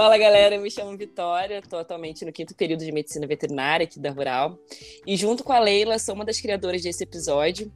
Fala 0.00 0.16
galera, 0.16 0.54
eu 0.54 0.62
me 0.62 0.70
chamo 0.70 0.96
Vitória, 0.96 1.58
estou 1.58 1.78
atualmente 1.78 2.24
no 2.24 2.32
quinto 2.32 2.54
período 2.54 2.82
de 2.82 2.90
medicina 2.90 3.26
veterinária 3.26 3.84
aqui 3.84 4.00
da 4.00 4.10
Rural. 4.10 4.58
E 5.06 5.14
junto 5.14 5.44
com 5.44 5.52
a 5.52 5.58
Leila, 5.58 5.98
sou 5.98 6.14
uma 6.14 6.24
das 6.24 6.40
criadoras 6.40 6.80
desse 6.80 7.04
episódio 7.04 7.70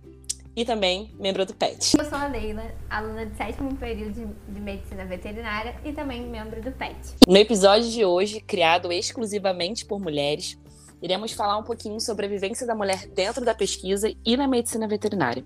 e 0.56 0.64
também 0.64 1.14
membro 1.18 1.44
do 1.44 1.52
PET. 1.54 1.98
Eu 1.98 2.04
sou 2.06 2.16
a 2.16 2.26
Leila, 2.26 2.64
aluna 2.88 3.26
do 3.26 3.36
sétimo 3.36 3.76
período 3.76 4.14
de, 4.14 4.54
de 4.54 4.58
medicina 4.58 5.04
veterinária 5.04 5.76
e 5.84 5.92
também 5.92 6.26
membro 6.26 6.62
do 6.62 6.72
PET. 6.72 6.96
No 7.28 7.36
episódio 7.36 7.90
de 7.90 8.06
hoje, 8.06 8.40
criado 8.40 8.90
exclusivamente 8.90 9.84
por 9.84 10.00
mulheres, 10.00 10.58
iremos 11.02 11.32
falar 11.32 11.58
um 11.58 11.62
pouquinho 11.62 12.00
sobre 12.00 12.24
a 12.24 12.28
vivência 12.30 12.66
da 12.66 12.74
mulher 12.74 13.06
dentro 13.08 13.44
da 13.44 13.54
pesquisa 13.54 14.10
e 14.24 14.34
na 14.34 14.48
medicina 14.48 14.88
veterinária. 14.88 15.44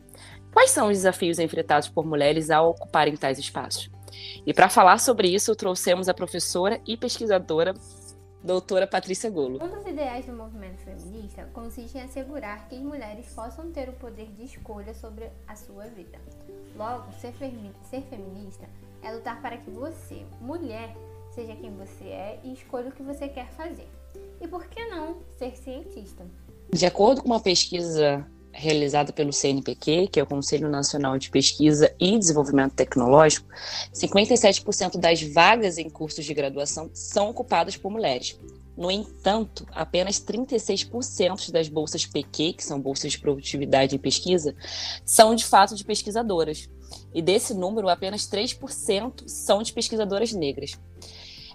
Quais 0.53 0.71
são 0.71 0.87
os 0.87 0.99
desafios 0.99 1.41
enfrentados 1.41 1.89
por 1.89 2.07
mulheres 2.07 2.51
ao 2.51 2.71
ocuparem 2.71 3.17
tais 3.17 3.37
espaços? 3.37 3.91
E 4.47 4.53
para 4.53 4.69
falar 4.69 4.99
sobre 4.99 5.29
isso, 5.29 5.55
trouxemos 5.55 6.09
a 6.09 6.15
professora 6.15 6.81
e 6.87 6.97
pesquisadora 6.97 7.75
doutora 8.43 8.87
Patrícia 8.87 9.29
Golo. 9.31 9.59
Um 9.63 9.69
dos 9.69 9.87
ideais 9.87 10.27
do 10.27 10.33
movimento 10.33 10.79
feminista 10.79 11.49
consiste 11.53 11.99
em 11.99 12.03
assegurar 12.03 12.69
que 12.69 12.77
as 12.77 12.83
mulheres 12.83 13.27
possam 13.35 13.71
ter 13.73 13.89
o 13.89 13.93
poder 13.95 14.31
de 14.33 14.45
escolha 14.45 14.95
sobre 14.95 15.31
a 15.47 15.57
sua 15.57 15.85
vida. 15.87 16.19
Logo, 16.77 17.13
ser, 17.21 17.35
ser 17.91 18.03
feminista 18.03 18.69
é 19.03 19.13
lutar 19.13 19.41
para 19.43 19.57
que 19.57 19.71
você, 19.71 20.25
mulher, 20.41 20.95
seja 21.35 21.55
quem 21.57 21.75
você 21.77 22.05
é 22.05 22.41
e 22.45 22.53
escolha 22.53 22.89
o 22.89 22.93
que 22.93 23.03
você 23.03 23.29
quer 23.29 23.49
fazer. 23.51 23.89
E 24.41 24.47
por 24.47 24.67
que 24.67 24.85
não 24.87 25.19
ser 25.37 25.57
cientista? 25.57 26.25
De 26.73 26.87
acordo 26.87 27.23
com 27.23 27.29
uma 27.29 27.41
pesquisa 27.41 28.27
realizada 28.53 29.13
pelo 29.13 29.33
CNPq, 29.33 30.09
que 30.09 30.19
é 30.19 30.23
o 30.23 30.27
Conselho 30.27 30.69
Nacional 30.69 31.19
de 31.19 31.31
Pesquisa 31.31 31.95
e 31.99 32.19
Desenvolvimento 32.19 32.75
Tecnológico, 32.75 33.49
57% 33.95 34.99
das 34.99 35.23
vagas 35.23 35.79
em 35.79 35.89
cursos 35.89 36.25
de 36.25 36.35
graduação 36.35 36.91
são 36.93 37.31
ocupadas 37.31 37.77
por 37.77 37.91
mulheres. 37.91 38.39
No 38.77 38.91
entanto, 38.91 39.67
apenas 39.73 40.21
36% 40.21 41.51
das 41.51 41.69
bolsas 41.69 42.07
PQ, 42.07 42.53
que 42.53 42.65
são 42.65 42.81
bolsas 42.81 43.13
de 43.13 43.19
produtividade 43.19 43.97
e 43.97 43.99
pesquisa, 43.99 44.55
são 45.05 45.35
de 45.35 45.45
fato 45.45 45.75
de 45.75 45.85
pesquisadoras. 45.85 46.69
E 47.13 47.21
desse 47.21 47.55
número, 47.55 47.89
apenas 47.89 48.23
3% 48.29 49.25
são 49.27 49.63
de 49.63 49.73
pesquisadoras 49.73 50.33
negras 50.33 50.79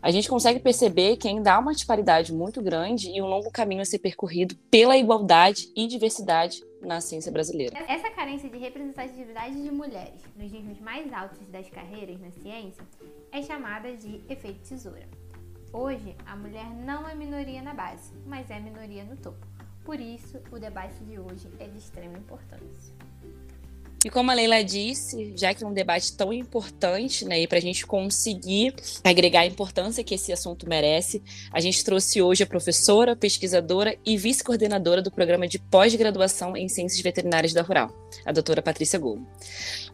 a 0.03 0.11
gente 0.11 0.27
consegue 0.27 0.59
perceber 0.59 1.15
que 1.15 1.29
ainda 1.29 1.53
há 1.53 1.59
uma 1.59 1.73
disparidade 1.73 2.33
muito 2.33 2.61
grande 2.61 3.09
e 3.09 3.21
um 3.21 3.25
longo 3.25 3.49
caminho 3.49 3.81
a 3.81 3.85
ser 3.85 3.99
percorrido 3.99 4.53
pela 4.69 4.97
igualdade 4.97 5.71
e 5.73 5.87
diversidade 5.87 6.61
na 6.81 6.99
ciência 6.99 7.31
brasileira. 7.31 7.79
Essa 7.87 8.09
carência 8.09 8.49
de 8.49 8.57
representatividade 8.57 9.63
de 9.63 9.71
mulheres 9.71 10.19
nos 10.35 10.51
níveis 10.51 10.81
mais 10.81 11.11
altos 11.13 11.47
das 11.47 11.69
carreiras 11.69 12.19
na 12.19 12.31
ciência 12.31 12.83
é 13.31 13.41
chamada 13.41 13.95
de 13.95 14.21
efeito 14.27 14.59
tesoura. 14.67 15.07
Hoje, 15.71 16.17
a 16.25 16.35
mulher 16.35 16.69
não 16.69 17.07
é 17.07 17.15
minoria 17.15 17.61
na 17.61 17.73
base, 17.73 18.11
mas 18.25 18.51
é 18.51 18.59
minoria 18.59 19.05
no 19.05 19.15
topo. 19.15 19.47
Por 19.85 20.01
isso, 20.01 20.37
o 20.51 20.59
debate 20.59 21.01
de 21.05 21.17
hoje 21.17 21.47
é 21.59 21.67
de 21.67 21.77
extrema 21.77 22.17
importância. 22.17 22.93
E 24.05 24.09
como 24.09 24.31
a 24.31 24.33
Leila 24.33 24.61
disse, 24.61 25.33
já 25.37 25.53
que 25.53 25.63
é 25.63 25.67
um 25.67 25.73
debate 25.73 26.15
tão 26.17 26.33
importante, 26.33 27.23
né, 27.23 27.39
e 27.39 27.47
para 27.47 27.57
a 27.57 27.61
gente 27.61 27.85
conseguir 27.85 28.75
agregar 29.01 29.41
a 29.41 29.45
importância 29.45 30.03
que 30.03 30.15
esse 30.15 30.33
assunto 30.33 30.67
merece, 30.67 31.23
a 31.51 31.61
gente 31.61 31.83
trouxe 31.85 32.21
hoje 32.21 32.43
a 32.43 32.47
professora, 32.47 33.15
pesquisadora 33.15 33.97
e 34.05 34.17
vice-coordenadora 34.17 35.01
do 35.01 35.09
programa 35.09 35.47
de 35.47 35.57
pós-graduação 35.57 36.57
em 36.57 36.67
Ciências 36.67 37.01
Veterinárias 37.01 37.53
da 37.53 37.61
Rural, 37.61 37.93
a 38.25 38.33
doutora 38.33 38.61
Patrícia 38.61 38.99
Gomes. 38.99 39.25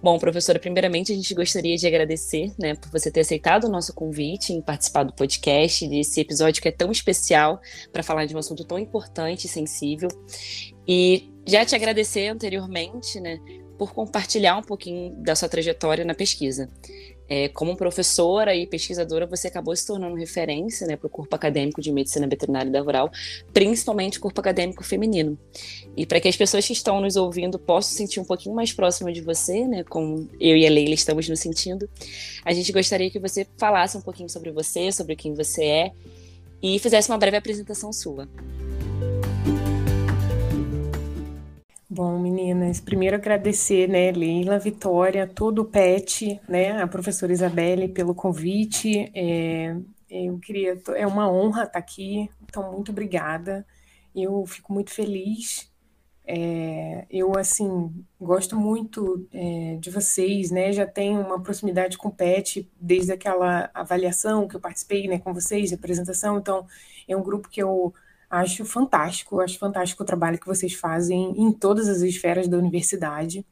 Bom, 0.02 0.17
professora, 0.17 0.57
primeiramente 0.57 1.11
a 1.11 1.15
gente 1.15 1.35
gostaria 1.35 1.77
de 1.77 1.85
agradecer 1.85 2.52
né, 2.57 2.73
por 2.73 2.89
você 2.89 3.11
ter 3.11 3.19
aceitado 3.19 3.65
o 3.65 3.69
nosso 3.69 3.93
convite 3.93 4.53
em 4.53 4.61
participar 4.61 5.03
do 5.03 5.13
podcast, 5.13 5.87
desse 5.87 6.19
episódio 6.19 6.63
que 6.63 6.67
é 6.69 6.71
tão 6.71 6.91
especial 6.91 7.61
para 7.93 8.02
falar 8.02 8.25
de 8.25 8.35
um 8.35 8.39
assunto 8.39 8.65
tão 8.65 8.80
importante 8.80 9.45
e 9.45 9.49
sensível. 9.49 10.09
E 10.87 11.30
já 11.45 11.64
te 11.64 11.75
agradecer 11.75 12.27
anteriormente, 12.27 13.19
né, 13.19 13.39
por 13.80 13.94
compartilhar 13.94 14.58
um 14.58 14.62
pouquinho 14.62 15.16
da 15.16 15.34
sua 15.36 15.48
trajetória 15.48 16.04
na 16.04 16.14
pesquisa. 16.14 16.70
É, 17.30 17.48
como 17.48 17.78
professora 17.78 18.54
e 18.54 18.67
pesquisadora, 18.67 19.26
você 19.26 19.48
acabou 19.48 19.73
se 19.76 19.86
tornando 19.88 20.16
referência 20.16 20.86
né, 20.86 20.98
para 20.98 21.08
o 21.08 21.10
corpo 21.10 21.34
acadêmico 21.34 21.80
de 21.80 21.92
medicina 21.92 22.28
veterinária 22.28 22.70
da 22.70 22.82
rural, 22.82 23.10
principalmente 23.54 24.17
o 24.17 24.22
corpo 24.22 24.42
acadêmico 24.42 24.84
feminino. 24.84 25.38
E 25.95 26.06
para 26.06 26.20
que 26.20 26.28
as 26.28 26.36
pessoas 26.36 26.67
que 26.67 26.73
estão 26.73 27.00
nos 27.00 27.16
ouvindo 27.16 27.58
possam 27.58 27.95
sentir 27.95 28.20
um 28.20 28.26
pouquinho 28.26 28.54
mais 28.54 28.73
próximo 28.73 29.14
de 29.14 29.22
você, 29.22 29.66
né, 29.66 29.84
como 29.84 30.28
eu 30.42 30.58
e 30.58 30.67
a 30.67 30.70
Leila 30.70 30.96
estamos 30.96 31.30
nos 31.30 31.40
sentindo, 31.40 31.88
a 32.44 32.52
gente 32.52 32.72
gostaria 32.73 33.10
que 33.10 33.20
você 33.20 33.48
falasse 33.58 33.96
um 33.96 34.02
pouquinho 34.02 34.28
sobre 34.28 34.52
você, 34.52 34.92
sobre 34.92 35.16
quem 35.16 35.34
você 35.36 35.64
é, 35.64 35.92
e 36.61 36.78
fizesse 36.80 37.10
uma 37.10 37.17
breve 37.17 37.38
apresentação 37.38 37.94
sua. 37.94 38.28
Bom, 41.92 42.20
meninas, 42.20 42.80
primeiro 42.80 43.16
agradecer, 43.16 43.89
né, 43.89 44.11
Leila, 44.11 44.60
Vitória, 44.60 45.26
todo 45.26 45.64
o 45.64 45.66
PET, 45.66 46.39
né, 46.48 46.80
a 46.80 46.88
professora 46.88 47.33
Isabelle 47.33 47.88
pelo 47.88 48.14
convite. 48.14 49.11
É, 49.16 49.76
eu 50.08 50.38
queria, 50.38 50.80
é 50.95 51.08
uma 51.08 51.32
honra 51.32 51.64
estar 51.64 51.80
aqui, 51.80 52.30
então 52.44 52.72
muito 52.72 52.92
obrigada. 52.92 53.66
Eu 54.16 54.45
fico 54.45 54.72
muito 54.72 54.92
feliz. 54.92 55.72
É, 56.28 57.08
eu, 57.10 57.36
assim, 57.36 57.92
gosto 58.22 58.55
muito 58.55 59.28
é, 59.33 59.78
de 59.80 59.89
vocês, 59.89 60.52
né, 60.52 60.72
já 60.72 60.86
tenho 60.86 61.20
uma 61.20 61.42
proximidade 61.42 61.98
com 61.98 62.10
o 62.10 62.14
PET 62.14 62.70
desde 62.80 63.11
aquela 63.14 63.72
avaliação 63.73 64.48
que 64.48 64.55
eu 64.55 64.60
participei, 64.60 65.08
né, 65.08 65.17
com 65.17 65.33
vocês, 65.33 65.70
de 65.70 65.76
apresentação, 65.76 66.38
então 66.38 66.67
é 67.08 67.17
um 67.17 67.23
grupo 67.23 67.49
que 67.49 67.61
eu 67.64 67.94
Acho 68.30 68.64
fantástico, 68.64 69.40
acho 69.40 69.58
fantástico 69.58 70.04
o 70.04 70.06
trabalho 70.06 70.40
que 70.40 70.45
vocês 70.45 70.73
fazem 70.73 71.34
em 71.36 71.52
todas 71.52 71.88
as 71.88 72.02
esferas 72.02 72.48
da 72.48 72.58
universidade. 72.58 73.45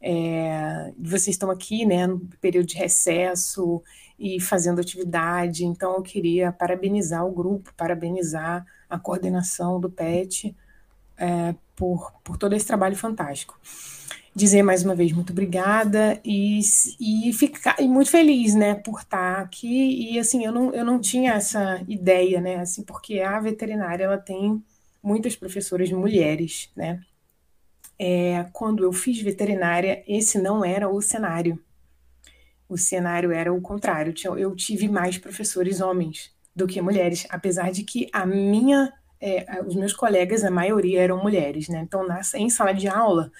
É, 0.00 0.92
vocês 0.98 1.28
estão 1.28 1.50
aqui, 1.50 1.86
né, 1.86 2.06
no 2.06 2.20
período 2.40 2.66
de 2.66 2.76
recesso 2.76 3.82
e 4.18 4.40
fazendo 4.40 4.80
atividade, 4.80 5.64
então 5.64 5.96
eu 5.96 6.02
queria 6.02 6.52
parabenizar 6.52 7.24
o 7.26 7.32
grupo, 7.32 7.72
parabenizar 7.76 8.66
a 8.88 8.98
coordenação 8.98 9.80
do 9.80 9.90
PET 9.90 10.54
é, 11.16 11.54
por, 11.74 12.12
por 12.22 12.36
todo 12.36 12.54
esse 12.54 12.66
trabalho 12.66 12.96
fantástico 12.96 13.58
dizer 14.34 14.62
mais 14.62 14.82
uma 14.82 14.94
vez 14.94 15.12
muito 15.12 15.32
obrigada 15.32 16.18
e, 16.24 16.60
e 16.98 17.32
ficar 17.32 17.76
e 17.80 17.86
muito 17.86 18.10
feliz, 18.10 18.54
né, 18.54 18.74
por 18.74 19.00
estar 19.00 19.40
aqui. 19.40 20.12
E 20.12 20.18
assim, 20.18 20.44
eu 20.44 20.52
não, 20.52 20.74
eu 20.74 20.84
não 20.84 20.98
tinha 21.00 21.34
essa 21.34 21.82
ideia, 21.86 22.40
né, 22.40 22.56
assim, 22.56 22.82
porque 22.82 23.20
a 23.20 23.38
veterinária 23.40 24.04
ela 24.04 24.18
tem 24.18 24.62
muitas 25.02 25.36
professoras 25.36 25.90
mulheres, 25.90 26.70
né. 26.76 27.00
É, 27.98 28.46
quando 28.52 28.82
eu 28.82 28.92
fiz 28.92 29.20
veterinária, 29.20 30.02
esse 30.08 30.38
não 30.38 30.64
era 30.64 30.88
o 30.88 31.00
cenário. 31.00 31.62
O 32.68 32.76
cenário 32.76 33.30
era 33.30 33.52
o 33.52 33.60
contrário. 33.60 34.12
Eu 34.36 34.56
tive 34.56 34.88
mais 34.88 35.18
professores 35.18 35.80
homens 35.80 36.32
do 36.56 36.66
que 36.66 36.80
mulheres, 36.80 37.26
apesar 37.30 37.70
de 37.70 37.84
que 37.84 38.08
a 38.12 38.26
minha, 38.26 38.92
é, 39.20 39.62
os 39.64 39.76
meus 39.76 39.92
colegas, 39.92 40.42
a 40.42 40.50
maioria 40.50 41.00
eram 41.02 41.22
mulheres, 41.22 41.68
né. 41.68 41.80
Então, 41.82 42.04
na, 42.06 42.22
em 42.34 42.50
sala 42.50 42.72
de 42.72 42.88
aula 42.88 43.30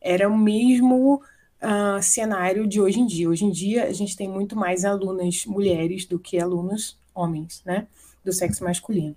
era 0.00 0.28
o 0.28 0.36
mesmo 0.36 1.22
uh, 1.62 2.02
cenário 2.02 2.66
de 2.66 2.80
hoje 2.80 3.00
em 3.00 3.06
dia. 3.06 3.28
Hoje 3.28 3.44
em 3.44 3.50
dia, 3.50 3.84
a 3.84 3.92
gente 3.92 4.16
tem 4.16 4.28
muito 4.28 4.56
mais 4.56 4.84
alunas 4.84 5.44
mulheres 5.46 6.04
do 6.04 6.18
que 6.18 6.38
alunos 6.38 6.98
homens, 7.14 7.62
né? 7.64 7.86
Do 8.24 8.32
sexo 8.32 8.64
masculino. 8.64 9.16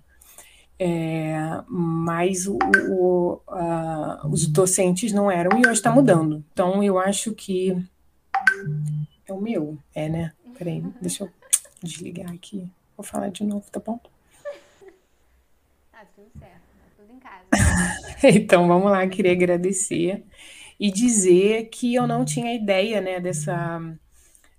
É, 0.78 1.36
mas 1.68 2.48
o, 2.48 2.58
o, 2.90 3.34
uh, 3.48 4.28
os 4.28 4.46
docentes 4.46 5.12
não 5.12 5.30
eram 5.30 5.56
e 5.58 5.60
hoje 5.60 5.74
está 5.74 5.92
mudando. 5.92 6.44
Então, 6.52 6.82
eu 6.82 6.98
acho 6.98 7.32
que. 7.32 7.76
É 9.26 9.32
o 9.32 9.40
meu, 9.40 9.78
é, 9.94 10.08
né? 10.08 10.32
Peraí, 10.58 10.82
deixa 11.00 11.24
eu 11.24 11.30
desligar 11.82 12.32
aqui. 12.32 12.68
Vou 12.96 13.04
falar 13.04 13.30
de 13.30 13.44
novo, 13.44 13.64
tá 13.70 13.78
bom? 13.78 14.00
Tá 15.92 16.04
tudo 16.16 16.26
certo, 16.38 16.62
tá 16.80 16.86
tudo 16.96 17.12
em 17.12 17.18
casa. 17.20 18.26
então, 18.36 18.66
vamos 18.66 18.90
lá, 18.90 19.06
queria 19.06 19.32
agradecer 19.32 20.24
e 20.82 20.90
dizer 20.90 21.68
que 21.68 21.94
eu 21.94 22.08
não 22.08 22.24
tinha 22.24 22.52
ideia 22.52 23.00
né, 23.00 23.20
dessa, 23.20 23.80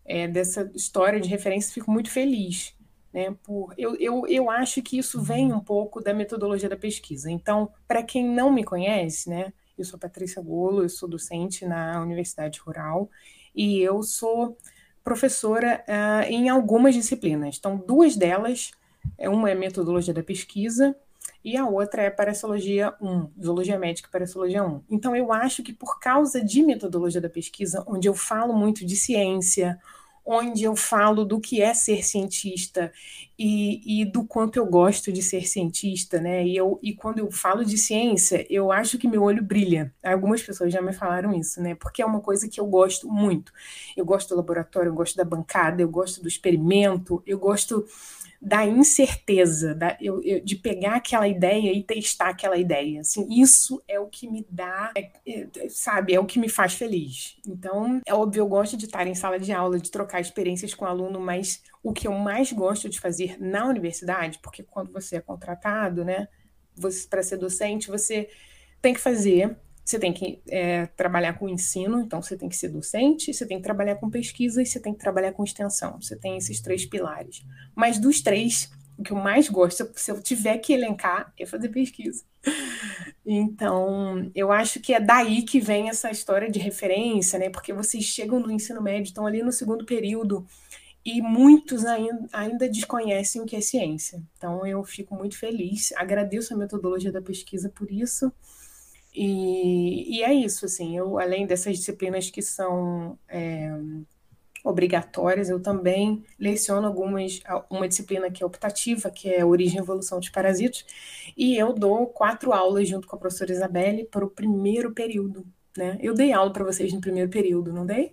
é, 0.06 0.26
dessa 0.26 0.72
história 0.74 1.20
de 1.20 1.28
referência, 1.28 1.74
fico 1.74 1.92
muito 1.92 2.10
feliz. 2.10 2.74
Né, 3.12 3.36
por, 3.44 3.74
eu, 3.78 3.94
eu, 3.98 4.26
eu 4.28 4.50
acho 4.50 4.82
que 4.82 4.98
isso 4.98 5.22
vem 5.22 5.52
um 5.52 5.60
pouco 5.60 6.00
da 6.02 6.14
metodologia 6.14 6.70
da 6.70 6.78
pesquisa. 6.78 7.30
Então, 7.30 7.70
para 7.86 8.02
quem 8.02 8.26
não 8.26 8.54
me 8.54 8.64
conhece, 8.64 9.30
né, 9.30 9.52
eu 9.78 9.84
sou 9.84 10.00
Patrícia 10.00 10.42
Golo, 10.42 10.84
eu 10.84 10.88
sou 10.88 11.10
docente 11.10 11.66
na 11.66 12.02
Universidade 12.02 12.58
Rural 12.62 13.10
e 13.54 13.82
eu 13.82 14.02
sou 14.02 14.58
professora 15.04 15.84
uh, 15.90 16.32
em 16.32 16.48
algumas 16.48 16.96
disciplinas. 16.96 17.58
Então, 17.60 17.76
duas 17.76 18.16
delas, 18.16 18.72
é, 19.18 19.28
uma 19.28 19.52
é 19.52 19.56
metodologia 19.56 20.14
da 20.14 20.24
pesquisa 20.24 20.96
e 21.44 21.58
a 21.58 21.66
outra 21.68 22.04
é 22.04 22.10
Parasologia 22.10 22.94
1, 23.02 23.32
Zoologia 23.44 23.78
Médica 23.78 24.08
e 24.08 24.12
Parasologia 24.12 24.64
1. 24.64 24.84
Então, 24.90 25.16
eu 25.16 25.34
acho 25.34 25.62
que 25.62 25.74
por 25.74 26.00
causa 26.00 26.44
de 26.44 26.64
metodologia 26.64 27.20
da 27.20 27.30
pesquisa, 27.30 27.84
onde 27.86 28.08
eu 28.08 28.14
falo 28.14 28.54
muito 28.54 28.86
de 28.86 28.96
ciência, 28.96 29.80
onde 30.26 30.64
eu 30.64 30.76
falo 30.76 31.26
do 31.26 31.40
que 31.40 31.62
é 31.62 31.74
ser 31.74 32.04
cientista 32.04 32.92
e, 33.38 34.02
e, 34.02 34.06
do 34.06 34.24
quanto 34.24 34.58
eu 34.58 34.66
gosto 34.66 35.12
de 35.12 35.22
ser 35.22 35.48
cientista, 35.48 36.20
né? 36.22 36.46
E, 36.46 36.56
eu, 36.56 36.80
e 36.82 36.94
quando 36.94 37.20
eu 37.20 37.30
falo 37.30 37.66
de 37.66 37.78
ciência, 37.78 38.46
eu 38.50 38.72
acho 38.72 38.98
que 38.98 39.08
meu 39.08 39.24
olho 39.24 39.44
brilha. 39.44 39.94
Algumas 40.02 40.42
pessoas 40.42 40.72
já 40.72 40.82
me 40.82 40.94
falaram 40.94 41.34
isso, 41.34 41.62
né? 41.62 41.76
Porque 41.76 42.02
é 42.02 42.06
uma 42.06 42.22
coisa 42.22 42.48
que 42.48 42.60
eu 42.60 42.66
gosto 42.68 43.10
muito. 43.10 43.52
Eu 43.98 44.06
gosto 44.06 44.30
do 44.30 44.36
laboratório, 44.38 44.90
eu 44.90 44.96
gosto 44.96 45.18
da 45.18 45.26
bancada, 45.26 45.82
eu 45.82 45.90
gosto 45.90 46.22
do 46.22 46.28
experimento, 46.28 47.22
eu 47.26 47.38
gosto 47.38 47.86
da 48.44 48.66
incerteza, 48.66 49.74
da, 49.74 49.98
eu, 50.02 50.22
eu, 50.22 50.44
de 50.44 50.58
pegar 50.58 50.96
aquela 50.96 51.26
ideia 51.26 51.72
e 51.72 51.82
testar 51.82 52.28
aquela 52.28 52.58
ideia. 52.58 53.00
Assim, 53.00 53.26
isso 53.32 53.82
é 53.88 53.98
o 53.98 54.08
que 54.08 54.28
me 54.30 54.46
dá, 54.50 54.92
é, 54.98 55.12
é, 55.26 55.70
sabe, 55.70 56.14
é 56.14 56.20
o 56.20 56.26
que 56.26 56.38
me 56.38 56.50
faz 56.50 56.74
feliz. 56.74 57.38
Então, 57.48 58.02
é 58.06 58.14
óbvio, 58.14 58.42
eu 58.42 58.48
gosto 58.48 58.76
de 58.76 58.84
estar 58.84 59.08
em 59.08 59.16
sala 59.16 59.40
de 59.40 59.54
aula, 59.54 59.80
de 59.80 59.90
trocar 59.90 60.20
experiências 60.20 60.74
com 60.74 60.84
o 60.84 60.88
aluno, 60.90 61.22
mas 61.22 61.64
o 61.82 61.94
que 61.94 62.06
eu 62.06 62.14
mais 62.14 62.52
gosto 62.52 62.90
de 62.90 63.00
fazer 63.00 63.38
na 63.40 63.66
universidade, 63.66 64.40
porque 64.44 64.62
quando 64.62 64.92
você 64.92 65.16
é 65.16 65.22
contratado, 65.22 66.04
né, 66.04 66.28
para 67.10 67.24
ser 67.24 67.38
docente, 67.38 67.88
você 67.88 68.28
tem 68.82 68.94
que 68.94 69.00
fazer 69.00 69.56
você 69.84 70.00
tem 70.00 70.14
que 70.14 70.42
é, 70.50 70.86
trabalhar 70.88 71.34
com 71.34 71.50
ensino, 71.50 72.02
então 72.02 72.22
você 72.22 72.38
tem 72.38 72.48
que 72.48 72.56
ser 72.56 72.70
docente, 72.70 73.34
você 73.34 73.46
tem 73.46 73.58
que 73.58 73.64
trabalhar 73.64 73.96
com 73.96 74.10
pesquisa 74.10 74.62
e 74.62 74.66
você 74.66 74.80
tem 74.80 74.94
que 74.94 75.00
trabalhar 75.00 75.34
com 75.34 75.44
extensão. 75.44 76.00
Você 76.02 76.16
tem 76.16 76.38
esses 76.38 76.62
três 76.62 76.86
pilares. 76.86 77.44
Mas 77.76 78.00
dos 78.00 78.22
três, 78.22 78.72
o 78.98 79.04
que 79.04 79.12
eu 79.12 79.18
mais 79.18 79.50
gosto, 79.50 79.90
se 79.96 80.12
eu 80.12 80.22
tiver 80.22 80.58
que 80.60 80.74
elencar, 80.74 81.34
é 81.38 81.46
fazer 81.46 81.70
pesquisa. 81.70 82.24
Então, 83.26 84.30
eu 84.36 84.52
acho 84.52 84.80
que 84.82 84.94
é 84.94 85.00
daí 85.00 85.44
que 85.44 85.60
vem 85.60 85.90
essa 85.90 86.12
história 86.12 86.52
de 86.52 86.60
referência, 86.60 87.40
né? 87.40 87.50
Porque 87.50 87.72
vocês 87.72 88.04
chegam 88.04 88.40
no 88.40 88.52
ensino 88.52 88.82
médio, 88.82 89.04
estão 89.04 89.26
ali 89.26 89.42
no 89.42 89.52
segundo 89.52 89.86
período, 89.86 90.46
e 91.06 91.22
muitos 91.22 91.86
ainda, 91.86 92.28
ainda 92.32 92.70
desconhecem 92.70 93.42
o 93.42 93.46
que 93.46 93.56
é 93.56 93.62
ciência. 93.62 94.22
Então, 94.38 94.66
eu 94.66 94.84
fico 94.84 95.16
muito 95.16 95.38
feliz, 95.38 95.92
agradeço 95.94 96.54
a 96.54 96.58
metodologia 96.58 97.12
da 97.12 97.22
pesquisa 97.22 97.70
por 97.70 97.92
isso. 97.92 98.32
E, 99.14 100.18
e 100.18 100.24
é 100.24 100.34
isso, 100.34 100.66
assim, 100.66 100.98
eu, 100.98 101.20
além 101.20 101.46
dessas 101.46 101.78
disciplinas 101.78 102.32
que 102.32 102.42
são 102.42 103.18
é, 103.30 103.72
obrigatórias, 104.64 105.50
eu 105.50 105.62
também 105.62 106.24
leciono 106.40 106.88
algumas, 106.88 107.42
uma 107.70 107.88
disciplina 107.88 108.32
que 108.32 108.42
é 108.42 108.46
optativa, 108.46 109.12
que 109.12 109.30
é 109.30 109.46
Origem 109.46 109.78
e 109.78 109.82
Evolução 109.82 110.20
de 110.20 110.32
Parasitos, 110.32 110.86
e 111.38 111.56
eu 111.56 111.74
dou 111.74 112.08
quatro 112.08 112.54
aulas 112.54 112.88
junto 112.90 113.08
com 113.08 113.16
a 113.16 113.20
professora 113.20 113.52
Isabelle 113.52 114.06
para 114.06 114.26
o 114.26 114.30
primeiro 114.30 114.94
período, 114.94 115.46
né? 115.78 115.98
Eu 116.02 116.14
dei 116.14 116.32
aula 116.32 116.52
para 116.52 116.64
vocês 116.64 116.92
no 116.92 117.02
primeiro 117.02 117.30
período, 117.30 117.72
não 117.72 117.86
dei? 117.86 118.12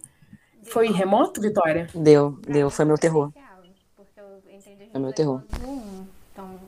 Foi 0.63 0.91
remoto, 0.91 1.41
Vitória? 1.41 1.89
Deu, 1.95 2.33
deu, 2.47 2.69
foi 2.69 2.85
meu 2.85 2.99
terror. 2.99 3.33
Foi 4.93 5.01
meu 5.01 5.13
terror. 5.13 5.43
Então, 6.33 6.59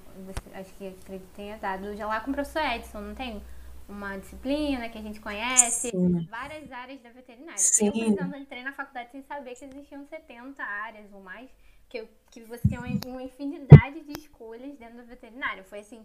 acho 0.55 0.71
que 0.79 0.89
acredito 0.89 1.27
tenha 1.35 1.57
dado 1.59 1.95
já 1.97 2.07
lá 2.07 2.21
com 2.21 2.31
o 2.31 2.35
professor 2.35 2.63
Edson, 2.63 3.01
não 3.01 3.15
tem? 3.15 3.43
Uma 3.89 4.17
disciplina 4.17 4.89
que 4.89 4.99
a 4.99 5.03
gente 5.03 5.21
conhece, 5.21 5.91
Sim. 5.91 6.27
várias 6.31 6.71
áreas 6.71 7.01
da 7.01 7.11
veterinária. 7.11 7.59
Sim. 7.59 7.87
Eu, 7.87 7.93
por 7.93 8.03
exemplo, 8.03 8.37
entrei 8.37 8.63
na 8.63 8.73
faculdade 8.73 9.11
sem 9.11 9.23
saber 9.23 9.55
que 9.55 9.65
existiam 9.65 10.05
70 10.07 10.63
áreas 10.63 11.13
ou 11.13 11.21
mais, 11.21 11.51
que, 11.89 12.07
que 12.31 12.43
você 12.43 12.67
tem 12.69 12.79
uma, 12.79 12.89
uma 13.07 13.23
infinidade 13.23 14.01
de 14.01 14.19
escolhas 14.19 14.77
dentro 14.79 14.97
da 14.97 15.03
veterinária. 15.03 15.63
Foi 15.65 15.81
assim, 15.81 16.05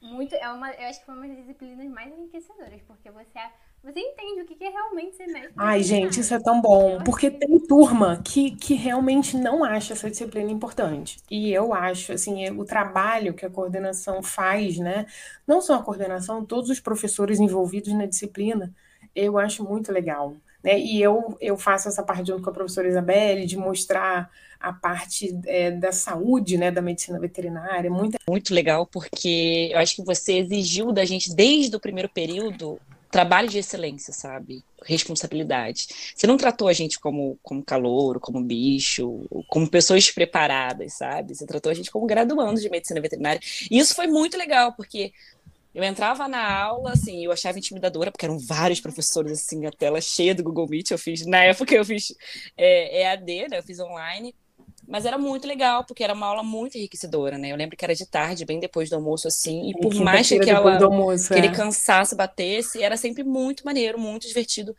muito. 0.00 0.34
É 0.34 0.48
uma, 0.50 0.70
eu 0.72 0.88
acho 0.88 1.00
que 1.00 1.06
foi 1.06 1.14
uma 1.14 1.26
das 1.26 1.36
disciplinas 1.38 1.90
mais 1.90 2.12
enriquecedoras, 2.12 2.80
porque 2.82 3.10
você 3.10 3.38
você 3.84 4.00
entende 4.00 4.40
o 4.40 4.46
que 4.46 4.64
é 4.64 4.70
realmente 4.70 5.14
ser 5.14 5.26
médico. 5.26 5.52
Ai, 5.58 5.82
gente, 5.82 6.18
isso 6.18 6.32
é 6.32 6.40
tão 6.40 6.58
bom. 6.58 7.02
Porque 7.04 7.30
tem 7.30 7.58
turma 7.58 8.22
que, 8.24 8.52
que 8.52 8.72
realmente 8.74 9.36
não 9.36 9.62
acha 9.62 9.92
essa 9.92 10.10
disciplina 10.10 10.50
importante. 10.50 11.18
E 11.30 11.52
eu 11.52 11.74
acho, 11.74 12.12
assim, 12.12 12.50
o 12.52 12.64
trabalho 12.64 13.34
que 13.34 13.44
a 13.44 13.50
coordenação 13.50 14.22
faz, 14.22 14.78
né? 14.78 15.04
Não 15.46 15.60
só 15.60 15.74
a 15.74 15.82
coordenação, 15.82 16.46
todos 16.46 16.70
os 16.70 16.80
professores 16.80 17.38
envolvidos 17.38 17.92
na 17.92 18.06
disciplina, 18.06 18.74
eu 19.14 19.36
acho 19.38 19.62
muito 19.62 19.92
legal. 19.92 20.34
Né? 20.62 20.78
E 20.78 21.02
eu, 21.02 21.36
eu 21.38 21.58
faço 21.58 21.86
essa 21.86 22.02
parte 22.02 22.28
junto 22.28 22.42
com 22.42 22.48
a 22.48 22.54
professora 22.54 22.88
Isabelle, 22.88 23.44
de 23.44 23.58
mostrar 23.58 24.30
a 24.58 24.72
parte 24.72 25.38
é, 25.46 25.70
da 25.70 25.92
saúde, 25.92 26.56
né, 26.56 26.70
da 26.70 26.80
medicina 26.80 27.20
veterinária. 27.20 27.90
Muito... 27.90 28.16
muito 28.26 28.54
legal, 28.54 28.86
porque 28.86 29.68
eu 29.70 29.78
acho 29.78 29.96
que 29.96 30.02
você 30.02 30.38
exigiu 30.38 30.90
da 30.90 31.04
gente, 31.04 31.34
desde 31.34 31.76
o 31.76 31.80
primeiro 31.80 32.08
período, 32.08 32.80
trabalho 33.14 33.48
de 33.48 33.58
excelência, 33.58 34.12
sabe? 34.12 34.64
Responsabilidade. 34.84 35.86
Você 36.16 36.26
não 36.26 36.36
tratou 36.36 36.66
a 36.66 36.72
gente 36.72 36.98
como, 36.98 37.38
como 37.44 37.62
calouro, 37.62 38.18
como 38.18 38.42
bicho, 38.42 39.24
como 39.46 39.70
pessoas 39.70 40.10
preparadas, 40.10 40.94
sabe? 40.94 41.32
Você 41.32 41.46
tratou 41.46 41.70
a 41.70 41.74
gente 41.76 41.92
como 41.92 42.06
graduandos 42.06 42.60
de 42.60 42.68
medicina 42.68 43.00
veterinária. 43.00 43.40
E 43.70 43.78
isso 43.78 43.94
foi 43.94 44.08
muito 44.08 44.36
legal, 44.36 44.72
porque 44.72 45.12
eu 45.72 45.84
entrava 45.84 46.26
na 46.26 46.44
aula, 46.60 46.90
assim, 46.90 47.24
eu 47.24 47.30
achava 47.30 47.56
intimidadora, 47.56 48.10
porque 48.10 48.26
eram 48.26 48.36
vários 48.36 48.80
professores, 48.80 49.30
assim, 49.30 49.64
a 49.64 49.70
tela 49.70 50.00
cheia 50.00 50.34
do 50.34 50.42
Google 50.42 50.68
Meet. 50.68 50.90
Eu 50.90 50.98
fiz, 50.98 51.24
na 51.24 51.44
época 51.44 51.72
eu 51.72 51.84
fiz 51.84 52.12
é, 52.56 53.02
EAD, 53.02 53.48
né? 53.48 53.58
Eu 53.58 53.62
fiz 53.62 53.78
online. 53.78 54.34
Mas 54.86 55.06
era 55.06 55.18
muito 55.18 55.46
legal, 55.46 55.84
porque 55.84 56.04
era 56.04 56.14
uma 56.14 56.26
aula 56.26 56.42
muito 56.42 56.76
enriquecedora, 56.76 57.38
né? 57.38 57.50
Eu 57.50 57.56
lembro 57.56 57.76
que 57.76 57.84
era 57.84 57.94
de 57.94 58.06
tarde, 58.06 58.44
bem 58.44 58.60
depois 58.60 58.90
do 58.90 58.96
almoço, 58.96 59.26
assim, 59.28 59.70
e 59.70 59.72
por 59.80 59.94
mais 59.94 60.28
que 60.28 60.34
aquela, 60.34 60.82
almoço, 60.82 61.32
aquele 61.32 61.48
é. 61.48 61.52
cansaço 61.52 62.16
batesse, 62.16 62.82
era 62.82 62.96
sempre 62.96 63.24
muito 63.24 63.64
maneiro, 63.64 63.98
muito 63.98 64.26
divertido, 64.26 64.74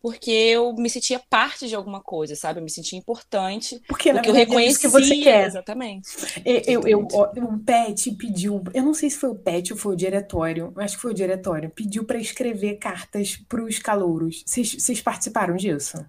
porque 0.00 0.30
eu 0.30 0.72
me 0.74 0.88
sentia 0.88 1.18
parte 1.18 1.68
de 1.68 1.74
alguma 1.74 2.00
coisa, 2.00 2.34
sabe? 2.34 2.58
Eu 2.58 2.64
me 2.64 2.70
sentia 2.70 2.98
importante. 2.98 3.82
Porque, 3.86 4.12
porque 4.12 4.30
eu 4.30 4.32
reconhecia 4.32 4.78
é 4.78 4.80
que 4.80 4.88
você 4.88 5.16
quer. 5.18 5.46
Exatamente. 5.46 6.08
Eu, 6.44 6.82
eu, 6.86 7.08
eu, 7.10 7.44
o 7.44 7.58
Pet 7.58 8.10
pediu, 8.12 8.64
eu 8.72 8.82
não 8.82 8.94
sei 8.94 9.10
se 9.10 9.18
foi 9.18 9.28
o 9.28 9.34
Pet 9.34 9.72
ou 9.72 9.78
foi 9.78 9.92
o 9.92 9.96
diretório, 9.96 10.72
acho 10.76 10.96
que 10.96 11.02
foi 11.02 11.10
o 11.10 11.14
diretório, 11.14 11.70
pediu 11.70 12.04
para 12.04 12.18
escrever 12.18 12.76
cartas 12.78 13.36
para 13.48 13.62
os 13.62 13.78
calouros. 13.78 14.42
Vocês 14.46 15.02
participaram 15.02 15.56
disso? 15.56 16.02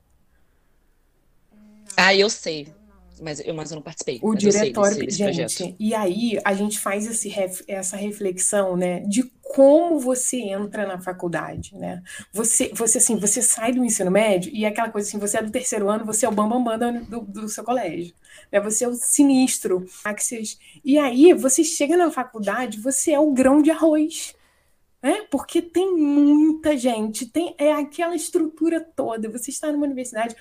Ah, 1.97 2.15
eu 2.15 2.29
sei 2.29 2.73
mas 3.21 3.39
eu, 3.39 3.53
mas 3.53 3.71
eu 3.71 3.75
não 3.75 3.83
participei. 3.83 4.19
O 4.21 4.35
diretório, 4.35 4.97
desse, 4.97 5.17
gente, 5.17 5.33
projeto. 5.35 5.75
e 5.79 5.93
aí 5.93 6.39
a 6.43 6.53
gente 6.53 6.79
faz 6.79 7.05
esse, 7.05 7.31
essa 7.67 7.95
reflexão, 7.95 8.75
né, 8.75 9.01
de 9.01 9.23
como 9.41 9.99
você 9.99 10.37
entra 10.37 10.87
na 10.87 10.99
faculdade, 10.99 11.75
né? 11.75 12.01
Você, 12.31 12.71
você 12.73 12.97
assim, 12.97 13.17
você 13.17 13.41
sai 13.41 13.73
do 13.73 13.83
ensino 13.83 14.09
médio 14.09 14.51
e 14.53 14.63
é 14.63 14.69
aquela 14.69 14.89
coisa 14.89 15.07
assim, 15.07 15.19
você 15.19 15.37
é 15.37 15.43
do 15.43 15.51
terceiro 15.51 15.89
ano, 15.89 16.05
você 16.05 16.25
é 16.25 16.29
o 16.29 16.31
bambambam 16.31 16.77
bam, 16.77 16.93
bam 16.93 17.03
do, 17.03 17.21
do 17.21 17.49
seu 17.49 17.63
colégio, 17.63 18.13
né? 18.51 18.59
Você 18.61 18.85
é 18.85 18.87
o 18.87 18.95
sinistro, 18.95 19.85
axis. 20.03 20.57
E 20.83 20.97
aí 20.97 21.33
você 21.33 21.63
chega 21.63 21.97
na 21.97 22.09
faculdade, 22.09 22.79
você 22.79 23.11
é 23.11 23.19
o 23.19 23.31
grão 23.31 23.61
de 23.61 23.69
arroz. 23.71 24.33
É, 25.03 25.23
porque 25.23 25.63
tem 25.63 25.97
muita 25.97 26.77
gente, 26.77 27.25
tem 27.25 27.55
é 27.57 27.73
aquela 27.73 28.15
estrutura 28.15 28.79
toda. 28.79 29.29
Você 29.31 29.49
está 29.49 29.71
numa 29.71 29.85
universidade, 29.85 30.35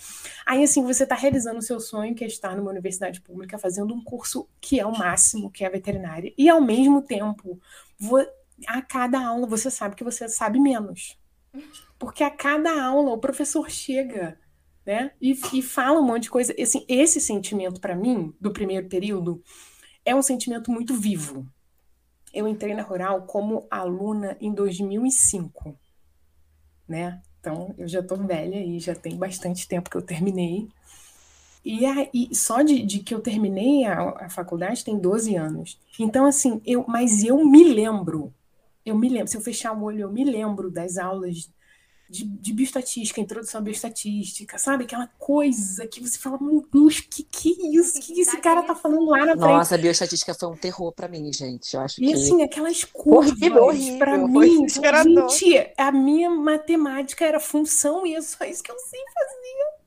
aí 0.45 0.63
assim 0.63 0.83
você 0.83 1.05
está 1.05 1.15
realizando 1.15 1.59
o 1.59 1.63
seu 1.63 1.81
sonho, 1.81 2.15
que 2.15 2.23
é 2.23 2.27
estar 2.27 2.55
numa 2.55 2.71
universidade 2.71 3.23
pública, 3.23 3.59
fazendo 3.59 3.95
um 3.95 4.05
curso 4.05 4.47
que 4.61 4.79
é 4.79 4.85
o 4.85 4.97
máximo, 4.97 5.51
que 5.51 5.65
é 5.65 5.67
a 5.67 5.71
veterinária, 5.71 6.35
e 6.37 6.49
ao 6.49 6.61
mesmo 6.61 7.01
tempo, 7.01 7.59
a 8.67 8.83
cada 8.83 9.27
aula 9.27 9.47
você 9.47 9.71
sabe 9.71 9.97
que 9.97 10.05
você 10.05 10.29
sabe 10.29 10.61
menos, 10.61 11.19
porque 11.99 12.23
a 12.23 12.31
cada 12.31 12.83
aula 12.85 13.13
o 13.13 13.19
professor 13.19 13.71
chega, 13.71 14.39
né, 14.85 15.13
e, 15.21 15.33
e 15.55 15.63
fala 15.63 16.01
um 16.01 16.07
monte 16.07 16.25
de 16.25 16.31
coisa. 16.31 16.55
Assim, 16.61 16.85
esse 16.87 17.19
sentimento 17.19 17.81
para 17.81 17.97
mim 17.97 18.35
do 18.39 18.53
primeiro 18.53 18.89
período 18.89 19.43
é 20.05 20.15
um 20.15 20.23
sentimento 20.23 20.71
muito 20.71 20.95
vivo 20.95 21.51
eu 22.33 22.47
entrei 22.47 22.75
na 22.75 22.83
Rural 22.83 23.23
como 23.23 23.67
aluna 23.71 24.37
em 24.41 24.53
2005, 24.53 25.77
né? 26.89 27.21
Então, 27.41 27.75
eu 27.79 27.89
já 27.89 28.01
estou 28.01 28.19
velha 28.19 28.57
e 28.57 28.79
já 28.79 28.95
tem 28.95 29.17
bastante 29.17 29.67
tempo 29.67 29.89
que 29.89 29.97
eu 29.97 30.03
terminei. 30.03 30.69
E 31.65 31.85
aí, 31.85 32.29
só 32.35 32.63
de, 32.63 32.83
de 32.83 33.01
que 33.01 33.15
eu 33.15 33.21
terminei 33.21 33.85
a, 33.85 34.27
a, 34.27 34.31
faculdade 34.31 34.85
tem 34.85 34.99
12 34.99 35.37
anos. 35.37 35.79
Então, 35.99 36.27
assim, 36.27 36.61
eu, 36.65 36.85
mas 36.87 37.25
eu 37.25 37.45
me 37.45 37.65
lembro, 37.65 38.33
eu 38.85 38.97
me 38.97 39.09
lembro, 39.09 39.29
se 39.29 39.37
eu 39.37 39.41
fechar 39.41 39.77
o 39.77 39.83
olho, 39.83 40.03
eu 40.03 40.11
me 40.11 40.25
lembro 40.25 40.71
das 40.71 40.97
aulas 40.97 41.51
de, 42.11 42.25
de 42.25 42.53
bioestatística, 42.53 43.21
introdução 43.21 43.61
à 43.61 43.63
bioestatística, 43.63 44.59
sabe? 44.59 44.85
Aquela 44.85 45.07
coisa 45.19 45.87
que 45.87 46.01
você 46.01 46.19
fala, 46.19 46.39
meu 46.41 46.67
Deus, 46.73 47.01
que 47.01 47.23
que 47.23 47.53
é 47.53 47.77
isso? 47.77 48.01
que, 48.01 48.13
que 48.13 48.21
esse 48.21 48.37
cara 48.39 48.63
tá 48.63 48.75
falando 48.75 49.07
lá 49.07 49.19
na 49.19 49.37
frente? 49.37 49.39
Nossa, 49.39 49.77
a 49.77 49.79
bioestatística 49.79 50.35
foi 50.35 50.49
um 50.49 50.57
terror 50.57 50.93
para 50.93 51.07
mim, 51.07 51.33
gente. 51.33 51.73
Eu 51.75 51.81
acho 51.81 52.03
e 52.03 52.07
que... 52.07 52.13
assim, 52.13 52.43
aquelas 52.43 52.83
curvas, 52.85 53.39
para 53.99 54.19
mim, 54.19 54.69
gente, 54.69 55.73
a 55.77 55.93
minha 55.93 56.31
matemática 56.31 57.25
era 57.25 57.39
função 57.39 58.05
e 58.05 58.17
é 58.17 58.21
só 58.21 58.45
isso 58.45 58.63
que 58.63 58.73
eu 58.73 58.79
sei 58.79 59.01
fazer. 59.15 59.80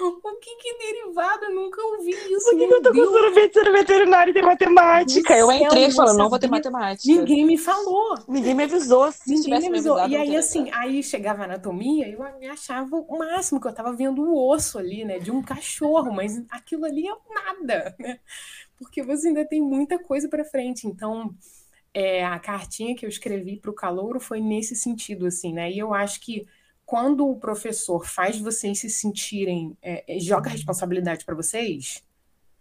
O 0.00 0.36
que, 0.40 0.56
que 0.56 0.68
é 0.68 0.78
derivado? 0.78 1.44
Eu 1.46 1.54
nunca 1.54 1.82
ouvi 1.82 2.10
isso. 2.10 2.50
Por 2.50 2.58
que, 2.58 2.66
que 2.66 2.74
eu 2.74 2.82
tô 2.82 2.92
cursando 2.92 3.34
medicina 3.34 3.72
veterinária 3.72 4.30
e 4.30 4.34
tem 4.34 4.42
matemática? 4.42 5.36
eu 5.36 5.50
entrei 5.50 5.90
falando, 5.90 6.18
não 6.18 6.30
vou 6.30 6.38
ter 6.38 6.48
matemática. 6.48 7.12
Ninguém 7.12 7.44
me 7.44 7.58
falou. 7.58 8.14
Ninguém 8.28 8.54
me 8.54 8.64
avisou. 8.64 9.10
Se 9.10 9.28
Ninguém 9.28 9.60
me 9.60 9.68
avisou. 9.68 9.98
avisado, 9.98 10.12
e 10.12 10.16
aí, 10.16 10.36
assim, 10.36 10.70
aí 10.72 11.02
chegava 11.02 11.42
a 11.42 11.44
anatomia, 11.44 12.08
eu 12.08 12.20
me 12.38 12.46
achava 12.46 12.96
o 12.96 13.18
máximo, 13.18 13.60
que 13.60 13.66
eu 13.66 13.74
tava 13.74 13.92
vendo 13.92 14.22
o 14.22 14.48
osso 14.50 14.78
ali, 14.78 15.04
né, 15.04 15.18
de 15.18 15.30
um 15.30 15.42
cachorro, 15.42 16.12
mas 16.12 16.42
aquilo 16.50 16.84
ali 16.84 17.08
é 17.08 17.14
nada, 17.34 17.94
né? 17.98 18.18
Porque 18.78 19.02
você 19.02 19.28
ainda 19.28 19.44
tem 19.44 19.60
muita 19.60 19.98
coisa 19.98 20.28
para 20.28 20.44
frente. 20.44 20.86
Então, 20.86 21.34
é, 21.92 22.24
a 22.24 22.38
cartinha 22.38 22.94
que 22.94 23.04
eu 23.04 23.08
escrevi 23.08 23.56
para 23.56 23.70
o 23.70 23.74
calouro 23.74 24.20
foi 24.20 24.40
nesse 24.40 24.76
sentido, 24.76 25.26
assim, 25.26 25.52
né? 25.52 25.70
E 25.70 25.78
eu 25.78 25.92
acho 25.92 26.20
que 26.20 26.46
quando 26.88 27.28
o 27.28 27.36
professor 27.36 28.06
faz 28.06 28.38
vocês 28.38 28.78
se 28.78 28.88
sentirem, 28.88 29.76
é, 29.82 30.16
é 30.16 30.18
joga 30.18 30.48
a 30.48 30.52
responsabilidade 30.52 31.22
para 31.22 31.34
vocês, 31.34 32.02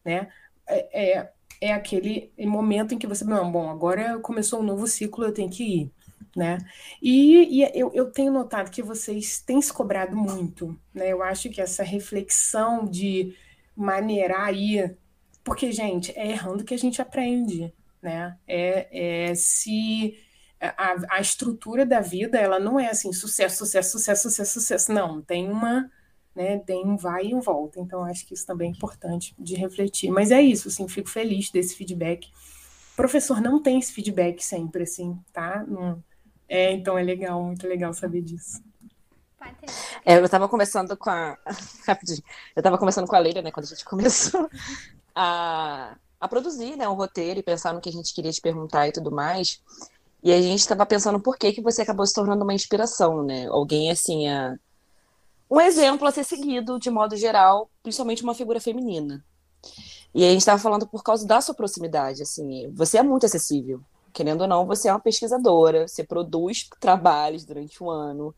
né? 0.03 0.27
É, 0.67 1.11
é, 1.11 1.31
é, 1.61 1.73
aquele 1.73 2.33
momento 2.37 2.93
em 2.93 2.97
que 2.97 3.07
você, 3.07 3.23
não, 3.23 3.49
bom, 3.49 3.69
agora 3.69 4.19
começou 4.19 4.59
um 4.59 4.63
novo 4.63 4.85
ciclo, 4.85 5.23
eu 5.23 5.31
tenho 5.31 5.49
que 5.49 5.63
ir, 5.63 5.91
né? 6.35 6.57
E, 7.01 7.61
e 7.61 7.71
eu, 7.73 7.89
eu 7.93 8.11
tenho 8.11 8.33
notado 8.33 8.69
que 8.69 8.83
vocês 8.83 9.39
têm 9.39 9.61
se 9.61 9.71
cobrado 9.71 10.13
muito, 10.13 10.77
né? 10.93 11.07
Eu 11.07 11.23
acho 11.23 11.49
que 11.49 11.61
essa 11.61 11.81
reflexão 11.81 12.83
de 12.83 13.33
maneirar 13.73 14.47
aí, 14.47 14.93
porque, 15.41 15.71
gente, 15.71 16.11
é 16.19 16.31
errando 16.31 16.65
que 16.65 16.73
a 16.73 16.77
gente 16.77 17.01
aprende, 17.01 17.73
né? 18.01 18.37
É, 18.45 19.29
é 19.29 19.35
se 19.35 20.19
a, 20.59 21.17
a 21.17 21.21
estrutura 21.21 21.85
da 21.85 21.99
vida 21.99 22.37
ela 22.37 22.59
não 22.59 22.79
é 22.79 22.89
assim 22.89 23.13
sucesso, 23.13 23.57
sucesso, 23.57 23.91
sucesso, 23.91 24.23
sucesso, 24.23 24.53
sucesso. 24.53 24.91
Não, 24.91 25.21
tem 25.21 25.49
uma, 25.49 25.89
né? 26.35 26.59
Tem 26.59 26.85
um 26.85 26.97
vai 26.97 27.27
e 27.27 27.35
um 27.35 27.41
volta. 27.41 27.79
Então 27.79 28.03
acho 28.03 28.25
que 28.25 28.33
isso 28.33 28.45
também 28.45 28.71
é 28.71 28.75
importante 28.75 29.35
de 29.37 29.55
refletir. 29.55 30.09
Mas 30.09 30.31
é 30.31 30.41
isso, 30.41 30.67
assim, 30.67 30.87
fico 30.87 31.09
feliz 31.09 31.51
desse 31.51 31.75
feedback. 31.75 32.27
O 32.93 32.95
professor 32.95 33.41
não 33.41 33.61
tem 33.61 33.79
esse 33.79 33.91
feedback 33.91 34.43
sempre, 34.43 34.83
assim, 34.83 35.19
tá? 35.31 35.63
Não, 35.67 36.03
é, 36.49 36.71
então 36.71 36.97
é 36.97 37.03
legal, 37.03 37.43
muito 37.43 37.67
legal 37.67 37.93
saber 37.93 38.21
disso. 38.21 38.61
É, 40.05 40.17
eu 40.17 40.25
estava 40.25 40.47
conversando 40.47 40.95
com 40.97 41.09
a. 41.09 41.37
Rapidinho. 41.85 42.23
Eu 42.55 42.59
estava 42.59 42.77
conversando 42.77 43.07
com 43.07 43.15
a 43.15 43.19
Leila, 43.19 43.41
né, 43.41 43.51
quando 43.51 43.65
a 43.65 43.69
gente 43.69 43.83
começou 43.85 44.49
a, 45.13 45.95
a 46.19 46.27
produzir 46.27 46.75
né, 46.75 46.87
um 46.87 46.93
roteiro 46.93 47.39
e 47.39 47.43
pensar 47.43 47.73
no 47.73 47.81
que 47.81 47.89
a 47.89 47.91
gente 47.91 48.13
queria 48.13 48.31
te 48.31 48.41
perguntar 48.41 48.87
e 48.87 48.91
tudo 48.91 49.11
mais. 49.11 49.61
E 50.23 50.33
a 50.33 50.41
gente 50.41 50.59
estava 50.59 50.85
pensando 50.85 51.19
por 51.19 51.37
que, 51.37 51.53
que 51.53 51.61
você 51.61 51.81
acabou 51.81 52.05
se 52.05 52.13
tornando 52.13 52.43
uma 52.43 52.53
inspiração, 52.53 53.23
né? 53.23 53.47
Alguém 53.47 53.91
assim, 53.91 54.27
a... 54.27 54.57
um 55.49 55.61
exemplo 55.61 56.07
a 56.07 56.11
ser 56.11 56.23
seguido 56.23 56.79
de 56.79 56.89
modo 56.89 57.15
geral, 57.15 57.69
principalmente 57.83 58.23
uma 58.23 58.33
figura 58.33 58.59
feminina. 58.59 59.23
E 60.13 60.25
a 60.25 60.29
gente 60.29 60.39
estava 60.39 60.61
falando 60.61 60.87
por 60.87 61.03
causa 61.03 61.25
da 61.27 61.39
sua 61.41 61.53
proximidade, 61.53 62.23
assim, 62.23 62.71
você 62.73 62.97
é 62.97 63.03
muito 63.03 63.25
acessível. 63.25 63.81
Querendo 64.13 64.41
ou 64.41 64.47
não, 64.47 64.65
você 64.65 64.87
é 64.89 64.91
uma 64.91 64.99
pesquisadora, 64.99 65.87
você 65.87 66.03
produz 66.03 66.67
trabalhos 66.79 67.45
durante 67.45 67.83
o 67.83 67.89
ano, 67.89 68.33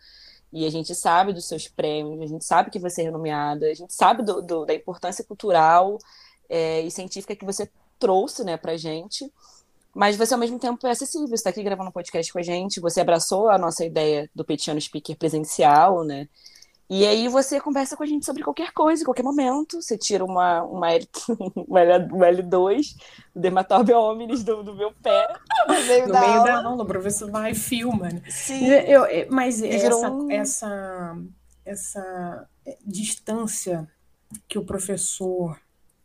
e 0.51 0.65
a 0.65 0.69
gente 0.69 0.93
sabe 0.95 1.31
dos 1.31 1.48
seus 1.48 1.67
prêmios, 1.67 2.21
a 2.21 2.25
gente 2.25 2.43
sabe 2.43 2.71
que 2.71 2.79
você 2.79 3.01
é 3.01 3.05
renomeada, 3.05 3.67
a 3.67 3.74
gente 3.74 3.93
sabe 3.93 4.24
do, 4.24 4.41
do, 4.41 4.65
da 4.65 4.74
importância 4.74 5.24
cultural 5.24 5.98
é, 6.50 6.81
e 6.81 6.91
científica 6.91 7.36
que 7.36 7.45
você 7.45 7.69
trouxe 8.00 8.43
né, 8.43 8.57
para 8.57 8.75
gente. 8.75 9.31
Mas 9.93 10.15
você, 10.15 10.34
ao 10.34 10.39
mesmo 10.39 10.60
tempo, 10.60 10.86
é 10.86 10.91
acessível. 10.91 11.27
Você 11.27 11.36
está 11.36 11.50
aqui 11.50 11.63
gravando 11.63 11.89
um 11.89 11.93
podcast 11.93 12.31
com 12.31 12.39
a 12.39 12.43
gente, 12.43 12.79
você 12.79 13.01
abraçou 13.01 13.50
a 13.50 13.58
nossa 13.58 13.84
ideia 13.84 14.29
do 14.34 14.46
Petiano 14.46 14.79
Speaker 14.79 15.17
presencial, 15.17 16.03
né? 16.03 16.27
E 16.89 17.05
aí 17.05 17.27
você 17.27 17.62
conversa 17.62 17.96
com 17.96 18.01
a 18.01 18.05
gente 18.05 18.25
sobre 18.25 18.41
qualquer 18.41 18.72
coisa, 18.72 19.03
em 19.03 19.05
qualquer 19.05 19.22
momento. 19.22 19.79
Você 19.79 19.96
tira 19.96 20.25
uma, 20.25 20.63
uma, 20.63 20.91
L, 20.91 21.08
uma, 21.55 21.81
L2, 21.81 22.96
o 23.36 23.39
dermatóbio 23.39 23.96
hominis 23.96 24.43
do, 24.43 24.63
do 24.63 24.74
meu 24.74 24.91
pé. 24.91 25.27
No 25.67 25.74
meio, 25.86 26.08
no 26.08 26.13
da, 26.13 26.19
meio 26.19 26.34
aula. 26.34 26.46
da 26.46 26.67
aula, 26.67 26.84
o 26.84 26.88
professor 26.88 27.29
vai 27.29 27.51
e 27.51 27.55
filma. 27.55 28.10
Né? 28.10 28.24
Sim. 28.27 28.65
Eu, 28.65 29.05
eu, 29.05 29.27
mas 29.29 29.62
essa, 29.62 30.10
um... 30.10 30.31
essa, 30.31 31.17
essa 31.63 32.50
distância 32.84 33.88
que 34.48 34.58
o 34.58 34.65
professor 34.65 35.60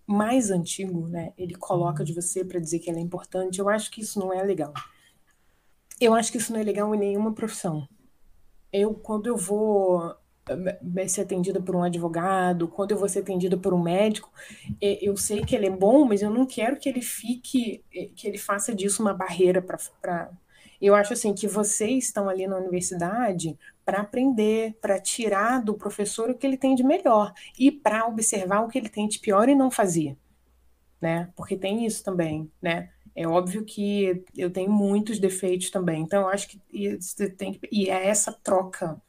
mais 0.07 0.51
antigo, 0.51 1.09
né, 1.09 1.33
ele 1.37 1.55
coloca 1.55 2.05
de 2.05 2.13
você 2.13 2.45
para 2.45 2.61
dizer 2.61 2.79
que 2.79 2.91
ela 2.91 2.99
é 2.99 3.03
importante, 3.03 3.59
eu 3.59 3.69
acho 3.69 3.91
que 3.91 4.01
isso 4.01 4.19
não 4.19 4.33
é 4.33 4.43
legal. 4.43 4.73
Eu 6.01 6.15
acho 6.15 6.31
que 6.31 6.39
isso 6.39 6.53
não 6.53 6.61
é 6.61 6.63
legal 6.63 6.95
em 6.95 6.99
nenhuma 6.99 7.33
profissão. 7.33 7.89
Eu, 8.73 8.95
quando 8.95 9.27
eu 9.29 9.37
vou 9.37 10.15
eh, 10.49 11.09
ser 11.09 11.23
atendida 11.23 11.61
por 11.61 11.75
um 11.75 11.83
advogado, 11.83 12.69
quando 12.69 12.91
eu 12.91 12.99
vou 12.99 13.09
ser 13.09 13.21
atendida 13.21 13.57
por 13.57 13.73
um 13.73 13.83
médico, 13.83 14.31
eu 14.81 15.17
sei 15.17 15.45
que 15.45 15.55
ele 15.55 15.67
é 15.67 15.71
bom, 15.71 16.05
mas 16.05 16.21
eu 16.23 16.31
não 16.31 16.47
quero 16.47 16.77
que 16.77 16.89
ele 16.89 17.01
fique, 17.01 17.83
eh, 17.95 18.11
que 18.15 18.29
ele 18.29 18.39
faça 18.39 18.75
disso 18.75 19.03
uma 19.03 19.15
barreira 19.15 19.63
para. 19.63 20.31
Eu 20.81 20.95
acho 20.95 21.13
assim 21.15 21.33
que 21.33 21.49
vocês 21.49 22.05
estão 22.05 22.29
ali 22.29 22.47
na 22.47 22.59
universidade 22.59 23.59
para 23.85 24.01
aprender, 24.01 24.75
para 24.81 24.99
tirar 24.99 25.63
do 25.63 25.75
professor 25.75 26.31
o 26.31 26.35
que 26.35 26.47
ele 26.47 26.57
tem 26.57 26.75
de 26.75 26.83
melhor 26.83 27.33
e 27.59 27.71
para 27.71 28.07
observar 28.07 28.61
o 28.61 28.69
que 28.69 28.79
ele 28.79 28.89
tem 28.89 29.07
de 29.07 29.19
pior 29.19 29.49
e 29.49 29.55
não 29.55 29.71
fazer, 29.71 30.17
né? 31.01 31.31
Porque 31.37 31.57
tem 31.57 31.85
isso 31.85 32.03
também, 32.03 32.51
né? 32.61 32.91
É 33.15 33.29
óbvio 33.29 33.65
que 33.65 34.25
eu 34.37 34.51
tenho 34.51 34.73
muitos 34.73 35.19
defeitos 35.19 35.71
também, 35.71 36.03
então 36.03 36.23
eu 36.23 36.29
acho 36.29 36.49
que 36.49 36.61
tem 37.37 37.61
e 37.71 37.89
é 37.89 38.09
essa 38.09 38.33
troca 38.33 39.01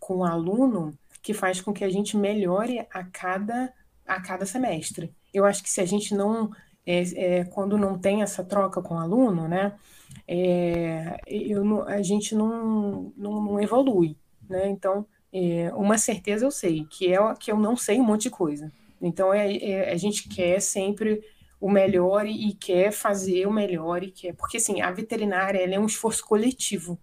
com 0.00 0.18
o 0.18 0.24
aluno 0.24 0.96
que 1.22 1.32
faz 1.32 1.60
com 1.60 1.72
que 1.72 1.84
a 1.84 1.90
gente 1.90 2.16
melhore 2.16 2.80
a 2.90 3.04
cada 3.04 3.72
a 4.06 4.20
cada 4.20 4.44
semestre. 4.44 5.14
Eu 5.32 5.44
acho 5.44 5.62
que 5.62 5.70
se 5.70 5.80
a 5.80 5.86
gente 5.86 6.14
não 6.14 6.50
é, 6.86 7.02
é, 7.16 7.44
quando 7.44 7.78
não 7.78 7.98
tem 7.98 8.22
essa 8.22 8.44
troca 8.44 8.82
com 8.82 8.94
o 8.94 8.98
aluno, 8.98 9.48
né, 9.48 9.74
é, 10.26 11.18
eu, 11.26 11.82
a 11.84 12.02
gente 12.02 12.34
não, 12.34 13.12
não, 13.16 13.42
não 13.42 13.60
evolui, 13.60 14.16
né? 14.48 14.68
Então, 14.68 15.06
é, 15.32 15.72
uma 15.74 15.98
certeza 15.98 16.44
eu 16.44 16.50
sei, 16.50 16.84
que 16.84 17.12
é 17.12 17.18
que 17.34 17.50
eu 17.50 17.56
não 17.56 17.76
sei 17.76 18.00
um 18.00 18.04
monte 18.04 18.22
de 18.22 18.30
coisa. 18.30 18.72
Então, 19.02 19.34
é, 19.34 19.56
é, 19.56 19.92
a 19.92 19.96
gente 19.96 20.28
quer 20.28 20.60
sempre 20.60 21.22
o 21.60 21.70
melhor 21.70 22.26
e, 22.26 22.52
quer 22.54 22.92
fazer 22.92 23.46
o 23.46 23.52
melhor 23.52 24.02
e 24.02 24.10
quer, 24.10 24.34
porque 24.34 24.58
assim, 24.58 24.80
a 24.80 24.90
veterinária 24.90 25.58
é 25.58 25.78
um 25.78 25.86
esforço 25.86 26.24
coletivo, 26.24 26.98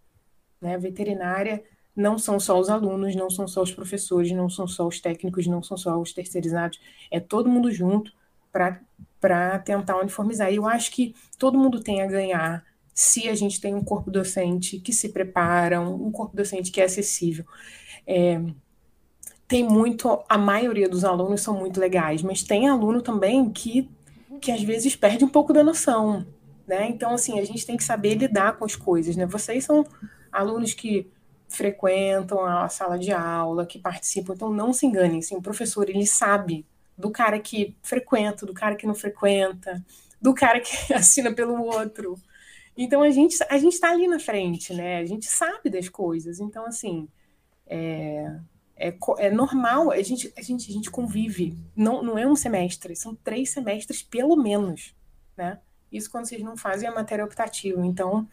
né? 0.61 0.75
A 0.75 0.77
veterinária 0.77 1.63
não 1.95 2.17
são 2.17 2.39
só 2.39 2.59
os 2.59 2.69
alunos, 2.69 3.15
não 3.15 3.29
são 3.29 3.47
só 3.47 3.61
os 3.61 3.71
professores, 3.71 4.31
não 4.31 4.49
são 4.49 4.67
só 4.67 4.87
os 4.87 4.99
técnicos, 4.99 5.47
não 5.47 5.61
são 5.61 5.75
só 5.75 5.99
os 5.99 6.13
terceirizados, 6.13 6.79
é 7.09 7.19
todo 7.19 7.49
mundo 7.49 7.71
junto 7.71 8.13
para 8.51 9.59
tentar 9.59 9.97
uniformizar. 9.97 10.51
E 10.51 10.55
eu 10.55 10.67
acho 10.67 10.91
que 10.91 11.15
todo 11.37 11.57
mundo 11.57 11.81
tem 11.81 12.01
a 12.01 12.07
ganhar 12.07 12.63
se 12.93 13.29
a 13.29 13.35
gente 13.35 13.59
tem 13.59 13.73
um 13.73 13.83
corpo 13.83 14.11
docente 14.11 14.79
que 14.79 14.93
se 14.93 15.09
prepara, 15.09 15.79
um 15.81 16.11
corpo 16.11 16.35
docente 16.35 16.71
que 16.71 16.81
é 16.81 16.85
acessível. 16.85 17.45
É, 18.05 18.41
tem 19.47 19.63
muito, 19.63 20.23
a 20.29 20.37
maioria 20.37 20.87
dos 20.87 21.03
alunos 21.03 21.41
são 21.41 21.57
muito 21.57 21.79
legais, 21.79 22.21
mas 22.21 22.41
tem 22.41 22.69
aluno 22.69 23.01
também 23.01 23.49
que, 23.49 23.89
que 24.39 24.51
às 24.51 24.63
vezes 24.63 24.95
perde 24.95 25.25
um 25.25 25.29
pouco 25.29 25.51
da 25.51 25.63
noção, 25.63 26.25
né? 26.65 26.87
Então, 26.89 27.13
assim, 27.13 27.39
a 27.39 27.43
gente 27.43 27.65
tem 27.65 27.75
que 27.75 27.83
saber 27.83 28.15
lidar 28.15 28.57
com 28.57 28.63
as 28.65 28.75
coisas, 28.75 29.15
né? 29.15 29.25
Vocês 29.25 29.65
são 29.65 29.85
alunos 30.31 30.73
que 30.73 31.11
frequentam 31.49 32.45
a 32.45 32.69
sala 32.69 32.97
de 32.97 33.11
aula, 33.11 33.65
que 33.65 33.77
participam, 33.77 34.33
então 34.33 34.49
não 34.49 34.71
se 34.71 34.85
enganem, 34.85 35.19
assim, 35.19 35.35
o 35.35 35.41
professor, 35.41 35.89
ele 35.89 36.07
sabe 36.07 36.65
do 36.97 37.11
cara 37.11 37.37
que 37.39 37.75
frequenta, 37.83 38.45
do 38.45 38.53
cara 38.53 38.75
que 38.75 38.87
não 38.87 38.95
frequenta, 38.95 39.83
do 40.21 40.33
cara 40.33 40.61
que 40.61 40.71
assina 40.93 41.33
pelo 41.33 41.61
outro, 41.61 42.17
então 42.77 43.01
a 43.01 43.09
gente 43.09 43.37
a 43.49 43.57
gente 43.57 43.73
está 43.73 43.91
ali 43.91 44.07
na 44.07 44.19
frente, 44.19 44.73
né? 44.73 44.97
A 44.97 45.05
gente 45.05 45.25
sabe 45.25 45.69
das 45.69 45.89
coisas. 45.89 46.39
Então 46.39 46.65
assim 46.65 47.07
é, 47.67 48.39
é, 48.75 48.93
é 49.19 49.29
normal. 49.29 49.91
A 49.91 50.01
gente 50.01 50.31
a 50.37 50.41
gente 50.41 50.69
a 50.69 50.73
gente 50.73 50.89
convive. 50.89 51.57
Não 51.75 52.01
não 52.01 52.17
é 52.17 52.25
um 52.25 52.35
semestre, 52.35 52.95
são 52.95 53.15
três 53.15 53.51
semestres 53.51 54.01
pelo 54.01 54.35
menos, 54.35 54.95
né? 55.37 55.59
Isso 55.91 56.09
quando 56.09 56.25
vocês 56.25 56.41
não 56.41 56.55
fazem 56.55 56.87
a 56.87 56.93
matéria 56.93 57.25
optativa. 57.25 57.85
Então 57.85 58.27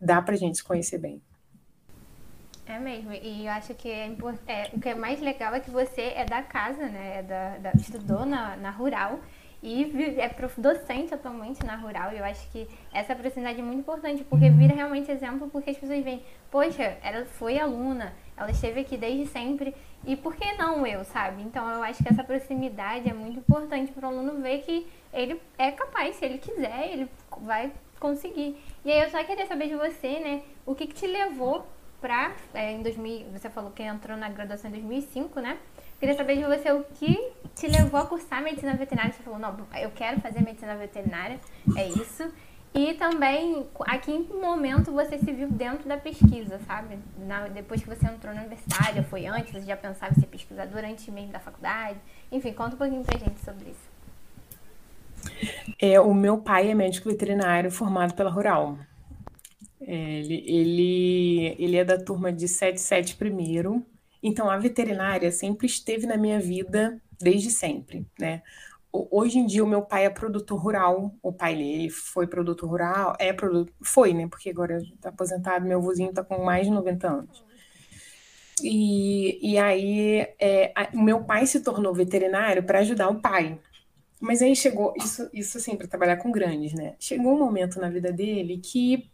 dá 0.00 0.20
para 0.20 0.36
gente 0.36 0.58
se 0.58 0.64
conhecer 0.64 0.98
bem. 0.98 1.22
É 2.64 2.78
mesmo, 2.78 3.12
e 3.12 3.44
eu 3.44 3.52
acho 3.52 3.74
que 3.74 3.88
é, 3.88 4.06
é, 4.46 4.70
o 4.72 4.80
que 4.80 4.88
é 4.88 4.94
mais 4.94 5.20
legal 5.20 5.52
é 5.52 5.60
que 5.60 5.70
você 5.70 6.12
é 6.14 6.24
da 6.24 6.42
casa, 6.42 6.88
né? 6.88 7.18
É 7.18 7.22
da, 7.22 7.58
da, 7.58 7.72
estudou 7.72 8.24
na, 8.24 8.56
na 8.56 8.70
rural 8.70 9.20
e 9.62 9.84
é 10.18 10.34
docente 10.58 11.14
atualmente 11.14 11.64
na 11.64 11.76
rural. 11.76 12.12
E 12.12 12.18
eu 12.18 12.24
acho 12.24 12.50
que 12.50 12.68
essa 12.92 13.14
proximidade 13.14 13.60
é 13.60 13.62
muito 13.62 13.78
importante, 13.78 14.24
porque 14.24 14.50
vira 14.50 14.74
realmente 14.74 15.10
exemplo, 15.10 15.48
porque 15.48 15.70
as 15.70 15.76
pessoas 15.76 16.02
veem, 16.02 16.22
poxa, 16.50 16.98
ela 17.02 17.24
foi 17.24 17.58
aluna, 17.58 18.12
ela 18.36 18.50
esteve 18.50 18.80
aqui 18.80 18.96
desde 18.96 19.26
sempre, 19.26 19.74
e 20.04 20.16
por 20.16 20.34
que 20.34 20.52
não 20.54 20.84
eu, 20.84 21.04
sabe? 21.04 21.42
Então 21.42 21.68
eu 21.70 21.82
acho 21.82 22.02
que 22.02 22.12
essa 22.12 22.24
proximidade 22.24 23.08
é 23.08 23.14
muito 23.14 23.38
importante 23.38 23.92
para 23.92 24.08
o 24.08 24.10
aluno 24.10 24.42
ver 24.42 24.62
que 24.62 24.86
ele 25.12 25.40
é 25.56 25.70
capaz, 25.70 26.16
se 26.16 26.24
ele 26.24 26.38
quiser, 26.38 26.92
ele 26.92 27.08
vai 27.42 27.72
conseguir. 28.00 28.56
E 28.84 28.90
aí 28.90 29.00
eu 29.00 29.10
só 29.10 29.22
queria 29.22 29.46
saber 29.46 29.68
de 29.68 29.76
você, 29.76 30.18
né, 30.18 30.42
o 30.66 30.74
que, 30.74 30.88
que 30.88 30.94
te 30.94 31.06
levou 31.06 31.64
para, 32.00 32.32
é, 32.52 32.72
em 32.72 32.82
2000, 32.82 33.26
você 33.30 33.48
falou 33.48 33.70
que 33.70 33.82
entrou 33.84 34.16
na 34.16 34.28
graduação 34.28 34.68
em 34.68 34.72
2005, 34.72 35.38
né? 35.38 35.56
Queria 36.02 36.16
saber 36.16 36.36
de 36.36 36.42
você 36.42 36.72
o 36.72 36.82
que 36.96 37.30
te 37.54 37.68
levou 37.68 38.00
a 38.00 38.04
cursar 38.04 38.42
medicina 38.42 38.74
veterinária? 38.74 39.12
Você 39.12 39.22
falou, 39.22 39.38
não, 39.38 39.56
eu 39.80 39.92
quero 39.92 40.20
fazer 40.20 40.42
medicina 40.42 40.74
veterinária, 40.74 41.38
é 41.76 41.88
isso. 41.90 42.28
E 42.74 42.94
também, 42.94 43.64
a 43.82 43.96
que 43.98 44.10
momento 44.18 44.90
você 44.90 45.16
se 45.16 45.32
viu 45.32 45.48
dentro 45.48 45.88
da 45.88 45.96
pesquisa, 45.96 46.58
sabe? 46.66 46.98
Na, 47.16 47.46
depois 47.46 47.84
que 47.84 47.88
você 47.88 48.04
entrou 48.04 48.34
na 48.34 48.40
universidade, 48.40 48.98
ou 48.98 49.04
foi 49.04 49.26
antes, 49.26 49.52
você 49.52 49.64
já 49.64 49.76
pensava 49.76 50.10
em 50.10 50.20
ser 50.20 50.26
pesquisador 50.26 50.82
antes 50.84 51.06
mesmo 51.06 51.30
da 51.30 51.38
faculdade? 51.38 52.00
Enfim, 52.32 52.52
conta 52.52 52.74
um 52.74 52.78
pouquinho 52.78 53.04
pra 53.04 53.16
gente 53.16 53.38
sobre 53.38 53.70
isso. 53.70 55.72
É, 55.78 56.00
o 56.00 56.12
meu 56.12 56.38
pai 56.38 56.68
é 56.68 56.74
médico 56.74 57.10
veterinário 57.10 57.70
formado 57.70 58.14
pela 58.14 58.28
Rural. 58.28 58.76
É, 59.80 59.94
ele, 59.94 60.42
ele, 60.48 61.56
ele 61.60 61.76
é 61.76 61.84
da 61.84 61.96
turma 61.96 62.32
de 62.32 62.48
77 62.48 63.14
primeiro, 63.14 63.86
então 64.22 64.50
a 64.50 64.56
veterinária 64.56 65.30
sempre 65.32 65.66
esteve 65.66 66.06
na 66.06 66.16
minha 66.16 66.38
vida 66.40 67.00
desde 67.20 67.50
sempre, 67.50 68.06
né? 68.18 68.42
hoje 68.92 69.38
em 69.38 69.46
dia 69.46 69.64
o 69.64 69.66
meu 69.66 69.82
pai 69.82 70.04
é 70.04 70.10
produtor 70.10 70.58
rural, 70.60 71.14
o 71.22 71.32
pai 71.32 71.56
dele 71.56 71.88
foi 71.88 72.26
produtor 72.26 72.68
rural, 72.68 73.16
é 73.18 73.32
produtor, 73.32 73.72
foi, 73.82 74.12
né? 74.12 74.28
Porque 74.28 74.50
agora 74.50 74.76
está 74.78 75.08
aposentado, 75.08 75.66
meu 75.66 75.80
vozinho 75.80 76.10
está 76.10 76.22
com 76.22 76.44
mais 76.44 76.66
de 76.66 76.72
90 76.72 77.08
anos. 77.08 77.44
E, 78.62 79.52
e 79.52 79.58
aí 79.58 80.26
é, 80.38 80.72
o 80.92 81.00
meu 81.00 81.24
pai 81.24 81.46
se 81.46 81.60
tornou 81.60 81.94
veterinário 81.94 82.62
para 82.62 82.80
ajudar 82.80 83.08
o 83.08 83.20
pai. 83.20 83.58
Mas 84.20 84.40
aí 84.40 84.54
chegou, 84.54 84.92
isso, 84.96 85.28
isso 85.32 85.58
assim, 85.58 85.74
para 85.74 85.88
trabalhar 85.88 86.18
com 86.18 86.30
grandes, 86.30 86.72
né? 86.74 86.94
Chegou 87.00 87.34
um 87.34 87.38
momento 87.38 87.80
na 87.80 87.88
vida 87.88 88.12
dele 88.12 88.58
que 88.58 89.10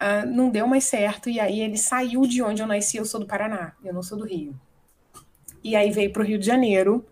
uh, 0.00 0.26
não 0.26 0.50
deu 0.50 0.66
mais 0.66 0.84
certo, 0.84 1.28
e 1.28 1.38
aí 1.38 1.60
ele 1.60 1.76
saiu 1.76 2.22
de 2.22 2.42
onde 2.42 2.62
eu 2.62 2.66
nasci, 2.66 2.96
eu 2.96 3.04
sou 3.04 3.20
do 3.20 3.26
Paraná, 3.26 3.72
eu 3.84 3.92
não 3.92 4.02
sou 4.02 4.18
do 4.18 4.24
Rio. 4.24 4.58
E 5.62 5.76
aí 5.76 5.90
veio 5.90 6.12
para 6.12 6.22
o 6.22 6.24
Rio 6.24 6.38
de 6.38 6.46
Janeiro, 6.46 7.04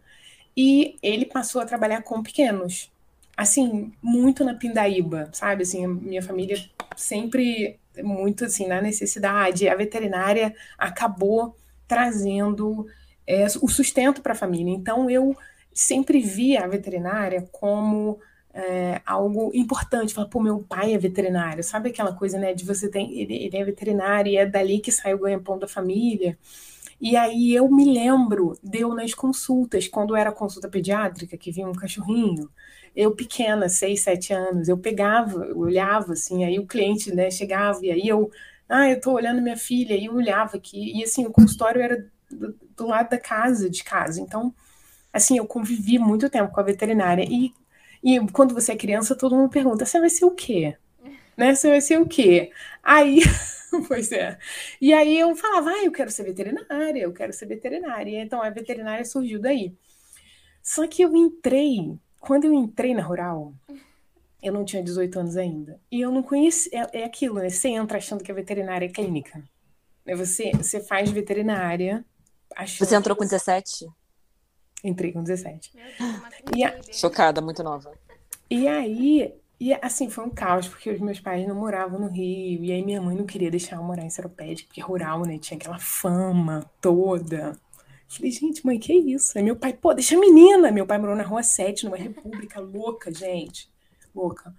e 0.56 0.96
ele 1.02 1.24
passou 1.24 1.60
a 1.60 1.66
trabalhar 1.66 2.02
com 2.02 2.22
pequenos. 2.22 2.90
Assim, 3.36 3.92
muito 4.02 4.44
na 4.44 4.54
pindaíba, 4.54 5.28
sabe? 5.32 5.62
Assim, 5.62 5.86
minha 5.86 6.22
família 6.22 6.58
sempre 6.96 7.78
muito 8.02 8.44
assim 8.44 8.66
na 8.66 8.82
necessidade. 8.82 9.68
A 9.68 9.76
veterinária 9.76 10.52
acabou 10.76 11.56
trazendo 11.86 12.86
é, 13.26 13.46
o 13.62 13.68
sustento 13.68 14.20
para 14.20 14.32
a 14.32 14.36
família. 14.36 14.74
Então, 14.74 15.08
eu 15.08 15.36
sempre 15.72 16.20
via 16.20 16.64
a 16.64 16.66
veterinária 16.66 17.48
como 17.52 18.18
é, 18.54 19.00
algo 19.06 19.50
importante. 19.54 20.14
Falar, 20.14 20.28
pô, 20.28 20.40
meu 20.40 20.60
pai 20.60 20.94
é 20.94 20.98
veterinário. 20.98 21.62
Sabe 21.62 21.90
aquela 21.90 22.12
coisa, 22.14 22.38
né? 22.38 22.54
De 22.54 22.64
você 22.64 22.88
tem. 22.90 23.18
Ele, 23.18 23.34
ele 23.34 23.56
é 23.56 23.64
veterinário 23.64 24.30
e 24.32 24.36
é 24.36 24.46
dali 24.46 24.80
que 24.80 24.92
sai 24.92 25.14
o 25.14 25.18
ganha-pão 25.18 25.58
da 25.58 25.68
família. 25.68 26.38
E 27.00 27.16
aí 27.16 27.54
eu 27.54 27.70
me 27.70 27.84
lembro, 27.84 28.58
deu 28.62 28.92
nas 28.94 29.14
consultas, 29.14 29.86
quando 29.86 30.16
era 30.16 30.32
consulta 30.32 30.68
pediátrica, 30.68 31.36
que 31.36 31.52
vinha 31.52 31.68
um 31.68 31.72
cachorrinho, 31.72 32.50
eu 32.94 33.14
pequena, 33.14 33.68
seis, 33.68 34.00
sete 34.00 34.32
anos, 34.32 34.68
eu 34.68 34.76
pegava, 34.76 35.44
eu 35.44 35.58
olhava 35.58 36.14
assim, 36.14 36.44
aí 36.44 36.58
o 36.58 36.66
cliente, 36.66 37.14
né, 37.14 37.30
chegava, 37.30 37.84
e 37.86 37.92
aí 37.92 38.08
eu, 38.08 38.30
ah, 38.68 38.90
eu 38.90 39.00
tô 39.00 39.12
olhando 39.12 39.40
minha 39.40 39.56
filha, 39.56 39.94
e 39.94 40.06
eu 40.06 40.14
olhava 40.14 40.56
aqui, 40.56 40.98
e 40.98 41.04
assim, 41.04 41.24
o 41.24 41.30
consultório 41.30 41.80
era 41.80 42.04
do, 42.28 42.56
do 42.76 42.86
lado 42.88 43.10
da 43.10 43.18
casa, 43.18 43.70
de 43.70 43.84
casa, 43.84 44.20
então, 44.20 44.52
assim, 45.12 45.38
eu 45.38 45.46
convivi 45.46 45.98
muito 46.00 46.28
tempo 46.28 46.52
com 46.52 46.60
a 46.60 46.64
veterinária, 46.64 47.24
e, 47.24 47.52
e 48.14 48.28
quando 48.32 48.54
você 48.54 48.72
é 48.72 48.76
criança, 48.76 49.16
todo 49.16 49.36
mundo 49.36 49.50
pergunta, 49.50 49.84
você 49.84 50.00
vai 50.00 50.08
ser 50.08 50.24
o 50.24 50.30
quê? 50.30 50.76
Né, 51.36 51.54
você 51.54 51.68
vai 51.68 51.80
ser 51.80 52.00
o 52.00 52.06
quê? 52.06 52.50
Aí... 52.82 53.20
pois 53.86 54.10
é. 54.12 54.38
E 54.80 54.92
aí 54.92 55.18
eu 55.18 55.36
falava, 55.36 55.70
ah, 55.70 55.84
eu 55.84 55.92
quero 55.92 56.10
ser 56.10 56.24
veterinária, 56.24 57.02
eu 57.02 57.12
quero 57.12 57.32
ser 57.32 57.46
veterinária. 57.46 58.22
Então 58.22 58.42
a 58.42 58.48
veterinária 58.50 59.04
surgiu 59.04 59.38
daí. 59.38 59.76
Só 60.62 60.86
que 60.86 61.02
eu 61.02 61.14
entrei, 61.14 61.98
quando 62.18 62.44
eu 62.44 62.52
entrei 62.52 62.94
na 62.94 63.02
rural, 63.02 63.54
eu 64.42 64.52
não 64.52 64.64
tinha 64.64 64.82
18 64.82 65.20
anos 65.20 65.36
ainda. 65.36 65.80
E 65.90 66.00
eu 66.00 66.10
não 66.10 66.22
conhecia. 66.22 66.88
É, 66.92 67.00
é 67.00 67.04
aquilo, 67.04 67.36
né? 67.36 67.50
Você 67.50 67.68
entra 67.68 67.98
achando 67.98 68.24
que 68.24 68.32
a 68.32 68.34
veterinária 68.34 68.86
é 68.86 68.88
clínica. 68.88 69.42
Né? 70.04 70.14
Você, 70.14 70.50
você 70.52 70.80
faz 70.80 71.10
veterinária. 71.10 72.04
Você 72.78 72.94
entrou 72.94 73.16
com 73.16 73.24
17? 73.24 73.86
Entrei 74.84 75.12
com 75.12 75.22
17. 75.22 75.72
e 76.56 76.64
a... 76.64 76.80
Chocada, 76.92 77.40
muito 77.40 77.62
nova. 77.62 77.92
E 78.50 78.66
aí 78.66 79.34
e 79.60 79.74
assim, 79.74 80.08
foi 80.08 80.24
um 80.24 80.30
caos, 80.30 80.68
porque 80.68 80.88
os 80.88 81.00
meus 81.00 81.18
pais 81.18 81.46
não 81.46 81.54
moravam 81.56 81.98
no 81.98 82.06
Rio, 82.06 82.64
e 82.64 82.70
aí 82.70 82.84
minha 82.84 83.02
mãe 83.02 83.16
não 83.16 83.26
queria 83.26 83.50
deixar 83.50 83.76
eu 83.76 83.82
morar 83.82 84.04
em 84.04 84.10
Seropédica, 84.10 84.68
porque 84.68 84.80
rural, 84.80 85.22
né? 85.24 85.36
Tinha 85.36 85.58
aquela 85.58 85.78
fama 85.80 86.70
toda. 86.80 87.58
Falei, 88.08 88.30
gente, 88.30 88.64
mãe, 88.64 88.78
que 88.78 88.92
isso? 88.92 89.36
Aí 89.36 89.42
meu 89.42 89.56
pai, 89.56 89.72
pô, 89.72 89.92
deixa 89.92 90.16
a 90.16 90.20
menina. 90.20 90.70
Meu 90.70 90.86
pai 90.86 90.96
morou 90.98 91.16
na 91.16 91.24
rua 91.24 91.42
7, 91.42 91.84
numa 91.84 91.96
república 91.96 92.60
louca, 92.60 93.12
gente. 93.12 93.68
Louca. 94.14 94.54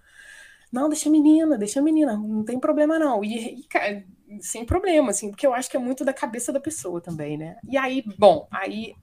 Não, 0.70 0.88
deixa 0.88 1.08
a 1.08 1.12
menina, 1.12 1.56
deixa 1.58 1.80
a 1.80 1.82
menina, 1.82 2.16
não 2.16 2.44
tem 2.44 2.60
problema 2.60 2.98
não. 2.98 3.24
E, 3.24 3.60
e 3.60 3.62
cara, 3.64 4.04
sem 4.40 4.64
problema, 4.64 5.10
assim, 5.10 5.30
porque 5.30 5.46
eu 5.46 5.54
acho 5.54 5.68
que 5.70 5.76
é 5.76 5.80
muito 5.80 6.04
da 6.04 6.12
cabeça 6.12 6.52
da 6.52 6.60
pessoa 6.60 7.00
também, 7.00 7.36
né? 7.38 7.56
E 7.68 7.76
aí, 7.76 8.04
bom, 8.18 8.46
aí 8.50 8.94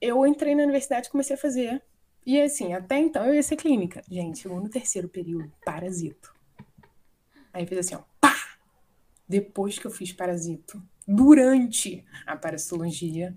eu 0.00 0.26
entrei 0.26 0.54
na 0.54 0.62
universidade 0.62 1.10
comecei 1.10 1.36
a 1.36 1.38
fazer 1.38 1.82
e 2.26 2.42
assim, 2.42 2.74
até 2.74 2.98
então 2.98 3.24
eu 3.24 3.34
ia 3.34 3.42
ser 3.42 3.54
clínica. 3.54 4.02
Gente, 4.10 4.40
chegou 4.40 4.60
no 4.60 4.68
terceiro 4.68 5.08
período, 5.08 5.52
parasito. 5.64 6.34
Aí 7.52 7.64
fez 7.64 7.86
assim, 7.86 7.94
ó, 7.94 8.00
pá! 8.20 8.34
Depois 9.28 9.78
que 9.78 9.86
eu 9.86 9.92
fiz 9.92 10.12
parasito, 10.12 10.82
durante 11.06 12.04
a 12.26 12.36
parasitologia, 12.36 13.32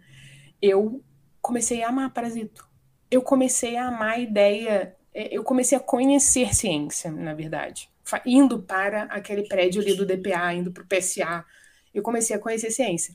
eu 0.60 1.04
comecei 1.40 1.84
a 1.84 1.90
amar 1.90 2.12
parasito. 2.12 2.68
Eu 3.12 3.22
comecei 3.22 3.78
a 3.78 3.88
amar 3.88 4.14
a 4.14 4.20
ideia, 4.20 4.96
é, 5.14 5.36
eu 5.36 5.44
comecei 5.44 5.78
a 5.78 5.82
conhecer 5.82 6.56
ciência, 6.56 7.12
na 7.12 7.36
verdade. 7.36 7.90
Indo 8.26 8.64
para 8.64 9.04
aquele 9.04 9.48
prédio 9.48 9.82
ali 9.82 9.94
do 9.94 10.06
DPA, 10.06 10.52
indo 10.54 10.72
para 10.72 10.84
o 10.84 10.88
PSA, 10.88 11.46
eu 11.94 12.02
comecei 12.02 12.36
a 12.36 12.40
conhecer 12.40 12.72
ciência. 12.72 13.14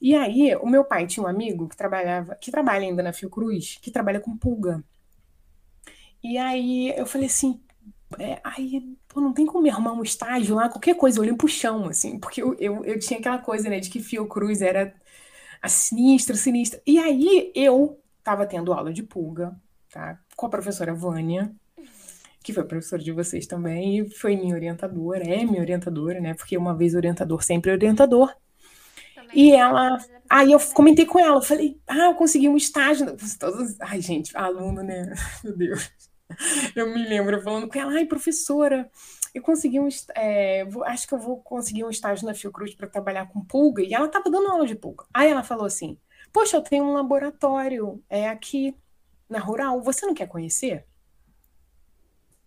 E 0.00 0.14
aí, 0.14 0.54
o 0.56 0.66
meu 0.66 0.84
pai 0.84 1.06
tinha 1.06 1.24
um 1.24 1.28
amigo 1.28 1.68
que 1.68 1.76
trabalhava, 1.76 2.34
que 2.36 2.50
trabalha 2.50 2.86
ainda 2.86 3.02
na 3.02 3.12
Fiocruz, 3.12 3.78
que 3.82 3.90
trabalha 3.90 4.20
com 4.20 4.36
pulga. 4.36 4.82
E 6.22 6.38
aí 6.38 6.90
eu 6.96 7.06
falei 7.06 7.26
assim, 7.26 7.60
é, 8.18 8.40
aí, 8.42 8.96
pô, 9.08 9.20
não 9.20 9.32
tem 9.32 9.46
como 9.46 9.62
me 9.62 9.70
arrumar 9.70 9.92
um 9.92 10.02
estágio 10.02 10.54
lá, 10.54 10.68
qualquer 10.68 10.94
coisa, 10.96 11.18
eu 11.18 11.22
olhei 11.22 11.34
pro 11.34 11.48
chão, 11.48 11.86
assim, 11.88 12.18
porque 12.18 12.42
eu, 12.42 12.54
eu, 12.58 12.84
eu 12.84 12.98
tinha 12.98 13.18
aquela 13.20 13.38
coisa, 13.38 13.68
né, 13.68 13.78
de 13.80 13.88
que 13.90 14.00
Fiocruz 14.00 14.62
era 14.62 14.94
a 15.62 15.68
sinistra, 15.68 16.36
sinistra. 16.36 16.80
E 16.86 16.98
aí 16.98 17.52
eu 17.54 18.00
tava 18.24 18.46
tendo 18.46 18.72
aula 18.72 18.92
de 18.92 19.02
pulga, 19.02 19.54
tá, 19.90 20.18
com 20.36 20.46
a 20.46 20.50
professora 20.50 20.94
Vânia, 20.94 21.52
que 22.42 22.52
foi 22.52 22.64
professora 22.64 23.02
de 23.02 23.12
vocês 23.12 23.46
também, 23.46 23.98
e 23.98 24.10
foi 24.10 24.36
minha 24.36 24.54
orientadora, 24.54 25.22
é 25.24 25.44
minha 25.44 25.60
orientadora, 25.60 26.20
né, 26.20 26.34
porque 26.34 26.56
uma 26.56 26.74
vez 26.74 26.94
orientador, 26.94 27.42
sempre 27.42 27.70
orientador. 27.70 28.34
Também 29.30 29.50
e 29.50 29.52
ela, 29.52 29.98
aí 30.28 30.52
eu 30.52 30.60
comentei 30.74 31.06
com 31.06 31.18
ela, 31.18 31.40
falei, 31.40 31.80
ah, 31.86 32.06
eu 32.06 32.14
consegui 32.14 32.48
um 32.48 32.56
estágio, 32.56 33.16
todos, 33.38 33.80
ai 33.80 34.00
gente, 34.00 34.36
aluno, 34.36 34.82
né, 34.82 35.12
meu 35.42 35.56
Deus. 35.56 35.90
eu 36.76 36.92
me 36.92 37.06
lembro 37.08 37.40
falando 37.42 37.68
com 37.68 37.78
ela, 37.78 37.92
ai, 37.92 38.04
professora, 38.04 38.90
eu 39.34 39.42
consegui 39.42 39.78
um. 39.78 39.88
É, 40.14 40.64
vou, 40.64 40.84
acho 40.84 41.06
que 41.06 41.14
eu 41.14 41.18
vou 41.18 41.40
conseguir 41.40 41.84
um 41.84 41.90
estágio 41.90 42.26
na 42.26 42.34
Fiocruz 42.34 42.74
para 42.74 42.88
trabalhar 42.88 43.28
com 43.28 43.44
pulga. 43.44 43.82
E 43.82 43.94
ela 43.94 44.06
estava 44.06 44.28
dando 44.30 44.50
aula 44.50 44.66
de 44.66 44.74
pulga. 44.74 45.04
Aí 45.14 45.30
ela 45.30 45.42
falou 45.42 45.66
assim: 45.66 45.96
Poxa, 46.32 46.56
eu 46.56 46.62
tenho 46.62 46.84
um 46.84 46.92
laboratório 46.92 48.02
é 48.08 48.28
aqui 48.28 48.76
na 49.28 49.38
Rural, 49.38 49.80
você 49.80 50.04
não 50.06 50.14
quer 50.14 50.26
conhecer? 50.26 50.84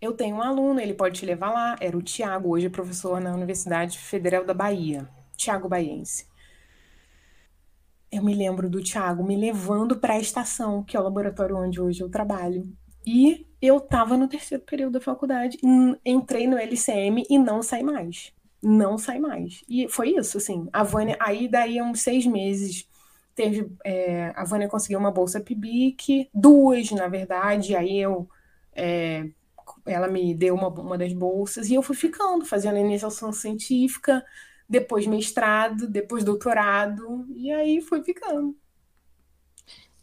Eu 0.01 0.11
tenho 0.13 0.35
um 0.35 0.41
aluno, 0.41 0.81
ele 0.81 0.93
pode 0.93 1.19
te 1.19 1.25
levar 1.25 1.51
lá. 1.51 1.77
Era 1.79 1.97
o 1.97 2.01
Tiago, 2.01 2.49
hoje 2.49 2.65
é 2.65 2.69
professor 2.69 3.21
na 3.21 3.33
Universidade 3.33 3.97
Federal 3.97 4.43
da 4.43 4.53
Bahia, 4.53 5.09
Tiago 5.37 5.69
Baiense. 5.69 6.27
Eu 8.13 8.21
me 8.23 8.35
lembro 8.35 8.69
do 8.69 8.79
Tiago 8.79 9.23
me 9.23 9.35
levando 9.35 9.97
para 9.97 10.13
a 10.13 10.19
estação, 10.19 10.83
que 10.83 10.95
é 10.95 10.99
o 10.99 11.03
laboratório 11.03 11.57
onde 11.57 11.81
hoje 11.81 12.01
eu 12.03 12.09
trabalho. 12.09 12.71
E 13.03 13.47
eu 13.59 13.77
estava 13.77 14.15
no 14.15 14.27
terceiro 14.27 14.63
período 14.63 14.93
da 14.93 15.01
faculdade, 15.01 15.57
entrei 16.05 16.45
no 16.45 16.55
LCM 16.55 17.23
e 17.27 17.39
não 17.39 17.63
saí 17.63 17.83
mais. 17.83 18.31
Não 18.61 18.99
saí 18.99 19.19
mais. 19.19 19.63
E 19.67 19.87
foi 19.89 20.09
isso, 20.15 20.37
assim. 20.37 20.69
A 20.71 20.83
Vânia, 20.83 21.17
aí 21.19 21.47
daí 21.47 21.81
uns 21.81 22.01
seis 22.01 22.27
meses, 22.27 22.87
teve. 23.33 23.67
É, 23.83 24.31
a 24.35 24.43
Vânia 24.43 24.69
conseguiu 24.69 24.99
uma 24.99 25.11
bolsa 25.11 25.41
PIBIC, 25.41 26.29
duas, 26.31 26.91
na 26.91 27.07
verdade, 27.07 27.75
aí 27.75 27.99
eu. 27.99 28.29
É, 28.75 29.27
ela 29.87 30.07
me 30.07 30.35
deu 30.35 30.53
uma, 30.53 30.67
uma 30.67 30.97
das 30.99 31.13
bolsas 31.13 31.67
e 31.69 31.73
eu 31.73 31.81
fui 31.81 31.95
ficando, 31.95 32.45
fazendo 32.45 32.77
iniciação 32.77 33.31
científica, 33.31 34.23
depois 34.67 35.05
mestrado, 35.07 35.87
depois 35.87 36.23
doutorado, 36.23 37.25
e 37.35 37.51
aí 37.51 37.81
fui 37.81 38.03
ficando. 38.03 38.55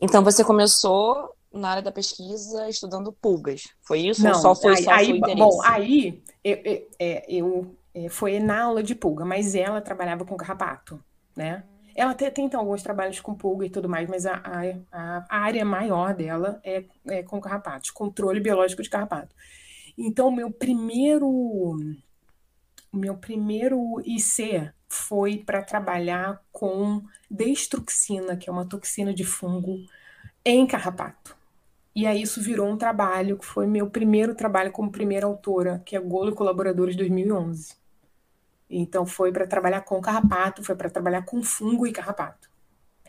Então 0.01 0.23
você 0.23 0.45
começou 0.45 1.35
na 1.53 1.71
área 1.71 1.83
da 1.83 1.93
pesquisa 1.93 2.69
estudando 2.69 3.13
pulgas. 3.13 3.65
Foi 3.83 4.01
isso? 4.01 4.23
Não, 4.23 4.33
ou 4.33 4.37
só 4.37 4.55
foi 4.55 4.77
aí, 4.77 4.85
só 4.85 4.91
aí, 4.93 5.21
Bom, 5.21 5.61
aí 5.65 6.23
eu, 6.45 6.57
eu, 6.65 6.89
eu, 7.29 7.77
eu, 7.95 8.11
foi 8.11 8.39
na 8.39 8.63
aula 8.63 8.83
de 8.83 8.95
pulga, 8.95 9.25
mas 9.25 9.55
ela 9.55 9.81
trabalhava 9.81 10.25
com 10.25 10.37
carrapato, 10.37 11.03
né? 11.37 11.65
ela 11.95 12.15
tem, 12.15 12.31
tem 12.31 12.45
então, 12.47 12.61
alguns 12.61 12.83
trabalhos 12.83 13.21
com 13.21 13.35
pulga 13.35 13.67
e 13.67 13.71
tudo 13.71 13.89
mais, 13.89 14.09
mas 14.09 14.27
a, 14.27 14.41
a, 14.91 15.25
a 15.29 15.39
área 15.39 15.65
maior 15.65 16.15
dela 16.15 16.61
é, 16.65 16.85
é 17.07 17.23
com 17.23 17.41
carrapatos, 17.41 17.91
controle 17.91 18.41
biológico 18.41 18.83
de 18.83 18.91
carrapato. 18.91 19.35
Então, 19.99 20.31
meu 20.31 20.51
primeiro, 20.51 21.77
meu 22.93 23.17
primeiro 23.17 24.01
IC 24.05 24.73
foi 24.89 25.39
para 25.39 25.63
trabalhar 25.63 26.43
com 26.53 27.03
destruxina, 27.31 28.37
que 28.37 28.49
é 28.49 28.53
uma 28.53 28.67
toxina 28.67 29.15
de 29.15 29.25
fungo, 29.25 29.79
em 30.45 30.67
carrapato. 30.67 31.37
E 31.95 32.07
aí 32.07 32.23
isso 32.23 32.41
virou 32.43 32.69
um 32.69 32.77
trabalho, 32.77 33.39
que 33.39 33.47
foi 33.47 33.67
meu 33.67 33.89
primeiro 33.89 34.35
trabalho 34.35 34.73
como 34.73 34.91
primeira 34.91 35.27
autora, 35.27 35.83
que 35.85 35.97
é 35.97 36.01
Golo 36.01 36.31
e 36.31 36.35
Colaboradores 36.35 36.97
2011. 36.97 37.77
Então 38.69 39.07
foi 39.07 39.33
para 39.33 39.47
trabalhar 39.47 39.83
com 39.83 40.01
carrapato, 40.01 40.65
foi 40.65 40.77
para 40.77 40.91
trabalhar 40.91 41.23
com 41.23 41.43
fungo 41.43 41.87
e 41.87 41.93
carrapato. 41.93 42.50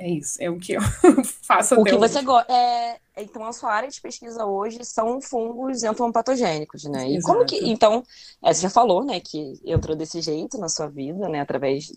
É 0.02 0.10
isso, 0.10 0.38
é 0.42 0.50
o 0.50 0.58
que 0.58 0.74
eu 0.74 0.82
faço 1.46 1.76
o 1.76 1.84
que 1.84 1.94
hoje. 1.94 2.00
você 2.00 2.24
gosta. 2.24 2.52
É, 2.52 2.98
então, 3.18 3.46
a 3.46 3.54
sua 3.54 3.72
área 3.72 3.88
de 3.88 4.02
pesquisa 4.02 4.44
hoje 4.46 4.84
são 4.84 5.22
fungos 5.22 5.84
entomopatogênicos, 5.84 6.86
né? 6.86 7.08
E 7.08 7.18
Exato. 7.18 7.32
como 7.32 7.46
que. 7.46 7.58
Então, 7.70 8.04
é, 8.44 8.52
você 8.52 8.62
já 8.62 8.70
falou, 8.72 9.06
né, 9.06 9.20
que 9.20 9.62
entrou 9.64 9.96
desse 9.96 10.20
jeito 10.20 10.58
na 10.58 10.68
sua 10.68 10.88
vida, 10.88 11.30
né, 11.30 11.40
através 11.40 11.92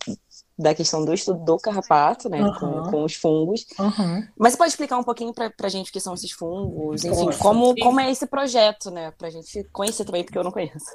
da 0.55 0.75
questão 0.75 1.03
do 1.03 1.15
estudo 1.15 1.43
do 1.43 1.57
carrapato, 1.57 2.29
né, 2.29 2.43
uhum. 2.43 2.53
com, 2.59 2.91
com, 2.91 3.03
os 3.03 3.15
fungos. 3.15 3.65
Uhum. 3.79 4.27
Mas 4.37 4.53
você 4.53 4.57
pode 4.59 4.69
explicar 4.69 4.99
um 4.99 5.03
pouquinho 5.03 5.33
para 5.33 5.51
a 5.63 5.69
gente 5.69 5.89
o 5.89 5.93
que 5.93 5.99
são 5.99 6.13
esses 6.13 6.31
fungos? 6.31 7.03
Enfim, 7.03 7.31
como, 7.39 7.75
como 7.75 7.99
é 7.99 8.11
esse 8.11 8.27
projeto, 8.27 8.91
né, 8.91 9.09
para 9.17 9.29
a 9.29 9.31
gente 9.31 9.63
conhecer 9.73 10.05
também, 10.05 10.23
porque 10.23 10.37
eu 10.37 10.43
não 10.43 10.51
conheço. 10.51 10.85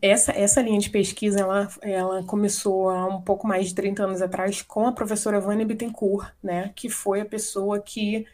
Essa, 0.00 0.32
essa 0.32 0.60
linha 0.60 0.78
de 0.78 0.90
pesquisa 0.90 1.40
ela, 1.40 1.68
ela 1.80 2.22
começou 2.24 2.90
há 2.90 3.06
um 3.06 3.22
pouco 3.22 3.46
mais 3.46 3.68
de 3.68 3.74
30 3.74 4.04
anos 4.04 4.22
atrás 4.22 4.60
com 4.60 4.86
a 4.86 4.92
professora 4.92 5.40
Vânia 5.40 5.64
Bittencourt, 5.64 6.32
né, 6.42 6.70
que 6.76 6.90
foi 6.90 7.22
a 7.22 7.24
pessoa 7.24 7.80
que 7.80 8.26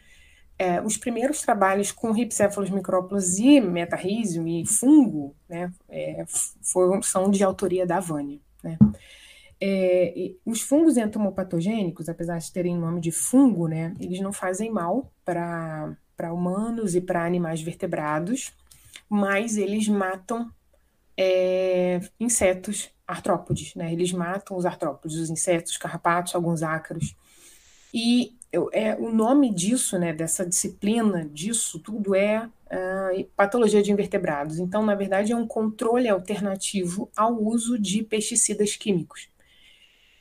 é, 0.59 0.81
os 0.81 0.97
primeiros 0.97 1.41
trabalhos 1.41 1.91
com 1.91 2.11
ripséfalos 2.11 2.69
micrópolis 2.69 3.37
e 3.39 3.61
metarrísio 3.61 4.47
e 4.47 4.65
fungo 4.65 5.35
né, 5.47 5.71
é, 5.89 6.25
foram, 6.61 7.01
são 7.01 7.31
de 7.31 7.43
autoria 7.43 7.85
da 7.85 7.99
Vânia. 7.99 8.39
Né. 8.61 8.77
É, 9.61 10.33
os 10.45 10.61
fungos 10.61 10.97
entomopatogênicos, 10.97 12.09
apesar 12.09 12.37
de 12.39 12.51
terem 12.51 12.77
nome 12.77 12.99
de 12.99 13.11
fungo, 13.11 13.69
né, 13.69 13.93
eles 14.01 14.19
não 14.19 14.33
fazem 14.33 14.69
mal 14.69 15.09
para 15.23 15.95
humanos 16.33 16.93
e 16.93 16.99
para 16.99 17.25
animais 17.25 17.61
vertebrados, 17.61 18.53
mas 19.09 19.55
eles 19.55 19.87
matam 19.87 20.51
é, 21.17 21.99
insetos 22.19 22.89
artrópodes, 23.07 23.75
né? 23.75 23.91
Eles 23.91 24.11
matam 24.11 24.57
os 24.57 24.65
artrópodes, 24.65 25.17
os 25.17 25.29
insetos, 25.29 25.77
carrapatos, 25.77 26.35
alguns 26.35 26.63
ácaros. 26.63 27.15
E 27.93 28.35
é, 28.71 28.95
o 28.95 29.11
nome 29.11 29.53
disso, 29.53 29.97
né, 29.97 30.13
dessa 30.13 30.45
disciplina, 30.45 31.25
disso 31.25 31.79
tudo 31.79 32.13
é 32.13 32.45
uh, 32.45 33.25
patologia 33.35 33.81
de 33.81 33.91
invertebrados. 33.91 34.59
Então, 34.59 34.83
na 34.85 34.95
verdade, 34.95 35.31
é 35.31 35.35
um 35.35 35.47
controle 35.47 36.07
alternativo 36.07 37.09
ao 37.15 37.41
uso 37.41 37.79
de 37.79 38.03
pesticidas 38.03 38.75
químicos. 38.75 39.29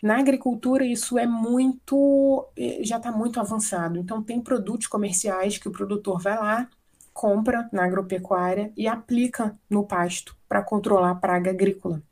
Na 0.03 0.19
agricultura, 0.19 0.85
isso 0.85 1.17
é 1.17 1.27
muito, 1.27 2.49
eh, 2.57 2.81
já 2.83 2.97
está 2.97 3.13
muito 3.13 3.39
avançado. 3.39 3.99
Então, 3.99 4.21
tem 4.21 4.41
produtos 4.41 4.89
comerciais 4.89 5.59
que 5.59 5.69
o 5.69 5.73
produtor 5.73 6.21
vai 6.21 6.37
lá, 6.37 6.69
compra 7.13 7.69
na 7.73 7.85
agropecuária 7.85 8.73
e 8.77 8.87
aplica 8.89 9.57
no 9.69 9.85
pasto 9.85 10.37
para 10.49 10.63
controlar 10.63 11.11
a 11.11 11.15
praga 11.15 11.51
agrícola. 11.51 12.03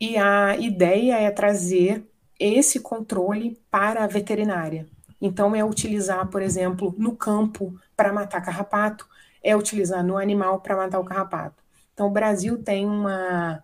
E 0.00 0.16
a 0.16 0.56
ideia 0.56 1.18
é 1.18 1.30
trazer 1.30 2.04
esse 2.38 2.80
controle 2.80 3.60
para 3.70 4.02
a 4.02 4.06
veterinária. 4.06 4.88
Então, 5.20 5.54
é 5.54 5.64
utilizar, 5.64 6.26
por 6.28 6.42
exemplo, 6.42 6.94
no 6.98 7.14
campo 7.14 7.78
para 7.96 8.12
matar 8.12 8.40
carrapato, 8.40 9.08
é 9.42 9.54
utilizar 9.56 10.04
no 10.04 10.16
animal 10.16 10.60
para 10.60 10.76
matar 10.76 10.98
o 10.98 11.04
carrapato. 11.04 11.62
Então, 11.94 12.08
o 12.08 12.10
Brasil 12.10 12.60
tem 12.60 12.84
uma, 12.84 13.62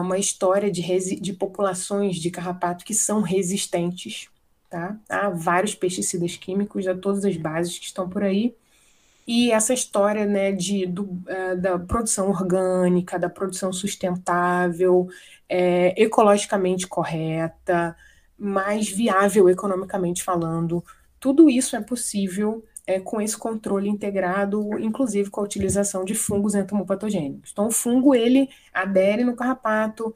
uma 0.00 0.18
história 0.18 0.70
de, 0.70 0.82
de 1.20 1.32
populações 1.34 2.16
de 2.16 2.30
carrapato 2.30 2.84
que 2.84 2.94
são 2.94 3.20
resistentes 3.20 4.32
tá? 4.72 4.96
Há 5.06 5.28
vários 5.28 5.74
pesticidas 5.74 6.34
químicos 6.38 6.88
a 6.88 6.94
todas 6.94 7.26
as 7.26 7.36
bases 7.36 7.78
que 7.78 7.84
estão 7.84 8.08
por 8.08 8.22
aí. 8.22 8.56
E 9.34 9.50
essa 9.50 9.72
história 9.72 10.26
né, 10.26 10.52
de, 10.52 10.84
do, 10.84 11.04
uh, 11.04 11.58
da 11.58 11.78
produção 11.78 12.28
orgânica, 12.28 13.18
da 13.18 13.30
produção 13.30 13.72
sustentável, 13.72 15.08
é, 15.48 15.94
ecologicamente 15.96 16.86
correta, 16.86 17.96
mais 18.38 18.90
viável 18.90 19.48
economicamente 19.48 20.22
falando, 20.22 20.84
tudo 21.18 21.48
isso 21.48 21.74
é 21.74 21.80
possível 21.80 22.62
é, 22.86 23.00
com 23.00 23.22
esse 23.22 23.34
controle 23.34 23.88
integrado, 23.88 24.78
inclusive 24.78 25.30
com 25.30 25.40
a 25.40 25.44
utilização 25.44 26.04
de 26.04 26.14
fungos 26.14 26.54
entomopatogênicos. 26.54 27.52
Então, 27.52 27.68
o 27.68 27.72
fungo 27.72 28.14
ele 28.14 28.50
adere 28.70 29.24
no 29.24 29.34
carrapato, 29.34 30.14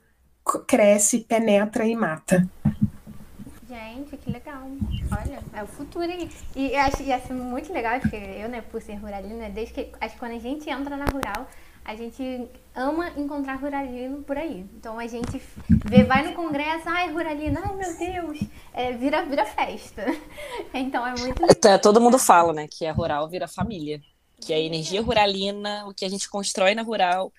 cresce, 0.67 1.21
penetra 1.21 1.87
e 1.87 1.97
mata. 1.97 2.47
Gente, 3.67 4.15
que 4.19 4.31
legal. 4.31 4.69
É 5.57 5.63
o 5.63 5.67
futuro 5.67 6.05
aí. 6.05 6.29
E 6.55 6.73
eu 6.73 6.81
acho, 6.81 7.03
e 7.03 7.33
muito 7.33 7.73
legal, 7.73 7.99
porque 7.99 8.15
eu, 8.15 8.47
né, 8.47 8.61
por 8.61 8.83
ser 8.83 8.97
ruralina, 8.97 9.49
desde 9.49 9.73
que. 9.73 9.91
Acho 9.99 10.13
que 10.15 10.21
quando 10.21 10.33
a 10.33 10.39
gente 10.39 10.69
entra 10.69 10.99
na 10.99 11.07
rural, 11.07 11.49
a 11.83 11.97
gente 11.97 12.47
ama 12.75 13.11
encontrar 13.17 13.55
ruralino 13.55 14.23
por 14.23 14.37
aí. 14.37 14.67
Então 14.77 14.99
a 14.99 15.07
gente 15.07 15.41
vê, 15.69 16.05
vai 16.05 16.25
no 16.25 16.35
congresso, 16.35 16.83
ai, 16.87 17.11
ruralina, 17.11 17.63
ai 17.65 17.75
meu 17.75 17.97
Deus, 17.97 18.41
é, 18.75 18.93
vira, 18.93 19.25
vira 19.25 19.47
festa. 19.47 20.05
Então 20.75 21.07
é 21.07 21.13
muito 21.19 21.41
legal. 21.41 21.79
Todo 21.79 22.03
mundo 22.03 22.19
fala, 22.19 22.53
né, 22.53 22.67
que 22.71 22.85
a 22.85 22.93
rural 22.93 23.27
vira 23.27 23.49
família. 23.49 24.01
Que 24.39 24.53
a 24.53 24.59
energia 24.59 25.01
ruralina, 25.01 25.87
o 25.87 25.95
que 25.95 26.05
a 26.05 26.11
gente 26.11 26.29
constrói 26.29 26.75
na 26.75 26.83
rural, 26.83 27.33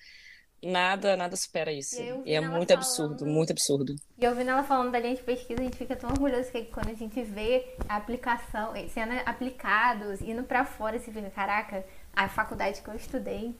Nada, 0.62 1.16
nada 1.16 1.36
supera 1.36 1.72
isso. 1.72 2.02
E 2.24 2.34
é 2.34 2.40
muito 2.40 2.68
falando... 2.68 2.72
absurdo, 2.72 3.26
muito 3.26 3.52
absurdo. 3.52 3.94
E 4.18 4.26
ouvindo 4.26 4.50
ela 4.50 4.64
falando 4.64 4.90
da 4.90 4.98
linha 4.98 5.14
de 5.14 5.22
pesquisa, 5.22 5.60
a 5.60 5.64
gente 5.64 5.76
fica 5.76 5.94
tão 5.94 6.10
orgulhoso 6.10 6.50
que 6.50 6.64
quando 6.64 6.90
a 6.90 6.94
gente 6.94 7.22
vê 7.22 7.74
a 7.88 7.96
aplicação, 7.96 8.74
eh, 8.74 8.88
sendo 8.88 9.12
aplicados, 9.24 10.20
indo 10.20 10.42
para 10.42 10.64
fora, 10.64 10.98
você 10.98 11.12
fica, 11.12 11.30
caraca, 11.30 11.84
a 12.14 12.28
faculdade 12.28 12.82
que 12.82 12.88
eu 12.88 12.94
estudei, 12.94 13.54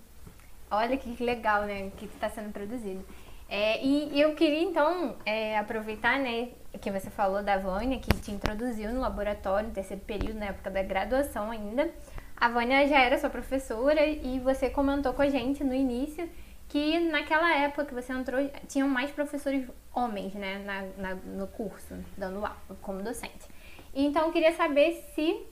olha 0.71 0.97
que 0.97 1.23
legal, 1.23 1.63
né, 1.63 1.91
que 1.97 2.07
está 2.07 2.29
sendo 2.29 2.53
produzido. 2.53 3.05
É, 3.49 3.83
e, 3.83 4.21
eu 4.21 4.35
queria 4.35 4.63
então 4.63 5.17
é, 5.25 5.57
aproveitar, 5.57 6.19
né, 6.19 6.49
que 6.81 6.91
você 6.91 7.09
falou 7.09 7.43
da 7.43 7.57
Vânia, 7.57 7.99
que 7.99 8.15
te 8.17 8.31
introduziu 8.31 8.93
no 8.93 9.01
laboratório 9.01 9.69
no 9.69 9.75
terceiro 9.75 10.03
período, 10.03 10.39
na 10.39 10.47
época 10.47 10.71
da 10.71 10.83
graduação 10.83 11.51
ainda. 11.51 11.89
A 12.37 12.49
Vânia 12.49 12.87
já 12.87 13.01
era 13.01 13.19
sua 13.19 13.31
professora 13.31 14.05
e 14.07 14.39
você 14.39 14.69
comentou 14.69 15.13
com 15.13 15.23
a 15.23 15.29
gente 15.29 15.65
no 15.65 15.75
início 15.75 16.29
que 16.69 16.99
naquela 17.01 17.51
época 17.57 17.87
que 17.87 17.95
você 17.95 18.13
entrou, 18.13 18.39
tinham 18.69 18.89
mais 18.89 19.11
professores 19.11 19.67
homens, 19.95 20.35
né, 20.35 20.59
na, 20.59 20.83
na, 21.03 21.15
no 21.15 21.47
curso, 21.47 21.95
dando 22.17 22.37
aula 22.37 22.57
como 22.83 23.03
docente. 23.03 23.49
Então, 23.95 24.27
eu 24.27 24.33
queria 24.33 24.53
saber 24.53 25.03
se 25.15 25.47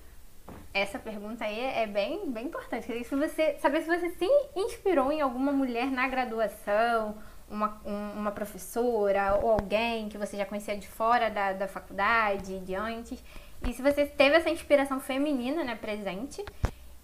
essa 0.72 0.98
pergunta 0.98 1.44
aí 1.44 1.58
é 1.58 1.86
bem, 1.86 2.30
bem 2.30 2.46
importante. 2.46 2.86
Se 3.04 3.16
você, 3.16 3.56
saber 3.60 3.80
se 3.80 3.88
você 3.88 4.10
se 4.10 4.28
inspirou 4.54 5.10
em 5.10 5.20
alguma 5.20 5.50
mulher 5.50 5.90
na 5.90 6.06
graduação, 6.06 7.16
uma, 7.48 7.80
um, 7.84 8.20
uma 8.20 8.30
professora 8.30 9.36
ou 9.36 9.52
alguém 9.52 10.08
que 10.08 10.18
você 10.18 10.36
já 10.36 10.44
conhecia 10.44 10.76
de 10.76 10.86
fora 10.86 11.30
da, 11.30 11.52
da 11.52 11.66
faculdade, 11.66 12.60
de 12.60 12.74
antes. 12.74 13.22
E 13.66 13.72
se 13.72 13.80
você 13.80 14.04
teve 14.04 14.36
essa 14.36 14.50
inspiração 14.50 15.00
feminina 15.00 15.64
né, 15.64 15.74
presente. 15.74 16.44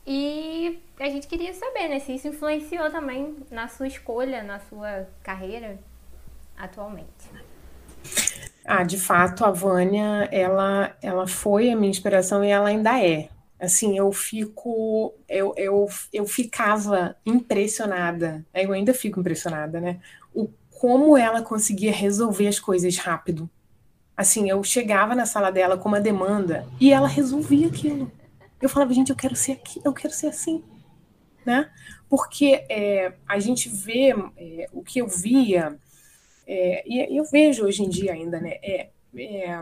E 0.07 0.81
a 0.99 1.09
gente 1.09 1.27
queria 1.27 1.55
saber, 1.55 1.89
né, 1.89 2.01
se 2.01 2.15
isso 2.15 2.29
influenciou 2.29 2.91
também 2.91 3.37
na 3.51 3.69
sua 3.69 3.87
escolha, 3.87 4.43
na 4.43 4.59
sua 4.61 5.07
carreira 5.23 5.79
atualmente. 6.57 7.31
Ah, 8.65 8.83
de 8.83 8.99
fato, 8.99 9.45
a 9.45 9.51
Vânia, 9.51 10.29
ela, 10.31 10.97
ela 11.03 11.27
foi 11.27 11.71
a 11.71 11.77
minha 11.77 11.91
inspiração 11.91 12.45
e 12.45 12.49
ela 12.49 12.69
ainda 12.69 13.01
é. 13.03 13.29
Assim, 13.61 13.97
eu 13.97 14.11
fico, 14.13 15.15
eu, 15.29 15.55
eu, 15.57 15.89
eu 16.13 16.27
ficava 16.27 17.17
impressionada, 17.25 18.45
eu 18.53 18.73
ainda 18.73 18.93
fico 18.93 19.21
impressionada, 19.21 19.81
né? 19.81 20.01
O 20.35 20.49
como 20.83 21.17
ela 21.17 21.43
conseguia 21.43 21.93
resolver 21.93 22.49
as 22.49 22.59
coisas 22.59 22.97
rápido. 22.97 23.49
Assim, 24.17 24.51
eu 24.51 24.65
chegava 24.65 25.15
na 25.15 25.25
sala 25.25 25.53
dela 25.53 25.77
com 25.77 25.89
uma 25.89 26.01
demanda 26.01 26.67
e 26.81 26.93
ela 26.93 27.07
resolvia 27.07 27.69
aquilo. 27.69 28.11
Eu 28.63 28.69
falava, 28.69 28.95
gente, 28.95 29.11
eu 29.11 29.17
quero 29.17 29.35
ser 29.35 29.53
aqui, 29.53 29.81
eu 29.85 29.93
quero 29.93 30.15
ser 30.15 30.29
assim, 30.29 30.63
né? 31.45 31.69
Porque 32.09 32.65
é, 32.71 33.13
a 33.29 33.41
gente 33.41 33.69
vê 33.69 34.15
é, 34.37 34.69
o 34.73 34.85
que 34.85 35.01
eu 35.01 35.09
via, 35.09 35.77
é, 36.47 36.85
e 36.87 37.17
eu 37.17 37.25
vejo 37.25 37.65
hoje 37.65 37.83
em 37.83 37.89
dia 37.89 38.13
ainda, 38.13 38.41
né? 38.41 38.59
É, 38.63 38.91
é, 39.17 39.61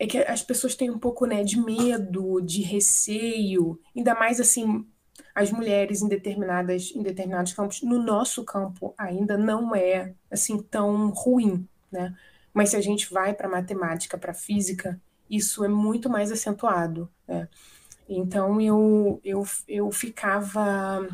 é, 0.00 0.06
que 0.06 0.18
as 0.18 0.42
pessoas 0.42 0.74
têm 0.74 0.90
um 0.90 0.98
pouco 0.98 1.26
né, 1.26 1.44
de 1.44 1.60
medo, 1.60 2.40
de 2.40 2.60
receio, 2.60 3.80
ainda 3.96 4.16
mais 4.16 4.40
assim, 4.40 4.84
as 5.32 5.52
mulheres 5.52 6.02
em, 6.02 6.08
determinadas, 6.08 6.92
em 6.92 7.02
determinados 7.04 7.52
campos. 7.52 7.82
No 7.82 8.02
nosso 8.02 8.44
campo 8.44 8.94
ainda 8.98 9.38
não 9.38 9.76
é 9.76 10.12
assim 10.28 10.58
tão 10.60 11.10
ruim, 11.10 11.68
né? 11.90 12.16
Mas 12.52 12.70
se 12.70 12.76
a 12.76 12.80
gente 12.80 13.12
vai 13.12 13.32
para 13.32 13.48
matemática, 13.48 14.18
para 14.18 14.34
física, 14.34 15.00
isso 15.28 15.64
é 15.64 15.68
muito 15.68 16.08
mais 16.08 16.32
acentuado. 16.32 17.08
Né? 17.28 17.48
Então 18.08 18.60
eu, 18.60 19.20
eu, 19.24 19.44
eu 19.66 19.90
ficava 19.90 21.08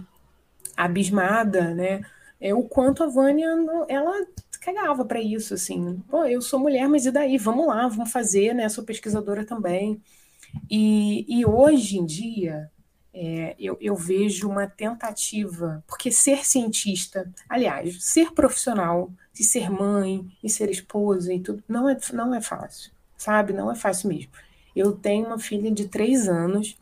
abismada, 0.76 1.74
né? 1.74 2.02
É, 2.40 2.54
o 2.54 2.62
quanto 2.64 3.04
a 3.04 3.06
Vânia, 3.06 3.48
ela 3.88 4.26
cagava 4.60 5.04
para 5.04 5.20
isso, 5.20 5.54
assim. 5.54 6.02
Pô, 6.08 6.24
eu 6.24 6.42
sou 6.42 6.58
mulher, 6.58 6.88
mas 6.88 7.06
e 7.06 7.10
daí? 7.10 7.38
Vamos 7.38 7.66
lá, 7.66 7.86
vamos 7.88 8.10
fazer, 8.10 8.54
né? 8.54 8.68
Sou 8.68 8.84
pesquisadora 8.84 9.44
também. 9.44 10.00
E, 10.70 11.24
e 11.28 11.46
hoje 11.46 11.98
em 11.98 12.04
dia, 12.04 12.70
é, 13.14 13.54
eu, 13.58 13.76
eu, 13.80 13.94
vejo 13.94 14.48
uma 14.48 14.66
tentativa, 14.66 15.82
porque 15.86 16.10
ser 16.10 16.44
cientista, 16.44 17.30
aliás, 17.48 18.04
ser 18.04 18.32
profissional, 18.32 19.10
e 19.38 19.44
ser 19.44 19.70
mãe, 19.70 20.26
e 20.42 20.50
ser 20.50 20.70
esposa 20.70 21.32
e 21.32 21.40
tudo, 21.40 21.62
não 21.66 21.88
é, 21.88 21.96
não 22.12 22.34
é 22.34 22.40
fácil, 22.40 22.92
sabe? 23.16 23.52
Não 23.52 23.70
é 23.70 23.74
fácil 23.74 24.08
mesmo. 24.08 24.30
Eu 24.74 24.92
tenho 24.92 25.26
uma 25.26 25.38
filha 25.38 25.70
de 25.70 25.88
três 25.88 26.28
anos 26.28 26.76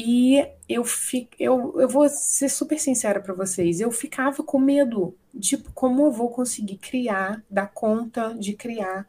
e 0.00 0.46
eu, 0.68 0.84
fico, 0.84 1.30
eu, 1.40 1.74
eu 1.80 1.88
vou 1.88 2.08
ser 2.08 2.48
super 2.48 2.78
sincera 2.78 3.18
para 3.20 3.34
vocês, 3.34 3.80
eu 3.80 3.90
ficava 3.90 4.44
com 4.44 4.56
medo 4.56 5.12
de 5.34 5.56
como 5.74 6.06
eu 6.06 6.12
vou 6.12 6.30
conseguir 6.30 6.76
criar, 6.76 7.42
dar 7.50 7.66
conta 7.66 8.32
de 8.38 8.52
criar, 8.52 9.08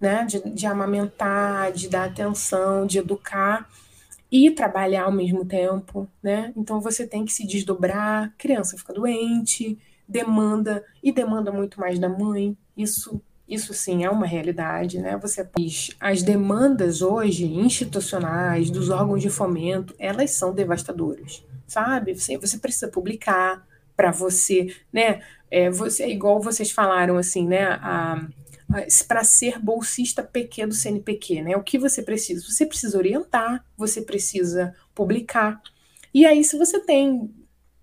né? 0.00 0.24
De, 0.24 0.40
de 0.48 0.66
amamentar, 0.66 1.72
de 1.72 1.90
dar 1.90 2.04
atenção, 2.04 2.86
de 2.86 3.00
educar 3.00 3.68
e 4.32 4.50
trabalhar 4.50 5.04
ao 5.04 5.12
mesmo 5.12 5.44
tempo, 5.44 6.08
né? 6.22 6.54
Então 6.56 6.80
você 6.80 7.06
tem 7.06 7.26
que 7.26 7.32
se 7.32 7.46
desdobrar, 7.46 8.32
criança 8.38 8.78
fica 8.78 8.94
doente, 8.94 9.78
demanda 10.08 10.82
e 11.02 11.12
demanda 11.12 11.52
muito 11.52 11.78
mais 11.78 11.98
da 11.98 12.08
mãe. 12.08 12.56
Isso 12.74 13.20
isso 13.48 13.74
sim 13.74 14.04
é 14.04 14.10
uma 14.10 14.26
realidade, 14.26 14.98
né? 14.98 15.16
Você 15.18 15.46
as 16.00 16.22
demandas 16.22 17.02
hoje 17.02 17.44
institucionais 17.44 18.70
dos 18.70 18.88
órgãos 18.90 19.20
de 19.20 19.28
fomento, 19.28 19.94
elas 19.98 20.30
são 20.30 20.54
devastadoras, 20.54 21.44
sabe? 21.66 22.14
Você, 22.14 22.38
você 22.38 22.58
precisa 22.58 22.88
publicar 22.88 23.66
para 23.96 24.10
você, 24.10 24.74
né? 24.92 25.20
É, 25.50 25.70
você, 25.70 26.06
igual 26.08 26.40
vocês 26.40 26.70
falaram 26.70 27.16
assim, 27.16 27.46
né? 27.46 27.64
A, 27.80 28.26
para 29.06 29.22
ser 29.22 29.58
bolsista 29.58 30.22
PQ 30.22 30.66
do 30.66 30.74
CNPq, 30.74 31.42
né? 31.42 31.56
O 31.56 31.62
que 31.62 31.78
você 31.78 32.02
precisa? 32.02 32.44
Você 32.44 32.64
precisa 32.64 32.96
orientar, 32.96 33.64
você 33.76 34.00
precisa 34.00 34.74
publicar. 34.94 35.60
E 36.12 36.24
aí, 36.24 36.42
se 36.42 36.56
você 36.56 36.80
tem 36.80 37.30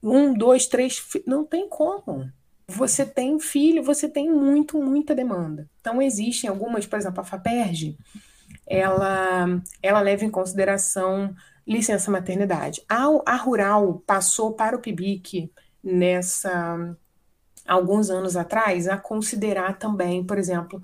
um, 0.02 0.34
dois, 0.34 0.66
três, 0.66 1.02
não 1.26 1.46
tem 1.46 1.70
como. 1.70 2.32
Você 2.76 3.06
tem 3.06 3.40
filho, 3.40 3.84
você 3.84 4.08
tem 4.08 4.30
muito, 4.30 4.82
muita 4.82 5.14
demanda. 5.14 5.70
Então, 5.80 6.02
existem 6.02 6.50
algumas, 6.50 6.86
por 6.86 6.98
exemplo, 6.98 7.22
a 7.22 7.24
FAPERJ, 7.24 7.98
ela, 8.68 9.62
ela 9.82 10.00
leva 10.00 10.26
em 10.26 10.30
consideração 10.30 11.36
licença 11.68 12.10
maternidade. 12.12 12.84
A, 12.90 13.06
a 13.26 13.36
Rural 13.36 14.02
passou 14.06 14.54
para 14.54 14.76
o 14.76 14.80
PIBIC 14.80 15.52
nessa 15.84 16.96
alguns 17.68 18.10
anos 18.10 18.36
atrás 18.36 18.88
a 18.88 18.98
considerar 18.98 19.78
também, 19.78 20.24
por 20.24 20.38
exemplo, 20.38 20.82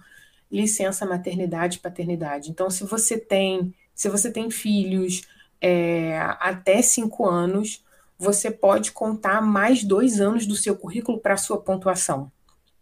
licença 0.51 1.05
maternidade 1.05 1.77
e 1.77 1.81
paternidade. 1.81 2.51
Então, 2.51 2.69
se 2.69 2.83
você 2.83 3.17
tem, 3.17 3.73
se 3.93 4.09
você 4.09 4.31
tem 4.31 4.49
filhos 4.49 5.23
é, 5.59 6.17
até 6.39 6.81
cinco 6.81 7.25
anos, 7.25 7.83
você 8.17 8.49
pode 8.51 8.91
contar 8.91 9.41
mais 9.41 9.83
dois 9.83 10.19
anos 10.19 10.45
do 10.45 10.55
seu 10.55 10.75
currículo 10.75 11.19
para 11.19 11.35
a 11.35 11.37
sua 11.37 11.61
pontuação, 11.61 12.31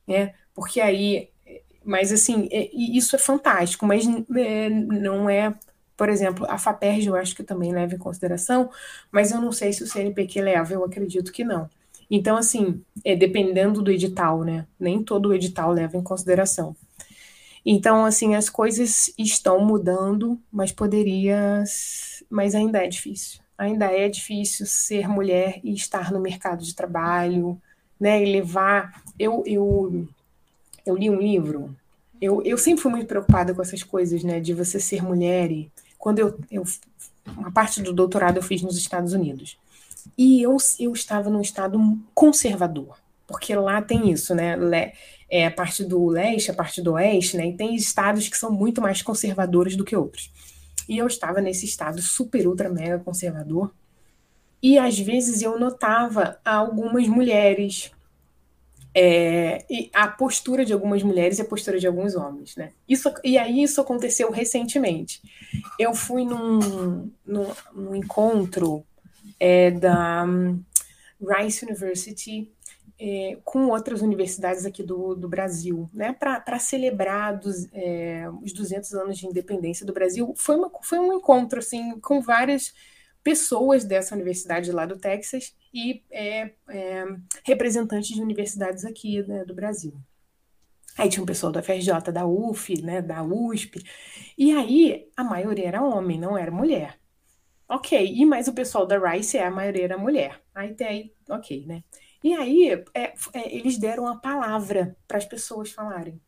né? 0.07 0.33
Porque 0.53 0.79
aí, 0.79 1.29
mas 1.83 2.11
assim, 2.11 2.47
é, 2.51 2.69
isso 2.73 3.15
é 3.15 3.19
fantástico, 3.19 3.85
mas 3.85 4.05
é, 4.35 4.69
não 4.69 5.29
é, 5.29 5.53
por 5.97 6.09
exemplo, 6.09 6.45
a 6.49 6.57
FAPERJ 6.57 7.07
eu 7.07 7.15
acho 7.15 7.35
que 7.35 7.43
também 7.43 7.73
leva 7.73 7.95
em 7.95 7.99
consideração, 7.99 8.69
mas 9.11 9.31
eu 9.31 9.41
não 9.41 9.51
sei 9.51 9.73
se 9.73 9.83
o 9.83 9.87
CNPq 9.87 10.41
leva, 10.41 10.73
eu 10.73 10.83
acredito 10.83 11.31
que 11.31 11.43
não. 11.43 11.69
Então, 12.09 12.37
assim, 12.37 12.83
é, 13.03 13.15
dependendo 13.15 13.81
do 13.81 13.91
edital, 13.91 14.43
né? 14.43 14.67
Nem 14.79 15.03
todo 15.03 15.33
edital 15.33 15.71
leva 15.71 15.97
em 15.97 16.03
consideração. 16.03 16.75
Então, 17.65 18.05
assim, 18.05 18.35
as 18.35 18.49
coisas 18.49 19.11
estão 19.17 19.65
mudando, 19.65 20.39
mas 20.51 20.71
poderia. 20.71 21.63
Mas 22.29 22.53
ainda 22.53 22.83
é 22.83 22.87
difícil. 22.87 23.44
Ainda 23.57 23.85
é 23.85 24.09
difícil 24.09 24.65
ser 24.65 25.07
mulher 25.07 25.59
e 25.63 25.73
estar 25.73 26.11
no 26.11 26.19
mercado 26.19 26.63
de 26.63 26.75
trabalho, 26.75 27.59
né? 27.99 28.21
E 28.21 28.31
levar. 28.31 29.01
Eu, 29.17 29.43
eu, 29.45 30.07
eu 30.85 30.95
li 30.95 31.09
um 31.09 31.19
livro. 31.19 31.75
Eu, 32.21 32.41
eu 32.43 32.57
sempre 32.57 32.81
fui 32.81 32.91
muito 32.91 33.07
preocupada 33.07 33.53
com 33.53 33.61
essas 33.61 33.83
coisas, 33.83 34.23
né? 34.23 34.39
De 34.39 34.53
você 34.53 34.79
ser 34.79 35.01
mulher. 35.01 35.51
E 35.51 35.71
quando 35.97 36.19
eu, 36.19 36.39
eu. 36.51 36.63
Uma 37.37 37.51
parte 37.51 37.81
do 37.81 37.91
doutorado 37.91 38.37
eu 38.37 38.43
fiz 38.43 38.61
nos 38.61 38.77
Estados 38.77 39.13
Unidos. 39.13 39.57
E 40.17 40.41
eu, 40.41 40.55
eu 40.79 40.93
estava 40.93 41.29
num 41.29 41.41
estado 41.41 41.79
conservador, 42.13 42.97
porque 43.25 43.55
lá 43.55 43.81
tem 43.81 44.11
isso, 44.11 44.35
né? 44.35 44.55
Le, 44.55 44.93
é 45.29 45.47
a 45.47 45.51
parte 45.51 45.83
do 45.83 46.05
leste, 46.07 46.51
a 46.51 46.53
parte 46.53 46.81
do 46.81 46.93
oeste, 46.93 47.35
né? 47.37 47.47
E 47.47 47.53
tem 47.57 47.75
estados 47.75 48.27
que 48.29 48.37
são 48.37 48.51
muito 48.51 48.81
mais 48.81 49.01
conservadores 49.01 49.75
do 49.75 49.83
que 49.83 49.95
outros. 49.95 50.31
E 50.87 50.97
eu 50.97 51.07
estava 51.07 51.41
nesse 51.41 51.65
estado 51.65 52.01
super, 52.01 52.47
ultra, 52.47 52.69
mega 52.69 52.99
conservador. 52.99 53.73
E 54.61 54.77
às 54.77 54.97
vezes 54.99 55.41
eu 55.41 55.59
notava 55.59 56.39
algumas 56.43 57.07
mulheres, 57.07 57.91
é, 58.97 59.65
e 59.69 59.89
a 59.93 60.07
postura 60.07 60.63
de 60.63 60.71
algumas 60.71 61.03
mulheres 61.03 61.37
e 61.37 61.41
a 61.41 61.45
postura 61.45 61.77
de 61.77 61.85
alguns 61.85 62.15
homens, 62.15 62.55
né? 62.55 62.71
Isso, 62.87 63.13
e 63.25 63.37
aí 63.37 63.61
isso 63.61 63.81
aconteceu 63.81 64.31
recentemente. 64.31 65.21
Eu 65.77 65.93
fui 65.93 66.23
num, 66.23 67.11
num, 67.25 67.51
num 67.73 67.93
encontro 67.93 68.85
é, 69.37 69.69
da 69.69 70.23
um, 70.23 70.63
Rice 71.21 71.65
University 71.65 72.49
é, 72.99 73.37
com 73.43 73.67
outras 73.67 74.01
universidades 74.01 74.65
aqui 74.65 74.81
do, 74.81 75.15
do 75.15 75.27
Brasil, 75.27 75.89
né, 75.93 76.13
para 76.13 76.59
celebrar 76.59 77.37
dos, 77.37 77.67
é, 77.73 78.29
os 78.41 78.53
200 78.53 78.93
anos 78.93 79.17
de 79.17 79.27
independência 79.27 79.85
do 79.85 79.93
Brasil. 79.93 80.33
Foi, 80.37 80.55
uma, 80.55 80.71
foi 80.81 80.99
um 80.99 81.13
encontro 81.13 81.59
assim 81.59 81.99
com 81.99 82.21
várias 82.21 82.73
pessoas 83.23 83.83
dessa 83.83 84.15
universidade 84.15 84.71
lá 84.71 84.85
do 84.85 84.97
Texas 84.97 85.55
e 85.73 86.03
é, 86.11 86.51
é 86.69 87.05
representantes 87.43 88.15
de 88.15 88.21
universidades 88.21 88.85
aqui 88.85 89.23
né, 89.23 89.43
do 89.43 89.53
Brasil. 89.53 89.93
Aí 90.97 91.09
tinha 91.09 91.21
um 91.21 91.25
pessoal 91.25 91.51
da 91.51 91.61
FRJ, 91.61 92.11
da 92.13 92.25
UF, 92.25 92.81
né, 92.81 93.01
da 93.01 93.21
USP, 93.21 93.83
e 94.37 94.53
aí 94.53 95.09
a 95.17 95.23
maioria 95.25 95.67
era 95.67 95.83
homem, 95.83 96.17
não 96.17 96.37
era 96.37 96.51
mulher. 96.51 96.97
Ok, 97.67 98.13
e 98.15 98.23
mais 98.25 98.47
o 98.47 98.53
pessoal 98.53 98.85
da 98.85 98.97
Rice, 98.97 99.37
é 99.37 99.43
a 99.43 99.51
maioria 99.51 99.85
era 99.85 99.97
mulher. 99.97 100.39
Aí 100.53 100.73
tem 100.73 100.87
aí, 100.87 101.13
ok, 101.29 101.65
né? 101.65 101.83
E 102.25 102.33
aí 102.33 102.71
é, 102.71 103.13
é, 103.35 103.55
eles 103.55 103.77
deram 103.77 104.07
a 104.07 104.15
palavra 104.15 104.97
para 105.07 105.19
as 105.19 105.25
pessoas 105.25 105.69
falarem. 105.69 106.19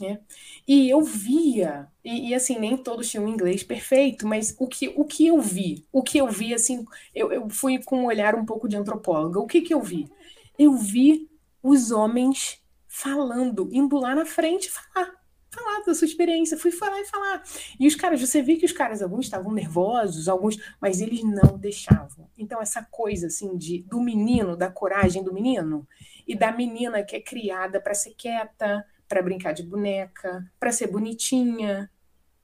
Né? 0.00 0.18
E 0.66 0.90
eu 0.90 1.00
via, 1.02 1.86
e, 2.04 2.30
e, 2.30 2.34
assim, 2.34 2.58
nem 2.58 2.76
todos 2.76 3.08
tinham 3.08 3.28
inglês 3.28 3.62
perfeito, 3.62 4.26
mas 4.26 4.56
o 4.58 4.66
que, 4.66 4.92
o 4.96 5.04
que 5.04 5.24
eu 5.24 5.40
vi, 5.40 5.86
o 5.92 6.02
que 6.02 6.18
eu 6.18 6.28
vi, 6.28 6.52
assim, 6.52 6.84
eu, 7.14 7.32
eu 7.32 7.48
fui 7.48 7.80
com 7.80 8.00
um 8.00 8.06
olhar 8.06 8.34
um 8.34 8.44
pouco 8.44 8.68
de 8.68 8.76
antropóloga, 8.76 9.38
o 9.38 9.46
que, 9.46 9.60
que 9.60 9.72
eu 9.72 9.80
vi? 9.80 10.10
Eu 10.58 10.74
vi 10.74 11.30
os 11.62 11.92
homens 11.92 12.60
falando, 12.88 13.68
indo 13.70 13.96
lá 13.98 14.16
na 14.16 14.26
frente 14.26 14.68
falar 14.68 15.14
falar 15.56 15.82
da 15.84 15.94
sua 15.94 16.06
experiência, 16.06 16.58
fui 16.58 16.70
falar 16.70 17.00
e 17.00 17.06
falar. 17.06 17.42
E 17.80 17.86
os 17.86 17.94
caras, 17.94 18.20
você 18.20 18.42
vê 18.42 18.56
que 18.56 18.66
os 18.66 18.72
caras, 18.72 19.02
alguns 19.02 19.24
estavam 19.24 19.52
nervosos, 19.52 20.28
alguns, 20.28 20.58
mas 20.80 21.00
eles 21.00 21.22
não 21.22 21.56
deixavam. 21.56 22.28
Então, 22.36 22.60
essa 22.60 22.82
coisa, 22.82 23.28
assim, 23.28 23.56
de, 23.56 23.82
do 23.82 24.00
menino, 24.00 24.56
da 24.56 24.70
coragem 24.70 25.24
do 25.24 25.32
menino, 25.32 25.86
e 26.26 26.36
da 26.36 26.52
menina 26.52 27.02
que 27.02 27.16
é 27.16 27.20
criada 27.20 27.80
para 27.80 27.94
ser 27.94 28.14
quieta, 28.14 28.84
para 29.08 29.22
brincar 29.22 29.52
de 29.52 29.62
boneca, 29.62 30.44
para 30.58 30.72
ser 30.72 30.88
bonitinha, 30.88 31.90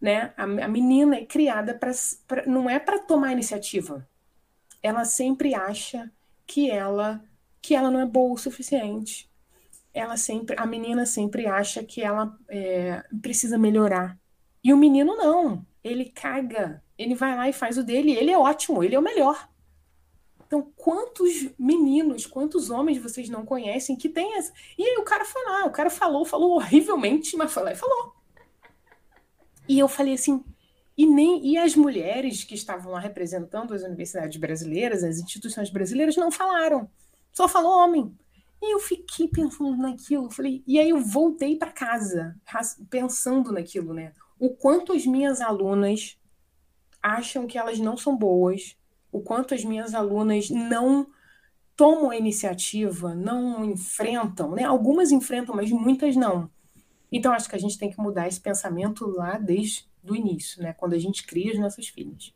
né? 0.00 0.32
A, 0.36 0.44
a 0.44 0.68
menina 0.68 1.16
é 1.16 1.24
criada 1.24 1.74
para. 1.74 1.92
Não 2.46 2.70
é 2.70 2.78
para 2.78 3.00
tomar 3.00 3.32
iniciativa. 3.32 4.08
Ela 4.82 5.04
sempre 5.04 5.54
acha 5.54 6.10
que 6.46 6.70
ela 6.70 7.22
que 7.60 7.76
ela 7.76 7.92
não 7.92 8.00
é 8.00 8.06
boa 8.06 8.34
o 8.34 8.38
suficiente 8.38 9.31
ela 9.94 10.16
sempre, 10.16 10.56
a 10.58 10.66
menina 10.66 11.04
sempre 11.04 11.46
acha 11.46 11.82
que 11.82 12.02
ela 12.02 12.36
é, 12.48 13.04
precisa 13.20 13.58
melhorar. 13.58 14.18
E 14.64 14.72
o 14.72 14.76
menino 14.76 15.16
não, 15.16 15.66
ele 15.82 16.06
caga, 16.06 16.82
ele 16.96 17.14
vai 17.14 17.36
lá 17.36 17.48
e 17.48 17.52
faz 17.52 17.76
o 17.76 17.82
dele, 17.82 18.12
ele 18.12 18.30
é 18.30 18.38
ótimo, 18.38 18.82
ele 18.82 18.94
é 18.94 18.98
o 18.98 19.02
melhor. 19.02 19.48
Então, 20.46 20.70
quantos 20.76 21.48
meninos, 21.58 22.26
quantos 22.26 22.68
homens 22.68 22.98
vocês 22.98 23.28
não 23.28 23.44
conhecem 23.44 23.96
que 23.96 24.08
tem 24.08 24.36
essa. 24.36 24.52
E 24.76 24.84
aí 24.84 24.98
o 24.98 25.02
cara 25.02 25.24
foi 25.24 25.42
lá, 25.44 25.64
o 25.64 25.70
cara 25.70 25.88
falou, 25.88 26.24
falou 26.24 26.52
horrivelmente, 26.52 27.36
mas 27.36 27.52
foi 27.52 27.62
lá 27.62 27.72
e 27.72 27.76
falou. 27.76 28.14
E 29.66 29.78
eu 29.78 29.88
falei 29.88 30.14
assim, 30.14 30.44
e 30.96 31.06
nem 31.06 31.46
e 31.46 31.56
as 31.56 31.74
mulheres 31.74 32.44
que 32.44 32.54
estavam 32.54 32.92
lá 32.92 33.00
representando 33.00 33.72
as 33.72 33.82
universidades 33.82 34.36
brasileiras, 34.38 35.02
as 35.02 35.18
instituições 35.18 35.70
brasileiras, 35.70 36.16
não 36.16 36.30
falaram. 36.30 36.90
Só 37.32 37.48
falou 37.48 37.72
homem. 37.72 38.14
E 38.62 38.74
eu 38.74 38.78
fiquei 38.78 39.26
pensando 39.26 39.76
naquilo, 39.76 40.30
falei, 40.30 40.62
e 40.64 40.78
aí 40.78 40.90
eu 40.90 41.00
voltei 41.00 41.56
para 41.56 41.72
casa 41.72 42.40
pensando 42.88 43.50
naquilo, 43.50 43.92
né? 43.92 44.12
O 44.38 44.50
quanto 44.50 44.92
as 44.92 45.04
minhas 45.04 45.40
alunas 45.40 46.16
acham 47.02 47.44
que 47.44 47.58
elas 47.58 47.80
não 47.80 47.96
são 47.96 48.16
boas, 48.16 48.76
o 49.10 49.20
quanto 49.20 49.52
as 49.52 49.64
minhas 49.64 49.94
alunas 49.94 50.48
não 50.48 51.08
tomam 51.74 52.10
a 52.10 52.16
iniciativa, 52.16 53.16
não 53.16 53.64
enfrentam, 53.64 54.52
né? 54.52 54.62
Algumas 54.62 55.10
enfrentam, 55.10 55.56
mas 55.56 55.72
muitas 55.72 56.14
não. 56.14 56.48
Então 57.10 57.32
acho 57.32 57.48
que 57.48 57.56
a 57.56 57.60
gente 57.60 57.76
tem 57.76 57.90
que 57.90 58.00
mudar 58.00 58.28
esse 58.28 58.40
pensamento 58.40 59.04
lá 59.08 59.38
desde 59.38 59.88
o 60.08 60.14
início, 60.14 60.62
né? 60.62 60.72
Quando 60.72 60.94
a 60.94 60.98
gente 61.00 61.26
cria 61.26 61.52
as 61.52 61.58
nossas 61.58 61.88
filhas. 61.88 62.32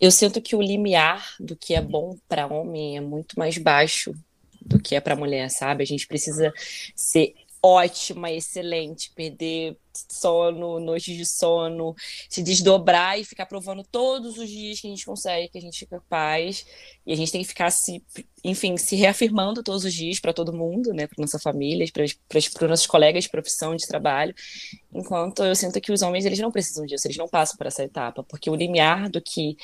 Eu 0.00 0.10
sinto 0.10 0.42
que 0.42 0.56
o 0.56 0.60
limiar 0.62 1.36
do 1.38 1.54
que 1.54 1.72
é 1.72 1.80
bom 1.80 2.18
para 2.28 2.48
homem 2.48 2.96
é 2.96 3.00
muito 3.00 3.38
mais 3.38 3.56
baixo 3.58 4.12
do 4.60 4.78
que 4.78 4.94
é 4.94 5.00
para 5.00 5.16
mulher, 5.16 5.50
sabe? 5.50 5.82
A 5.82 5.86
gente 5.86 6.06
precisa 6.06 6.52
ser 6.94 7.34
ótima, 7.62 8.30
excelente, 8.30 9.12
perder 9.14 9.76
sono, 10.08 10.80
noites 10.80 11.14
de 11.16 11.26
sono, 11.26 11.94
se 12.28 12.42
desdobrar 12.42 13.18
e 13.18 13.24
ficar 13.24 13.44
provando 13.44 13.84
todos 13.84 14.38
os 14.38 14.48
dias 14.48 14.80
que 14.80 14.86
a 14.86 14.90
gente 14.90 15.04
consegue, 15.04 15.48
que 15.48 15.58
a 15.58 15.60
gente 15.60 15.84
é 15.84 15.86
capaz. 15.86 16.64
E 17.06 17.12
a 17.12 17.16
gente 17.16 17.30
tem 17.30 17.42
que 17.42 17.48
ficar 17.48 17.70
se, 17.70 18.02
enfim, 18.42 18.76
se 18.76 18.96
reafirmando 18.96 19.62
todos 19.62 19.84
os 19.84 19.92
dias 19.92 20.18
para 20.18 20.32
todo 20.32 20.52
mundo, 20.52 20.92
né, 20.94 21.06
para 21.06 21.20
nossa 21.20 21.38
família, 21.38 21.86
para 21.92 22.04
os 22.38 22.68
nossos 22.68 22.86
colegas 22.86 23.24
de 23.24 23.30
profissão, 23.30 23.76
de 23.76 23.86
trabalho. 23.86 24.34
Enquanto 24.92 25.44
eu 25.44 25.54
sinto 25.54 25.80
que 25.80 25.92
os 25.92 26.02
homens 26.02 26.24
eles 26.24 26.38
não 26.38 26.50
precisam 26.50 26.86
disso, 26.86 27.06
eles 27.06 27.18
não 27.18 27.28
passam 27.28 27.56
por 27.56 27.66
essa 27.66 27.84
etapa, 27.84 28.22
porque 28.24 28.48
o 28.48 28.54
limiar 28.54 29.10
do 29.10 29.20
que 29.20 29.56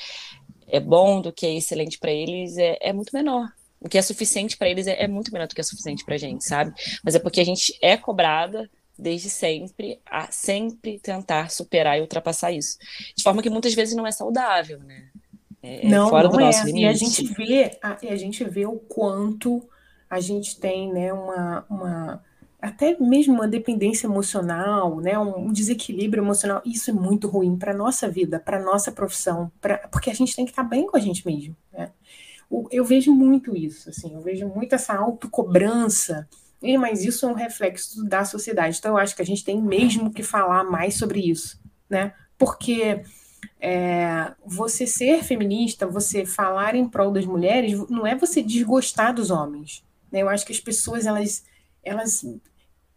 é 0.67 0.79
bom, 0.79 1.21
do 1.21 1.33
que 1.33 1.45
é 1.45 1.55
excelente 1.55 1.97
para 1.97 2.11
eles 2.11 2.57
é, 2.57 2.77
é 2.81 2.93
muito 2.93 3.11
menor 3.13 3.47
o 3.87 3.89
que 3.89 3.97
é 3.97 4.01
suficiente 4.01 4.57
para 4.57 4.69
eles 4.69 4.85
é, 4.85 5.03
é, 5.03 5.07
muito 5.07 5.31
menor 5.31 5.47
do 5.47 5.55
que 5.55 5.61
é 5.61 5.63
suficiente 5.63 6.05
para 6.05 6.15
a 6.15 6.17
gente, 6.17 6.43
sabe? 6.43 6.73
Mas 7.03 7.15
é 7.15 7.19
porque 7.19 7.39
a 7.39 7.45
gente 7.45 7.77
é 7.81 7.97
cobrada 7.97 8.69
desde 8.99 9.29
sempre 9.29 9.99
a 10.05 10.29
sempre 10.31 10.99
tentar 10.99 11.49
superar 11.49 11.97
e 11.97 12.01
ultrapassar 12.01 12.51
isso. 12.51 12.77
De 13.15 13.23
forma 13.23 13.41
que 13.41 13.49
muitas 13.49 13.73
vezes 13.73 13.95
não 13.95 14.05
é 14.05 14.11
saudável, 14.11 14.79
né? 14.79 15.05
É, 15.63 15.85
é 15.85 15.89
não, 15.89 16.09
fora 16.09 16.25
não 16.25 16.31
do 16.31 16.39
nosso 16.39 16.61
é. 16.61 16.65
limite. 16.65 16.85
E 16.85 16.87
a 16.87 16.93
gente 16.93 17.23
vê, 17.33 17.77
a, 17.81 17.97
a 18.01 18.15
gente 18.15 18.43
vê 18.43 18.65
o 18.65 18.77
quanto 18.77 19.63
a 20.09 20.19
gente 20.19 20.59
tem, 20.59 20.91
né, 20.91 21.11
uma, 21.11 21.65
uma 21.69 22.23
até 22.61 22.97
mesmo 22.99 23.33
uma 23.33 23.47
dependência 23.47 24.07
emocional, 24.07 24.99
né, 24.99 25.17
um, 25.17 25.51
desequilíbrio 25.51 26.23
emocional. 26.23 26.61
Isso 26.65 26.89
é 26.89 26.93
muito 26.93 27.27
ruim 27.27 27.55
para 27.57 27.73
nossa 27.73 28.09
vida, 28.09 28.39
para 28.39 28.59
nossa 28.59 28.91
profissão, 28.91 29.51
pra, 29.61 29.77
porque 29.89 30.09
a 30.09 30.13
gente 30.13 30.35
tem 30.35 30.45
que 30.45 30.51
estar 30.51 30.63
bem 30.63 30.87
com 30.87 30.97
a 30.97 30.99
gente 30.99 31.25
mesmo, 31.25 31.55
né? 31.71 31.91
Eu 32.71 32.85
vejo 32.85 33.13
muito 33.13 33.55
isso, 33.55 33.89
assim, 33.89 34.13
eu 34.13 34.21
vejo 34.21 34.47
muito 34.47 34.73
essa 34.73 34.95
autocobrança, 34.95 36.27
mas 36.79 37.03
isso 37.03 37.25
é 37.25 37.29
um 37.29 37.33
reflexo 37.33 38.03
da 38.05 38.25
sociedade. 38.25 38.77
Então, 38.79 38.91
eu 38.91 38.97
acho 38.97 39.15
que 39.15 39.21
a 39.21 39.25
gente 39.25 39.43
tem 39.43 39.61
mesmo 39.61 40.11
que 40.11 40.23
falar 40.23 40.63
mais 40.63 40.95
sobre 40.95 41.19
isso, 41.19 41.59
né? 41.89 42.13
Porque 42.37 43.03
é, 43.59 44.33
você 44.45 44.85
ser 44.85 45.23
feminista, 45.23 45.87
você 45.87 46.25
falar 46.25 46.75
em 46.75 46.87
prol 46.87 47.11
das 47.11 47.25
mulheres, 47.25 47.77
não 47.89 48.05
é 48.05 48.15
você 48.15 48.41
desgostar 48.41 49.13
dos 49.13 49.29
homens. 49.29 49.83
Né? 50.11 50.21
Eu 50.21 50.29
acho 50.29 50.45
que 50.45 50.51
as 50.51 50.59
pessoas, 50.59 51.05
elas, 51.05 51.43
elas 51.83 52.25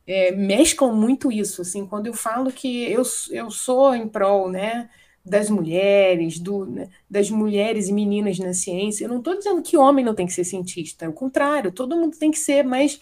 é, 0.07 0.33
mesclam 0.33 0.95
muito 0.95 1.33
isso. 1.33 1.63
Assim, 1.63 1.87
quando 1.87 2.07
eu 2.07 2.15
falo 2.15 2.53
que 2.53 2.85
eu, 2.91 3.03
eu 3.31 3.51
sou 3.51 3.95
em 3.95 4.09
prol, 4.09 4.51
né? 4.51 4.89
Das 5.25 5.51
mulheres, 5.51 6.39
do, 6.39 6.67
né, 6.67 6.89
das 7.09 7.31
mulheres 7.31 7.89
e 7.89 7.93
meninas 7.93 8.39
na 8.39 8.55
ciência. 8.55 9.05
Eu 9.05 9.09
não 9.09 9.19
estou 9.19 9.37
dizendo 9.37 9.63
que 9.63 9.77
homem 9.77 10.05
não 10.05 10.15
tem 10.15 10.27
que 10.27 10.33
ser 10.33 10.45
cientista, 10.45 11.05
é 11.05 11.09
o 11.09 11.13
contrário, 11.13 11.73
todo 11.73 11.97
mundo 11.97 12.17
tem 12.17 12.31
que 12.31 12.39
ser, 12.39 12.65
mas 12.65 13.01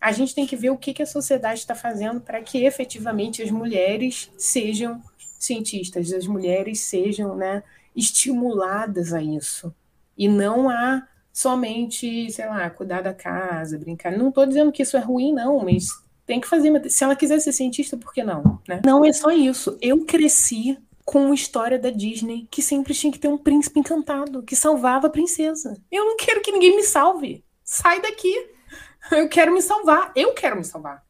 a 0.00 0.12
gente 0.12 0.34
tem 0.34 0.46
que 0.46 0.56
ver 0.56 0.70
o 0.70 0.78
que, 0.78 0.94
que 0.94 1.02
a 1.02 1.06
sociedade 1.06 1.60
está 1.60 1.74
fazendo 1.74 2.20
para 2.20 2.40
que 2.42 2.64
efetivamente 2.64 3.42
as 3.42 3.50
mulheres 3.50 4.30
sejam 4.36 5.00
cientistas, 5.38 6.12
as 6.12 6.26
mulheres 6.26 6.80
sejam 6.80 7.36
né, 7.36 7.62
estimuladas 7.94 9.12
a 9.12 9.22
isso. 9.22 9.74
E 10.16 10.28
não 10.28 10.68
a 10.68 11.06
somente, 11.32 12.30
sei 12.30 12.46
lá, 12.46 12.68
cuidar 12.68 13.02
da 13.02 13.14
casa, 13.14 13.78
brincar. 13.78 14.12
Não 14.12 14.28
estou 14.28 14.44
dizendo 14.44 14.72
que 14.72 14.82
isso 14.82 14.96
é 14.96 15.00
ruim, 15.00 15.32
não, 15.32 15.62
mas 15.64 15.88
tem 16.26 16.40
que 16.40 16.48
fazer. 16.48 16.90
Se 16.90 17.04
ela 17.04 17.16
quiser 17.16 17.40
ser 17.40 17.52
cientista, 17.52 17.96
por 17.96 18.12
que 18.12 18.22
não? 18.22 18.60
Né? 18.68 18.80
Não 18.84 19.04
é 19.04 19.12
só 19.12 19.30
isso. 19.30 19.78
Eu 19.80 20.04
cresci 20.04 20.78
com 21.10 21.32
a 21.32 21.34
história 21.34 21.76
da 21.76 21.90
Disney, 21.90 22.46
que 22.48 22.62
sempre 22.62 22.94
tinha 22.94 23.12
que 23.12 23.18
ter 23.18 23.26
um 23.26 23.36
príncipe 23.36 23.80
encantado, 23.80 24.44
que 24.44 24.54
salvava 24.54 25.08
a 25.08 25.10
princesa. 25.10 25.76
Eu 25.90 26.04
não 26.04 26.16
quero 26.16 26.40
que 26.40 26.52
ninguém 26.52 26.76
me 26.76 26.84
salve. 26.84 27.44
Sai 27.64 28.00
daqui. 28.00 28.32
Eu 29.10 29.28
quero 29.28 29.52
me 29.52 29.60
salvar. 29.60 30.12
Eu 30.14 30.32
quero 30.34 30.54
me 30.54 30.62
salvar. 30.62 31.04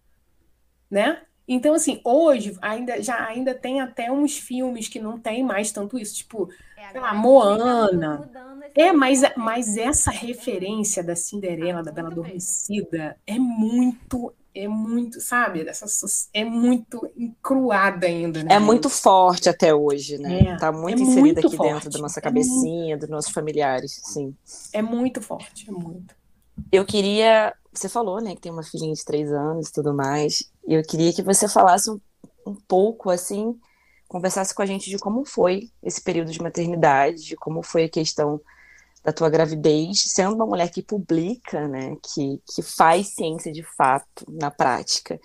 Né? 0.90 1.20
Então, 1.46 1.74
assim, 1.74 2.00
hoje 2.02 2.56
ainda 2.62 3.02
já 3.02 3.26
ainda 3.26 3.54
tem 3.54 3.82
até 3.82 4.10
uns 4.10 4.38
filmes 4.38 4.88
que 4.88 4.98
não 4.98 5.18
tem 5.18 5.44
mais 5.44 5.70
tanto 5.70 5.98
isso, 5.98 6.14
tipo, 6.14 6.48
é, 6.78 6.92
sei 6.92 7.00
lá, 7.02 7.12
Moana. 7.12 8.30
É, 8.74 8.92
mas, 8.92 9.20
mas 9.36 9.76
essa 9.76 10.10
referência 10.10 11.04
da 11.04 11.14
Cinderela, 11.14 11.80
ah, 11.80 11.82
da 11.82 11.92
Bela 11.92 12.08
Adormecida, 12.08 13.18
é 13.26 13.38
muito 13.38 14.32
é 14.54 14.66
muito, 14.66 15.20
sabe, 15.20 15.66
essa, 15.68 15.86
é 16.32 16.44
muito 16.44 17.08
encruada 17.16 18.06
ainda. 18.06 18.42
Né? 18.42 18.54
É 18.54 18.58
muito 18.58 18.88
forte 18.88 19.48
até 19.48 19.74
hoje, 19.74 20.18
né? 20.18 20.40
É, 20.40 20.56
tá 20.56 20.72
muito 20.72 20.98
é 20.98 21.02
inserida 21.02 21.20
muito 21.20 21.46
aqui 21.46 21.56
forte. 21.56 21.72
dentro 21.72 21.90
da 21.90 21.98
nossa 22.00 22.20
cabecinha, 22.20 22.84
é 22.84 22.88
muito... 22.88 23.00
dos 23.00 23.10
nossos 23.10 23.32
familiares, 23.32 24.00
sim. 24.04 24.34
É 24.72 24.82
muito 24.82 25.20
forte, 25.20 25.68
é 25.68 25.72
muito. 25.72 26.14
Eu 26.70 26.84
queria, 26.84 27.54
você 27.72 27.88
falou, 27.88 28.20
né, 28.20 28.34
que 28.34 28.40
tem 28.40 28.52
uma 28.52 28.62
filhinha 28.62 28.94
de 28.94 29.04
três 29.04 29.32
anos 29.32 29.68
e 29.68 29.72
tudo 29.72 29.94
mais, 29.94 30.50
eu 30.66 30.82
queria 30.82 31.12
que 31.12 31.22
você 31.22 31.48
falasse 31.48 31.90
um, 31.90 32.00
um 32.46 32.54
pouco, 32.54 33.10
assim, 33.10 33.58
conversasse 34.08 34.54
com 34.54 34.62
a 34.62 34.66
gente 34.66 34.90
de 34.90 34.98
como 34.98 35.24
foi 35.24 35.70
esse 35.82 36.02
período 36.02 36.32
de 36.32 36.42
maternidade, 36.42 37.24
de 37.24 37.36
como 37.36 37.62
foi 37.62 37.84
a 37.84 37.88
questão 37.88 38.40
da 39.02 39.12
tua 39.12 39.30
gravidez, 39.30 40.02
sendo 40.06 40.34
uma 40.34 40.46
mulher 40.46 40.70
que 40.70 40.82
publica, 40.82 41.66
né, 41.66 41.96
que, 42.02 42.40
que 42.54 42.62
faz 42.62 43.14
ciência 43.14 43.50
de 43.50 43.62
fato 43.62 44.26
na 44.28 44.50
prática, 44.50 45.18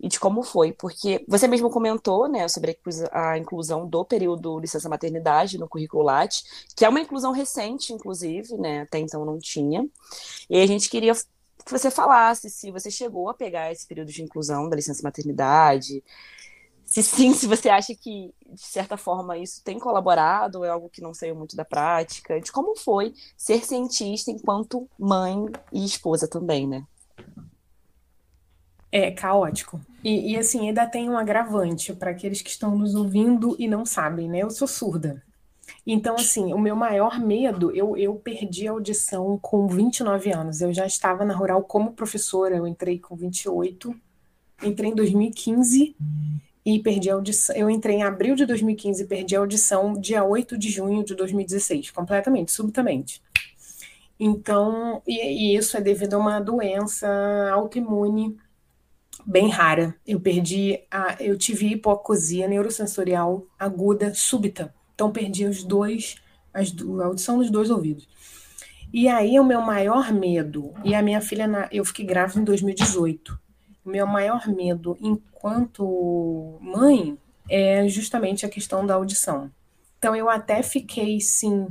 e 0.00 0.08
de 0.08 0.18
como 0.18 0.42
foi, 0.42 0.72
porque 0.72 1.24
você 1.28 1.46
mesmo 1.46 1.70
comentou, 1.70 2.28
né, 2.28 2.48
sobre 2.48 2.76
a 3.12 3.38
inclusão 3.38 3.86
do 3.86 4.04
período 4.04 4.58
licença 4.58 4.88
maternidade 4.88 5.56
no 5.58 5.68
currículo 5.68 6.02
Lattes, 6.02 6.42
que 6.76 6.84
é 6.84 6.88
uma 6.88 7.00
inclusão 7.00 7.30
recente, 7.30 7.92
inclusive, 7.92 8.56
né, 8.56 8.80
até 8.80 8.98
então 8.98 9.24
não 9.24 9.38
tinha, 9.38 9.88
e 10.50 10.60
a 10.60 10.66
gente 10.66 10.90
queria 10.90 11.14
que 11.14 11.70
você 11.70 11.92
falasse 11.92 12.50
se 12.50 12.72
você 12.72 12.90
chegou 12.90 13.28
a 13.28 13.34
pegar 13.34 13.70
esse 13.70 13.86
período 13.86 14.10
de 14.10 14.22
inclusão 14.22 14.68
da 14.68 14.74
licença 14.74 15.00
maternidade, 15.04 16.02
se 16.92 17.02
sim, 17.02 17.32
se 17.32 17.46
você 17.46 17.70
acha 17.70 17.94
que, 17.94 18.34
de 18.52 18.60
certa 18.60 18.98
forma, 18.98 19.38
isso 19.38 19.64
tem 19.64 19.78
colaborado, 19.78 20.58
ou 20.58 20.64
é 20.66 20.68
algo 20.68 20.90
que 20.90 21.00
não 21.00 21.14
saiu 21.14 21.34
muito 21.34 21.56
da 21.56 21.64
prática, 21.64 22.38
de 22.38 22.52
como 22.52 22.76
foi 22.76 23.14
ser 23.34 23.64
cientista 23.64 24.30
enquanto 24.30 24.86
mãe 24.98 25.46
e 25.72 25.86
esposa 25.86 26.28
também, 26.28 26.68
né? 26.68 26.84
É 28.92 29.10
caótico. 29.10 29.80
E, 30.04 30.32
e 30.32 30.36
assim, 30.36 30.68
ainda 30.68 30.86
tem 30.86 31.08
um 31.08 31.16
agravante 31.16 31.94
para 31.94 32.10
aqueles 32.10 32.42
que 32.42 32.50
estão 32.50 32.76
nos 32.76 32.94
ouvindo 32.94 33.56
e 33.58 33.66
não 33.66 33.86
sabem, 33.86 34.28
né? 34.28 34.40
Eu 34.40 34.50
sou 34.50 34.68
surda. 34.68 35.22
Então, 35.86 36.16
assim, 36.16 36.52
o 36.52 36.58
meu 36.58 36.76
maior 36.76 37.18
medo, 37.18 37.74
eu, 37.74 37.96
eu 37.96 38.16
perdi 38.16 38.68
a 38.68 38.72
audição 38.72 39.38
com 39.40 39.66
29 39.66 40.30
anos. 40.30 40.60
Eu 40.60 40.74
já 40.74 40.84
estava 40.84 41.24
na 41.24 41.34
Rural 41.34 41.62
como 41.62 41.94
professora, 41.94 42.54
eu 42.54 42.66
entrei 42.66 42.98
com 42.98 43.16
28, 43.16 43.98
entrei 44.62 44.90
em 44.90 44.94
2015 44.94 45.96
e 46.64 46.78
perdi 46.78 47.10
a 47.10 47.14
audição. 47.14 47.54
Eu 47.56 47.68
entrei 47.68 47.96
em 47.96 48.02
abril 48.02 48.34
de 48.34 48.46
2015 48.46 49.02
e 49.02 49.06
perdi 49.06 49.36
a 49.36 49.40
audição 49.40 49.94
dia 49.94 50.24
8 50.24 50.56
de 50.56 50.70
junho 50.70 51.04
de 51.04 51.14
2016, 51.14 51.90
completamente, 51.90 52.52
subitamente. 52.52 53.22
Então, 54.18 55.02
e, 55.06 55.54
e 55.54 55.56
isso 55.56 55.76
é 55.76 55.80
devido 55.80 56.14
a 56.14 56.18
uma 56.18 56.40
doença 56.40 57.08
autoimune 57.52 58.36
bem 59.26 59.48
rara. 59.48 59.94
Eu 60.06 60.20
perdi 60.20 60.80
a, 60.90 61.16
eu 61.20 61.36
tive 61.36 61.66
hipoacusia 61.66 62.46
neurosensorial 62.46 63.44
aguda 63.58 64.14
súbita. 64.14 64.72
Então 64.94 65.10
perdi 65.10 65.44
os 65.44 65.64
dois, 65.64 66.16
as, 66.54 66.72
a 67.00 67.06
audição 67.06 67.38
dos 67.38 67.50
dois 67.50 67.70
ouvidos. 67.70 68.08
E 68.92 69.08
aí 69.08 69.40
o 69.40 69.44
meu 69.44 69.62
maior 69.62 70.12
medo, 70.12 70.74
e 70.84 70.94
a 70.94 71.02
minha 71.02 71.20
filha, 71.20 71.48
eu 71.72 71.84
fiquei 71.84 72.04
grávida 72.04 72.40
em 72.40 72.44
2018 72.44 73.41
o 73.84 73.90
meu 73.90 74.06
maior 74.06 74.46
medo 74.48 74.96
enquanto 75.00 76.58
mãe 76.60 77.18
é 77.48 77.86
justamente 77.88 78.46
a 78.46 78.48
questão 78.48 78.86
da 78.86 78.94
audição. 78.94 79.50
Então, 79.98 80.16
eu 80.16 80.28
até 80.28 80.62
fiquei, 80.62 81.20
sim, 81.20 81.68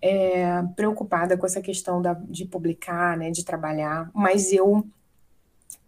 é, 0.00 0.62
preocupada 0.74 1.36
com 1.36 1.46
essa 1.46 1.60
questão 1.60 2.00
da, 2.00 2.14
de 2.14 2.44
publicar, 2.44 3.16
né, 3.16 3.30
de 3.30 3.44
trabalhar, 3.44 4.10
mas 4.14 4.52
eu, 4.52 4.86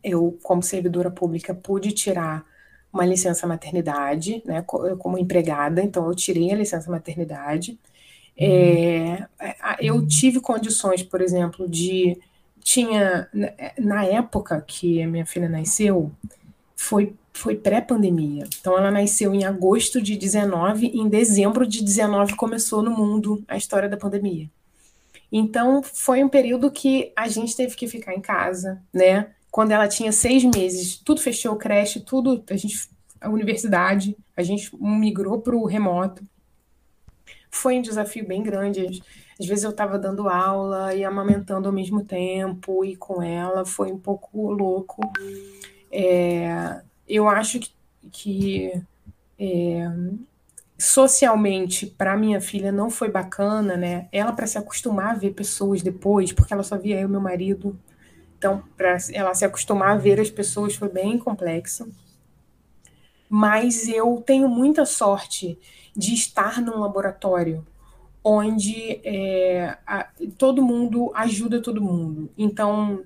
eu, 0.03 0.39
como 0.43 0.63
servidora 0.63 1.11
pública, 1.11 1.55
pude 1.55 1.93
tirar 1.93 2.45
uma 2.93 3.05
licença 3.05 3.47
maternidade, 3.47 4.43
né, 4.45 4.63
como 4.63 5.19
empregada, 5.19 5.83
então 5.83 6.07
eu 6.07 6.15
tirei 6.15 6.53
a 6.53 6.57
licença 6.57 6.91
maternidade. 6.91 7.79
Uhum. 8.39 8.47
É, 8.47 9.29
eu 9.81 10.07
tive 10.07 10.41
condições, 10.41 11.03
por 11.03 11.21
exemplo, 11.21 11.69
de 11.69 12.19
tinha, 12.69 13.27
na 13.79 14.05
época 14.05 14.61
que 14.61 15.03
a 15.03 15.09
minha 15.09 15.25
filha 15.25 15.49
nasceu, 15.49 16.13
foi, 16.77 17.15
foi 17.33 17.57
pré-pandemia. 17.57 18.45
Então, 18.61 18.77
ela 18.77 18.91
nasceu 18.91 19.35
em 19.35 19.43
agosto 19.43 20.03
de 20.03 20.17
19, 20.17 20.89
e 20.89 21.01
em 21.01 21.09
dezembro 21.09 21.67
de 21.67 21.83
19 21.83 22.37
começou 22.37 22.83
no 22.83 22.91
mundo 22.91 23.43
a 23.49 23.57
história 23.57 23.89
da 23.89 23.97
pandemia. 23.97 24.51
Então, 25.33 25.83
foi 25.83 26.23
um 26.23 26.29
período 26.29 26.71
que 26.71 27.11
a 27.17 27.27
gente 27.27 27.57
teve 27.57 27.75
que 27.75 27.89
ficar 27.89 28.15
em 28.15 28.21
casa, 28.21 28.83
né? 28.93 29.31
Quando 29.51 29.73
ela 29.73 29.89
tinha 29.89 30.13
seis 30.13 30.45
meses, 30.45 30.99
tudo 30.99 31.23
fechou, 31.23 31.57
creche, 31.57 32.01
tudo, 32.01 32.45
a 32.51 32.57
gente, 32.57 32.87
a 33.19 33.31
universidade, 33.31 34.15
a 34.37 34.43
gente 34.43 34.71
migrou 34.79 35.41
para 35.41 35.57
o 35.57 35.65
remoto. 35.65 36.23
Foi 37.51 37.79
um 37.79 37.83
desafio 37.83 38.27
bem 38.27 38.43
grande. 38.43 39.03
Às 39.39 39.47
vezes 39.47 39.65
eu 39.65 39.71
estava 39.71 39.99
dando 39.99 40.29
aula 40.29 40.95
e 40.95 41.05
amamentando 41.05 41.69
ao 41.69 41.73
mesmo 41.73 42.05
tempo, 42.05 42.85
e 42.85 42.97
com 42.97 43.23
ela 43.23 43.65
foi 43.65 43.93
um 43.93 43.99
pouco 43.99 44.51
louco. 44.51 45.01
É, 45.91 46.81
eu 47.09 47.29
acho 47.29 47.61
que, 47.61 47.71
que 48.11 48.83
é, 49.39 49.89
socialmente 50.79 51.87
para 51.87 52.17
minha 52.17 52.41
filha 52.41 52.71
não 52.71 52.91
foi 52.91 53.11
bacana, 53.11 53.77
né? 53.77 54.09
Ela 54.13 54.33
para 54.33 54.47
se 54.47 54.59
acostumar 54.59 55.11
a 55.11 55.19
ver 55.19 55.33
pessoas 55.35 55.83
depois, 55.83 56.33
porque 56.33 56.53
ela 56.53 56.63
só 56.63 56.77
via 56.79 57.01
eu 57.01 57.09
e 57.09 57.11
meu 57.11 57.21
marido. 57.21 57.79
Então, 58.39 58.63
para 58.77 58.97
ela 59.13 59.35
se 59.35 59.45
acostumar 59.45 59.91
a 59.91 59.99
ver 59.99 60.21
as 60.21 60.31
pessoas 60.31 60.77
foi 60.77 60.89
bem 60.89 61.19
complexo. 61.19 61.91
Mas 63.29 63.89
eu 63.89 64.23
tenho 64.25 64.49
muita 64.49 64.87
sorte 64.87 65.59
de 65.97 66.15
estar 66.15 66.61
num 66.61 66.79
laboratório 66.79 67.67
onde 68.23 69.01
é, 69.05 69.77
a, 69.87 70.09
todo 70.37 70.63
mundo 70.63 71.11
ajuda 71.15 71.63
todo 71.63 71.81
mundo. 71.81 72.31
Então, 72.37 73.03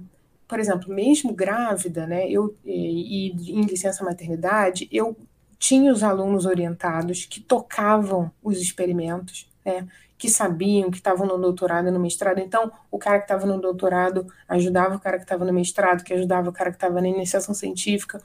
por 0.48 0.58
exemplo, 0.58 0.92
mesmo 0.92 1.32
grávida, 1.32 2.06
né, 2.06 2.28
eu, 2.28 2.56
e, 2.64 3.30
e 3.30 3.52
em 3.52 3.62
licença 3.62 4.04
maternidade, 4.04 4.88
eu 4.90 5.16
tinha 5.58 5.92
os 5.92 6.02
alunos 6.02 6.44
orientados 6.44 7.24
que 7.24 7.40
tocavam 7.40 8.32
os 8.42 8.60
experimentos, 8.60 9.48
né, 9.64 9.86
que 10.18 10.28
sabiam, 10.28 10.90
que 10.90 10.96
estavam 10.96 11.26
no 11.26 11.38
doutorado 11.38 11.88
e 11.88 11.90
no 11.90 12.00
mestrado. 12.00 12.38
Então, 12.38 12.70
o 12.90 12.98
cara 12.98 13.18
que 13.18 13.24
estava 13.24 13.46
no 13.46 13.60
doutorado 13.60 14.26
ajudava 14.48 14.96
o 14.96 15.00
cara 15.00 15.18
que 15.18 15.24
estava 15.24 15.44
no 15.44 15.52
mestrado, 15.52 16.04
que 16.04 16.14
ajudava 16.14 16.48
o 16.48 16.52
cara 16.52 16.70
que 16.70 16.76
estava 16.76 17.00
na 17.00 17.08
iniciação 17.08 17.54
científica. 17.54 18.20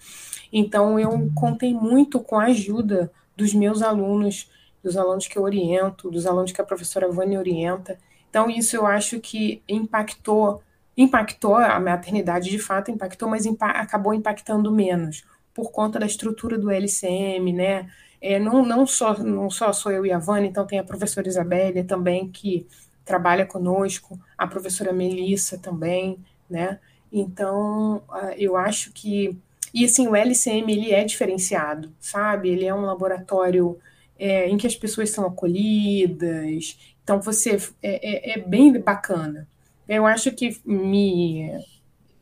Então, 0.52 1.00
eu 1.00 1.32
contei 1.36 1.74
muito 1.74 2.20
com 2.20 2.40
a 2.40 2.46
ajuda 2.46 3.12
dos 3.38 3.54
meus 3.54 3.82
alunos 3.82 4.50
dos 4.84 4.98
alunos 4.98 5.28
que 5.28 5.38
eu 5.38 5.44
oriento, 5.44 6.10
dos 6.10 6.26
alunos 6.26 6.52
que 6.52 6.62
a 6.62 6.66
professora 6.66 7.12
Vânia 7.12 7.40
orienta. 7.40 7.98
Então, 8.30 8.50
isso 8.50 8.76
eu 8.76 8.86
acho 8.86 9.20
que 9.20 9.62
impactou, 9.68 10.62
impactou 10.96 11.56
a 11.56 11.80
maternidade 11.80 12.50
de 12.50 12.60
fato, 12.60 12.92
impactou, 12.92 13.30
mas 13.30 13.46
impa 13.46 13.68
acabou 13.68 14.14
impactando 14.14 14.72
menos, 14.72 15.26
por 15.54 15.72
conta 15.72 16.00
da 16.00 16.06
estrutura 16.06 16.58
do 16.58 16.72
LCM, 16.72 17.54
né? 17.54 17.90
É, 18.22 18.40
não, 18.40 18.66
não, 18.66 18.86
só, 18.88 19.18
não 19.18 19.50
só 19.50 19.72
sou 19.74 19.92
eu 19.92 20.06
e 20.06 20.12
a 20.12 20.18
Vânia, 20.18 20.48
então 20.48 20.66
tem 20.66 20.80
a 20.80 20.84
professora 20.84 21.28
Isabelle 21.28 21.84
também, 21.84 22.30
que 22.30 22.68
trabalha 23.06 23.46
conosco, 23.46 24.20
a 24.38 24.48
professora 24.48 24.92
Melissa 24.94 25.58
também, 25.58 26.20
né? 26.50 26.80
Então, 27.12 28.04
eu 28.38 28.56
acho 28.56 28.92
que. 28.92 29.38
E 29.78 29.86
assim, 29.86 30.08
o 30.08 30.16
LCM 30.16 30.74
ele 30.74 30.92
é 30.92 31.04
diferenciado, 31.04 31.94
sabe? 32.00 32.50
Ele 32.50 32.66
é 32.66 32.74
um 32.74 32.82
laboratório 32.82 33.78
é, 34.18 34.50
em 34.50 34.58
que 34.58 34.66
as 34.66 34.76
pessoas 34.76 35.12
são 35.12 35.24
acolhidas. 35.28 36.80
Então, 37.04 37.22
você 37.22 37.60
é, 37.84 38.32
é, 38.34 38.40
é 38.40 38.42
bem 38.42 38.82
bacana. 38.82 39.48
Eu 39.88 40.08
acho 40.08 40.32
que 40.32 40.60
me 40.66 41.52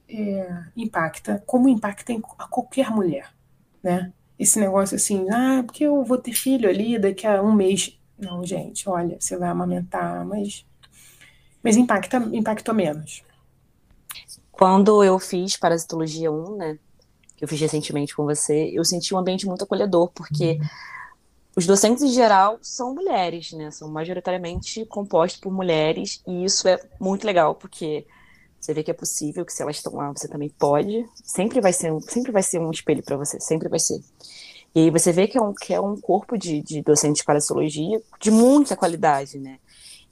é, 0.10 0.64
impacta, 0.76 1.41
como 1.45 1.70
impacta 1.70 2.12
a 2.38 2.45
qualquer 2.45 2.91
mulher, 2.91 3.34
né? 3.82 4.12
Esse 4.38 4.60
negócio 4.60 4.97
assim, 4.97 5.26
ah, 5.32 5.64
porque 5.66 5.86
eu 5.86 6.03
vou 6.03 6.18
ter 6.18 6.34
filho 6.34 6.68
ali 6.70 6.99
daqui 6.99 7.26
a 7.26 7.41
um 7.41 7.53
mês. 7.53 7.97
Não, 8.20 8.45
gente, 8.45 8.89
olha, 8.89 9.16
você 9.18 9.38
vai 9.38 9.47
amamentar, 9.47 10.26
mas, 10.26 10.66
mas 11.64 11.78
impacta, 11.78 12.18
impactou 12.34 12.76
menos. 12.76 13.24
Quando 14.51 15.01
eu 15.01 15.18
fiz 15.20 15.56
parasitologia 15.56 16.30
1, 16.30 16.58
né, 16.58 16.80
que 17.36 17.43
eu 17.43 17.47
fiz 17.47 17.59
recentemente 17.59 18.15
com 18.15 18.23
você, 18.23 18.71
eu 18.73 18.83
senti 18.86 19.13
um 19.13 19.17
ambiente 19.17 19.45
muito 19.45 19.63
acolhedor, 19.63 20.09
porque 20.13 20.53
uhum 20.53 20.67
os 21.55 21.65
docentes 21.65 22.03
em 22.03 22.09
geral 22.09 22.59
são 22.61 22.93
mulheres, 22.93 23.53
né? 23.53 23.71
São 23.71 23.88
majoritariamente 23.88 24.86
compostos 24.86 25.39
por 25.39 25.53
mulheres, 25.53 26.21
e 26.27 26.43
isso 26.43 26.67
é 26.67 26.77
muito 26.99 27.25
legal, 27.25 27.55
porque 27.55 28.05
você 28.59 28.73
vê 28.73 28.83
que 28.83 28.91
é 28.91 28.93
possível, 28.93 29.45
que 29.45 29.53
se 29.53 29.61
elas 29.61 29.77
estão 29.77 29.95
lá, 29.95 30.11
você 30.11 30.27
também 30.27 30.49
pode. 30.49 31.05
Sempre 31.23 31.61
vai 31.61 31.71
ser 31.71 31.93
um, 31.93 32.01
sempre 32.01 32.31
vai 32.31 32.43
ser 32.43 32.59
um 32.59 32.71
espelho 32.71 33.01
para 33.01 33.15
você, 33.15 33.39
sempre 33.39 33.69
vai 33.69 33.79
ser. 33.79 34.03
E 34.75 34.81
aí 34.81 34.89
você 34.89 35.13
vê 35.13 35.27
que 35.27 35.38
é 35.38 35.41
um, 35.41 35.53
que 35.53 35.73
é 35.73 35.79
um 35.79 35.95
corpo 35.95 36.38
de, 36.38 36.61
de 36.61 36.81
docentes 36.81 37.19
de 37.19 37.25
parasitologia 37.25 38.01
de 38.19 38.31
muita 38.31 38.75
qualidade, 38.75 39.39
né? 39.39 39.59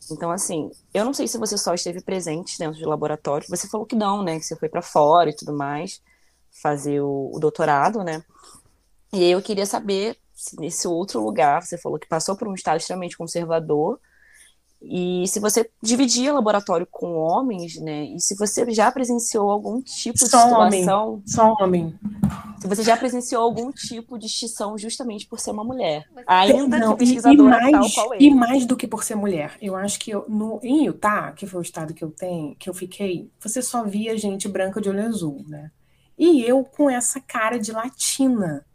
Então, 0.10 0.32
assim, 0.32 0.72
eu 0.94 1.04
não 1.04 1.14
sei 1.14 1.28
se 1.28 1.38
você 1.38 1.58
só 1.58 1.74
esteve 1.74 2.02
presente 2.02 2.58
dentro 2.58 2.80
do 2.80 2.88
laboratório, 2.88 3.48
você 3.50 3.68
falou 3.68 3.86
que 3.86 3.96
não, 3.96 4.24
né? 4.24 4.40
Que 4.40 4.46
você 4.46 4.56
foi 4.56 4.70
para 4.70 4.82
fora 4.82 5.30
e 5.30 5.36
tudo 5.36 5.52
mais, 5.52 6.02
fazer 6.54 7.02
o, 7.02 7.32
o 7.34 7.40
doutorado, 7.40 8.04
né? 8.04 8.24
E 9.12 9.18
aí 9.18 9.32
eu 9.32 9.42
queria 9.42 9.66
saber 9.66 10.18
nesse 10.60 10.88
outro 10.88 11.24
lugar, 11.24 11.62
você 11.62 11.78
falou 11.78 12.00
que 12.00 12.08
passou 12.08 12.36
por 12.36 12.48
um 12.48 12.54
estado 12.54 12.78
extremamente 12.78 13.18
conservador, 13.18 14.00
e 14.86 15.26
se 15.30 15.40
você 15.40 15.70
dividia 15.82 16.34
laboratório 16.34 16.86
com 16.92 17.16
homens, 17.16 17.80
né? 17.80 18.04
E 18.04 18.20
se 18.20 18.36
você 18.36 18.70
já 18.72 18.92
presenciou 18.92 19.50
algum 19.50 19.82
tipo 19.82 20.16
de 20.16 20.30
só 20.30 20.44
situação. 20.44 21.14
Homem. 21.14 21.24
Só 21.26 21.54
homem. 21.54 21.96
Se 22.60 22.68
você 22.68 22.84
já 22.84 22.98
presenciou 22.98 23.44
algum 23.44 23.72
tipo 23.72 24.20
de 24.20 24.26
extinção 24.26 24.78
justamente 24.78 25.26
por 25.26 25.40
ser 25.40 25.52
uma 25.52 25.64
mulher. 25.64 26.06
Ainda 26.28 26.80
Não, 26.80 26.92
que 26.92 27.00
pesquisadora 27.00 27.70
e 27.70 27.72
mais, 27.72 27.72
tal 27.72 28.04
qual 28.04 28.14
ele. 28.14 28.26
E 28.26 28.36
mais 28.36 28.66
do 28.66 28.76
que 28.76 28.86
por 28.86 29.06
ser 29.06 29.16
mulher. 29.16 29.58
Eu 29.62 29.74
acho 29.78 29.98
que 29.98 30.12
eu, 30.12 30.26
no, 30.28 30.60
em 30.62 30.86
Utah, 30.86 31.32
que 31.32 31.48
foi 31.48 31.62
o 31.62 31.64
estado 31.64 31.94
que 31.94 32.04
eu 32.04 32.12
tenho, 32.12 32.54
que 32.56 32.70
eu 32.70 32.74
fiquei, 32.74 33.32
você 33.40 33.62
só 33.62 33.86
via 33.86 34.18
gente 34.18 34.50
branca 34.50 34.82
de 34.82 34.90
olho 34.90 35.06
azul, 35.06 35.46
né? 35.48 35.72
E 36.24 36.42
eu 36.48 36.64
com 36.64 36.90
essa 36.90 37.20
cara 37.20 37.58
de 37.60 37.72
latina 37.72 38.66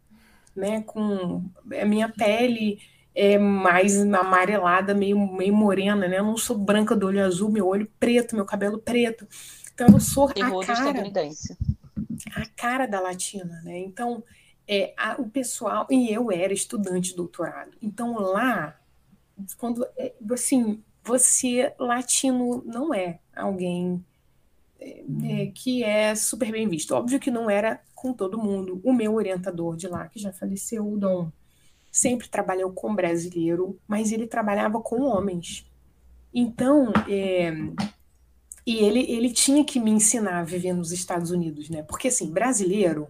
né? 0.59 0.82
Com 0.82 1.44
a 1.80 1.84
minha 1.84 2.09
pele 2.09 2.80
é 3.14 3.38
mais 3.38 4.01
amarelada, 4.01 4.92
meio, 4.92 5.18
meio 5.32 5.55
morena, 5.55 6.07
né? 6.09 6.18
Eu 6.18 6.24
não 6.24 6.36
sou 6.36 6.59
branca 6.59 6.94
do 6.94 7.07
olho 7.07 7.24
azul, 7.24 7.51
meu 7.51 7.66
olho 7.66 7.90
preto, 7.99 8.34
meu 8.34 8.44
cabelo 8.44 8.78
preto. 8.78 9.26
Então 9.72 9.86
eu 9.88 10.01
sou 10.01 10.28
Terror 10.28 10.64
a 10.64 10.66
cara, 10.66 11.03
a 12.34 12.46
cara 12.57 12.86
da 12.86 13.01
latina, 13.01 13.62
né? 13.64 13.78
Então 13.78 14.22
é, 14.66 14.92
a, 14.96 15.14
o 15.20 15.30
pessoal 15.30 15.86
e 15.88 16.12
eu 16.12 16.30
era 16.30 16.53
estudante 16.53 17.11
de 17.11 17.16
doutorado. 17.16 17.70
Então 17.80 18.18
lá, 18.18 18.76
quando 19.57 19.86
é, 19.96 20.12
assim, 20.32 20.82
você 21.03 21.72
latino 21.78 22.62
não 22.66 22.92
é 22.92 23.20
alguém 23.34 24.05
é, 24.81 25.47
que 25.55 25.83
é 25.83 26.14
super 26.14 26.51
bem 26.53 26.68
visto. 26.68 26.95
Óbvio 26.95 27.20
que 27.20 27.31
não 27.31 27.51
era 27.51 27.81
com 27.95 28.12
todo 28.12 28.39
mundo. 28.39 28.81
O 28.85 28.93
meu 28.93 29.14
orientador 29.14 29.76
de 29.76 29.89
lá, 29.89 30.09
que 30.09 30.18
já 30.18 30.33
faleceu, 30.33 30.87
o 30.87 30.97
Dom, 30.97 31.31
sempre 31.91 32.29
trabalhou 32.29 32.72
com 32.72 32.95
brasileiro, 32.95 33.79
mas 33.87 34.12
ele 34.12 34.26
trabalhava 34.26 34.81
com 34.81 35.03
homens. 35.03 35.66
Então, 36.33 36.93
é, 37.09 37.53
e 38.66 38.76
ele, 38.76 39.01
ele 39.11 39.33
tinha 39.33 39.64
que 39.64 39.81
me 39.81 39.91
ensinar 39.91 40.41
a 40.41 40.45
viver 40.45 40.74
nos 40.74 40.93
Estados 40.93 41.31
Unidos, 41.31 41.70
né? 41.70 41.83
Porque, 41.83 42.09
assim, 42.09 42.31
brasileiro 42.31 43.09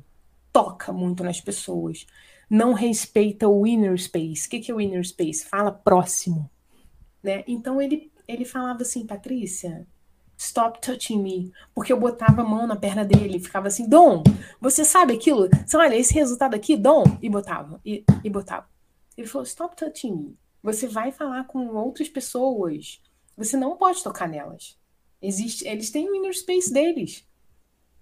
toca 0.53 0.93
muito 0.93 1.23
nas 1.23 1.41
pessoas, 1.41 2.07
não 2.49 2.73
respeita 2.73 3.49
o 3.49 3.67
inner 3.67 3.99
space. 3.99 4.47
O 4.47 4.51
que, 4.51 4.61
que 4.61 4.71
é 4.71 4.75
o 4.75 4.81
inner 4.81 5.05
space? 5.05 5.45
Fala 5.45 5.71
próximo, 5.71 6.49
né? 7.23 7.45
Então, 7.47 7.83
ele, 7.83 8.11
ele 8.27 8.45
falava 8.45 8.83
assim, 8.83 9.07
Patrícia, 9.07 9.87
Stop 10.39 10.81
touching 10.81 11.21
me. 11.21 11.53
Porque 11.75 11.93
eu 11.93 11.99
botava 11.99 12.43
a 12.43 12.45
mão 12.45 12.65
na 12.67 12.77
perna 12.77 13.05
dele, 13.05 13.41
ficava 13.41 13.67
assim, 13.67 13.89
Dom, 13.89 14.23
você 14.61 14.85
sabe 14.85 15.15
aquilo? 15.15 15.49
Você 15.67 15.77
olha, 15.77 15.97
esse 15.97 16.15
resultado 16.15 16.55
aqui, 16.55 16.77
Dom, 16.77 17.03
e 17.21 17.29
botava, 17.29 17.81
e, 17.85 18.05
e 18.23 18.31
botava. 18.31 18.69
Ele 19.17 19.27
falou, 19.27 19.45
stop 19.45 19.77
touching 19.77 20.15
me. 20.15 20.39
Você 20.63 20.87
vai 20.87 21.11
falar 21.11 21.45
com 21.45 21.67
outras 21.75 22.09
pessoas. 22.09 23.03
Você 23.37 23.57
não 23.57 23.77
pode 23.77 24.03
tocar 24.03 24.29
nelas. 24.29 24.79
Existe, 25.21 25.67
eles 25.67 25.91
têm 25.91 26.09
o 26.09 26.15
inner 26.15 26.37
space 26.37 26.73
deles. 26.73 27.28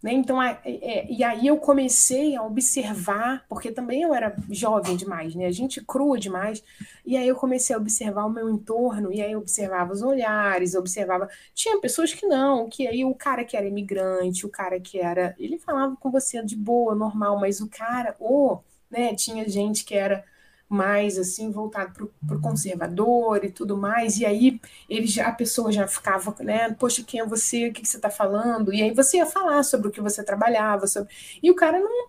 Né? 0.03 0.13
Então, 0.13 0.41
é, 0.43 0.61
é, 0.65 1.11
e 1.11 1.25
aí 1.25 1.47
eu 1.47 1.57
comecei 1.57 2.37
a 2.37 2.43
observar, 2.43 3.45
porque 3.49 3.73
também 3.73 4.03
eu 4.03 4.15
era 4.15 4.37
jovem 4.51 4.97
demais, 4.97 5.35
né? 5.35 5.47
A 5.47 5.51
gente 5.51 5.85
crua 5.85 6.19
demais. 6.19 6.63
E 7.05 7.17
aí 7.17 7.27
eu 7.27 7.35
comecei 7.35 7.75
a 7.75 7.79
observar 7.79 8.27
o 8.27 8.31
meu 8.31 8.49
entorno, 8.51 9.13
e 9.13 9.23
aí 9.23 9.33
eu 9.33 9.39
observava 9.41 9.93
os 9.93 10.03
olhares, 10.03 10.75
observava. 10.75 11.29
Tinha 11.55 11.81
pessoas 11.81 12.13
que 12.13 12.27
não, 12.27 12.69
que 12.69 12.87
aí 12.87 13.05
o 13.05 13.15
cara 13.15 13.45
que 13.45 13.57
era 13.57 13.67
imigrante, 13.67 14.47
o 14.47 14.51
cara 14.51 14.79
que 14.79 14.99
era. 14.99 15.35
Ele 15.39 15.59
falava 15.59 15.97
com 15.97 16.11
você 16.11 16.43
de 16.45 16.57
boa, 16.57 16.95
normal, 16.95 17.39
mas 17.41 17.61
o 17.61 17.69
cara, 17.69 18.15
ou, 18.21 18.63
né, 18.91 19.15
tinha 19.15 19.49
gente 19.49 19.85
que 19.85 19.95
era 19.95 20.25
mais 20.69 21.19
assim 21.19 21.51
voltado 21.51 22.11
para 22.27 22.37
o 22.37 22.41
conservador 22.41 23.45
e 23.45 23.51
tudo 23.51 23.77
mais. 23.77 24.19
E 24.19 24.27
aí 24.27 24.61
ele 24.89 25.07
já, 25.07 25.29
a 25.29 25.33
pessoa 25.33 25.71
já 25.71 25.87
ficava, 25.87 26.35
né? 26.41 26.73
Poxa, 26.75 27.03
quem 27.05 27.21
é 27.21 27.27
você? 27.27 27.69
O 27.69 27.73
que, 27.73 27.83
que 27.83 27.89
você 27.89 27.97
está 27.97 28.11
falando? 28.11 28.73
E 28.73 28.83
aí 28.83 28.93
você 28.93 29.19
ia 29.19 29.27
falar 29.27 29.62
sobre 29.62 29.89
o 29.89 29.91
que 29.91 30.01
você 30.01 30.23
trabalhava, 30.25 30.87
sobre... 30.87 31.12
e 31.43 31.51
o 31.51 31.55
cara 31.55 31.79
não, 31.79 32.09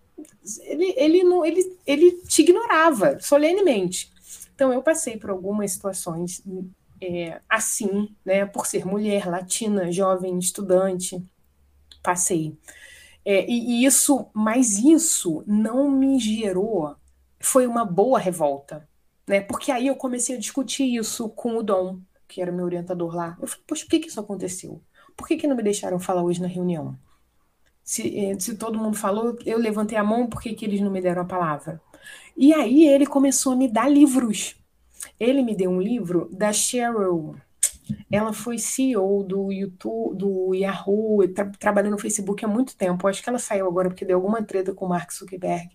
ele, 0.63 0.93
ele 0.97 1.23
não, 1.23 1.45
ele, 1.45 1.77
ele 1.85 2.11
te 2.27 2.41
ignorava 2.41 3.19
solenemente. 3.19 4.11
Então 4.55 4.73
eu 4.73 4.81
passei 4.81 5.17
por 5.17 5.29
algumas 5.29 5.71
situações 5.71 6.43
é, 7.01 7.39
assim, 7.47 8.09
né? 8.25 8.45
Por 8.45 8.65
ser 8.65 8.85
mulher, 8.85 9.27
latina, 9.27 9.91
jovem, 9.91 10.37
estudante, 10.39 11.23
passei. 12.01 12.57
É, 13.23 13.45
e, 13.45 13.81
e 13.81 13.85
isso, 13.85 14.27
mas 14.33 14.79
isso 14.79 15.43
não 15.45 15.91
me 15.91 16.17
gerou 16.19 16.95
foi 17.47 17.65
uma 17.65 17.85
boa 17.85 18.19
revolta, 18.19 18.87
né? 19.25 19.39
Porque 19.39 19.71
aí 19.71 19.87
eu 19.87 19.95
comecei 19.95 20.35
a 20.35 20.39
discutir 20.39 20.83
isso 20.83 21.29
com 21.29 21.57
o 21.57 21.63
Dom, 21.63 21.99
que 22.27 22.41
era 22.41 22.51
meu 22.51 22.65
orientador 22.65 23.15
lá. 23.15 23.37
Eu 23.41 23.47
falei, 23.47 23.63
poxa, 23.65 23.85
por 23.85 23.89
que, 23.91 23.99
que 23.99 24.07
isso 24.09 24.19
aconteceu? 24.19 24.81
Por 25.15 25.27
que, 25.27 25.37
que 25.37 25.47
não 25.47 25.55
me 25.55 25.63
deixaram 25.63 25.97
falar 25.99 26.23
hoje 26.23 26.41
na 26.41 26.47
reunião? 26.47 26.97
Se, 27.83 28.19
eh, 28.19 28.37
se 28.37 28.55
todo 28.57 28.77
mundo 28.77 28.97
falou, 28.97 29.37
eu 29.45 29.57
levantei 29.57 29.97
a 29.97 30.03
mão, 30.03 30.27
por 30.27 30.41
que, 30.41 30.53
que 30.53 30.65
eles 30.65 30.81
não 30.81 30.91
me 30.91 31.01
deram 31.01 31.21
a 31.21 31.25
palavra? 31.25 31.81
E 32.35 32.53
aí 32.53 32.85
ele 32.85 33.05
começou 33.05 33.53
a 33.53 33.55
me 33.55 33.67
dar 33.67 33.89
livros. 33.89 34.55
Ele 35.19 35.41
me 35.41 35.55
deu 35.55 35.71
um 35.71 35.81
livro 35.81 36.29
da 36.31 36.51
Cheryl. 36.51 37.35
Ela 38.11 38.33
foi 38.33 38.59
CEO 38.59 39.23
do 39.23 39.51
YouTube, 39.53 40.17
do 40.17 40.53
Yahoo, 40.53 41.25
tra 41.29 41.83
no 41.83 41.97
Facebook 41.97 42.43
há 42.43 42.47
muito 42.47 42.75
tempo. 42.75 43.07
Acho 43.07 43.23
que 43.23 43.29
ela 43.29 43.39
saiu 43.39 43.67
agora 43.67 43.89
porque 43.89 44.03
deu 44.03 44.17
alguma 44.17 44.43
treta 44.43 44.73
com 44.73 44.85
o 44.85 44.89
Mark 44.89 45.11
Zuckerberg 45.13 45.69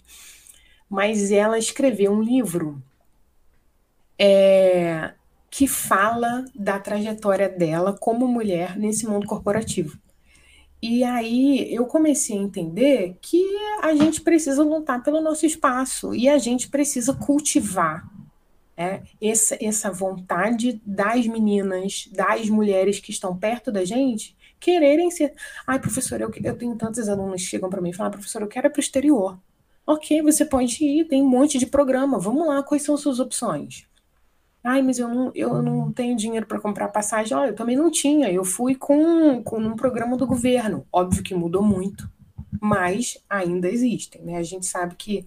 mas 0.93 1.33
ela 1.33 1.59
escreveu 1.59 2.13
um 2.13 2.21
livro 2.21 2.83
é, 4.19 5.15
que 5.51 5.67
fala 5.67 6.45
da 6.55 6.79
trajetória 6.79 7.49
dela 7.49 7.97
como 7.99 8.29
mulher 8.29 8.77
nesse 8.77 9.07
mundo 9.07 9.27
corporativo. 9.27 9.99
E 10.83 11.03
aí 11.03 11.75
eu 11.75 11.87
comecei 11.87 12.37
a 12.37 12.43
entender 12.43 13.17
que 13.23 13.43
a 13.81 13.95
gente 13.95 14.21
precisa 14.21 14.63
lutar 14.63 15.03
pelo 15.03 15.23
nosso 15.23 15.47
espaço 15.47 16.15
e 16.15 16.29
a 16.29 16.37
gente 16.37 16.69
precisa 16.69 17.15
cultivar 17.15 18.07
é, 18.77 19.01
essa, 19.19 19.57
essa 19.63 19.91
vontade 19.91 20.79
das 20.85 21.27
meninas, 21.27 22.07
das 22.13 22.51
mulheres 22.51 23.01
que 23.01 23.11
estão 23.11 23.35
perto 23.35 23.73
da 23.73 23.83
gente, 23.83 24.37
quererem 24.61 25.11
ser. 25.11 25.33
Ai, 25.67 25.79
professor, 25.79 26.21
eu, 26.21 26.31
eu 26.45 26.59
tenho 26.59 26.77
tantos 26.77 27.09
alunos 27.09 27.41
que 27.41 27.49
chegam 27.49 27.71
para 27.71 27.81
mim 27.81 27.91
e 27.91 27.95
falam, 27.95 28.13
professor, 28.13 28.43
eu 28.43 28.49
quero 28.49 28.67
ir 28.67 28.71
para 28.71 28.79
o 28.79 28.83
exterior. 28.83 29.39
Ok, 29.87 30.23
você 30.23 30.45
pode 30.45 30.85
ir, 30.85 31.07
tem 31.09 31.23
um 31.23 31.29
monte 31.29 31.59
de 31.59 31.67
programa. 31.67 32.19
Vamos 32.19 32.47
lá, 32.47 32.63
quais 32.63 32.83
são 32.83 32.97
suas 32.97 33.19
opções? 33.19 33.87
Ai, 34.65 34.81
mas 34.81 34.99
eu 34.99 35.09
não, 35.09 35.33
eu 35.35 35.61
não 35.61 35.93
tenho 35.93 36.17
dinheiro 36.17 36.47
para 36.47 36.61
comprar 36.61 36.89
passagem. 36.89 37.37
Olha, 37.37 37.51
eu 37.51 37.55
também 37.55 37.77
não 37.77 37.91
tinha. 37.91 38.31
Eu 38.31 38.45
fui 38.45 38.77
com, 38.77 39.43
com 39.43 39.59
um 39.59 39.75
programa 39.75 40.17
do 40.17 40.27
governo. 40.27 40.87
Óbvio 40.93 41.23
que 41.23 41.35
mudou 41.35 41.63
muito, 41.63 42.09
mas 42.61 43.19
ainda 43.29 43.69
existem. 43.69 44.23
Né? 44.23 44.37
A 44.37 44.43
gente 44.43 44.67
sabe 44.67 44.95
que 44.95 45.27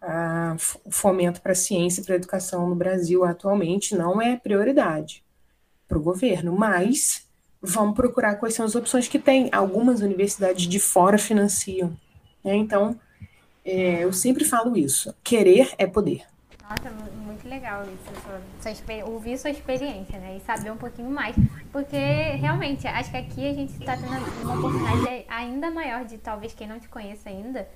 ah, 0.00 0.56
o 0.84 0.90
fomento 0.92 1.40
para 1.42 1.52
a 1.52 1.56
ciência 1.56 2.00
e 2.00 2.04
para 2.04 2.14
a 2.14 2.16
educação 2.16 2.68
no 2.68 2.76
Brasil 2.76 3.24
atualmente 3.24 3.96
não 3.96 4.22
é 4.22 4.36
prioridade 4.36 5.24
para 5.88 5.98
o 5.98 6.02
governo, 6.02 6.52
mas 6.56 7.26
vamos 7.60 7.96
procurar 7.96 8.36
quais 8.36 8.54
são 8.54 8.64
as 8.64 8.76
opções 8.76 9.08
que 9.08 9.18
tem. 9.18 9.48
Algumas 9.52 10.00
universidades 10.02 10.68
de 10.68 10.78
fora 10.78 11.18
financiam. 11.18 11.96
Né? 12.44 12.54
Então, 12.54 12.98
é, 13.68 14.04
eu 14.04 14.12
sempre 14.12 14.44
falo 14.44 14.76
isso. 14.76 15.14
Querer 15.22 15.74
é 15.76 15.86
poder. 15.86 16.24
Nossa, 16.62 16.90
muito 17.24 17.48
legal 17.48 17.82
isso, 17.84 18.22
sua, 18.60 18.74
sua, 18.74 19.04
ouvir 19.04 19.38
sua 19.38 19.50
experiência, 19.50 20.18
né? 20.18 20.36
E 20.36 20.40
saber 20.40 20.70
um 20.70 20.76
pouquinho 20.76 21.10
mais. 21.10 21.36
Porque 21.70 21.96
realmente, 21.96 22.86
acho 22.86 23.10
que 23.10 23.16
aqui 23.16 23.48
a 23.48 23.52
gente 23.52 23.72
está 23.72 23.96
tendo 23.96 24.08
uma 24.42 24.54
oportunidade 24.54 25.24
ainda 25.28 25.70
maior 25.70 26.04
de 26.04 26.18
talvez 26.18 26.52
quem 26.54 26.66
não 26.66 26.80
te 26.80 26.88
conheça 26.88 27.28
ainda 27.28 27.68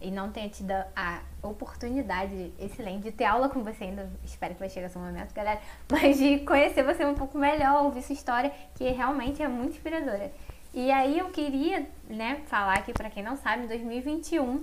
e 0.00 0.10
não 0.10 0.30
tenha 0.30 0.48
tido 0.48 0.72
a 0.94 1.20
oportunidade 1.42 2.52
excelente 2.58 3.02
de 3.04 3.12
ter 3.12 3.24
aula 3.24 3.48
com 3.48 3.62
você 3.64 3.84
ainda. 3.84 4.10
Espero 4.24 4.54
que 4.54 4.60
vai 4.60 4.68
chegar 4.68 4.86
esse 4.86 4.98
momento, 4.98 5.34
galera. 5.34 5.60
Mas 5.90 6.18
de 6.18 6.40
conhecer 6.40 6.82
você 6.82 7.04
um 7.04 7.14
pouco 7.14 7.38
melhor, 7.38 7.84
ouvir 7.84 8.02
sua 8.02 8.12
história, 8.12 8.52
que 8.74 8.88
realmente 8.90 9.42
é 9.42 9.48
muito 9.48 9.74
inspiradora. 9.74 10.30
E 10.72 10.90
aí 10.90 11.18
eu 11.18 11.30
queria, 11.30 11.86
né, 12.08 12.42
falar 12.46 12.74
aqui 12.74 12.92
para 12.92 13.10
quem 13.10 13.22
não 13.22 13.36
sabe, 13.36 13.64
em 13.64 13.66
2021 13.66 14.62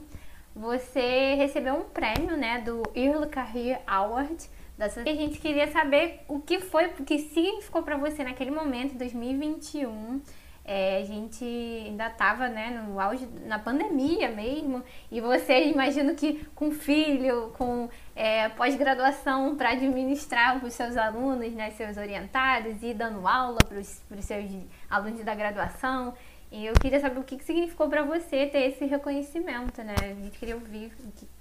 você 0.56 1.36
recebeu 1.36 1.76
um 1.76 1.84
prêmio, 1.84 2.38
né, 2.38 2.62
do 2.62 2.82
Early 2.96 3.28
Career 3.28 3.82
Award. 3.86 4.50
Da 4.78 4.88
e 4.88 5.10
a 5.10 5.16
gente 5.16 5.40
queria 5.40 5.72
saber 5.72 6.22
o 6.28 6.40
que 6.40 6.60
foi, 6.60 6.88
o 6.88 7.06
que 7.06 7.20
significou 7.20 7.82
para 7.82 7.96
você 7.96 8.24
naquele 8.24 8.52
momento, 8.52 8.94
em 8.94 8.98
2021. 8.98 10.22
É, 10.68 10.98
a 10.98 11.06
gente 11.06 11.46
ainda 11.46 12.08
estava 12.08 12.48
né, 12.48 12.72
no 12.72 13.00
auge, 13.00 13.28
na 13.46 13.60
pandemia 13.60 14.30
mesmo, 14.30 14.84
e 15.12 15.22
você, 15.22 15.66
imagino 15.66 16.16
que 16.16 16.44
com 16.56 16.72
filho, 16.72 17.54
com 17.56 17.88
é, 18.16 18.50
pós-graduação 18.50 19.56
para 19.56 19.70
administrar 19.70 20.66
os 20.66 20.74
seus 20.74 20.98
alunos, 20.98 21.54
né, 21.54 21.70
seus 21.72 21.98
orientados, 21.98 22.82
e 22.82 22.96
dando 22.96 23.28
aula 23.28 23.60
para 23.60 23.78
os 23.78 24.02
seus 24.26 24.52
alunos 24.90 25.24
da 25.24 25.36
graduação. 25.36 26.16
E 26.52 26.66
eu 26.66 26.74
queria 26.74 27.00
saber 27.00 27.20
o 27.20 27.24
que, 27.24 27.38
que 27.38 27.44
significou 27.44 27.90
para 27.90 28.04
você 28.04 28.46
ter 28.46 28.70
esse 28.70 28.86
reconhecimento, 28.86 29.84
né? 29.84 29.96
A 30.00 30.24
gente 30.24 30.38
queria 30.38 30.56
ouvir. 30.56 30.92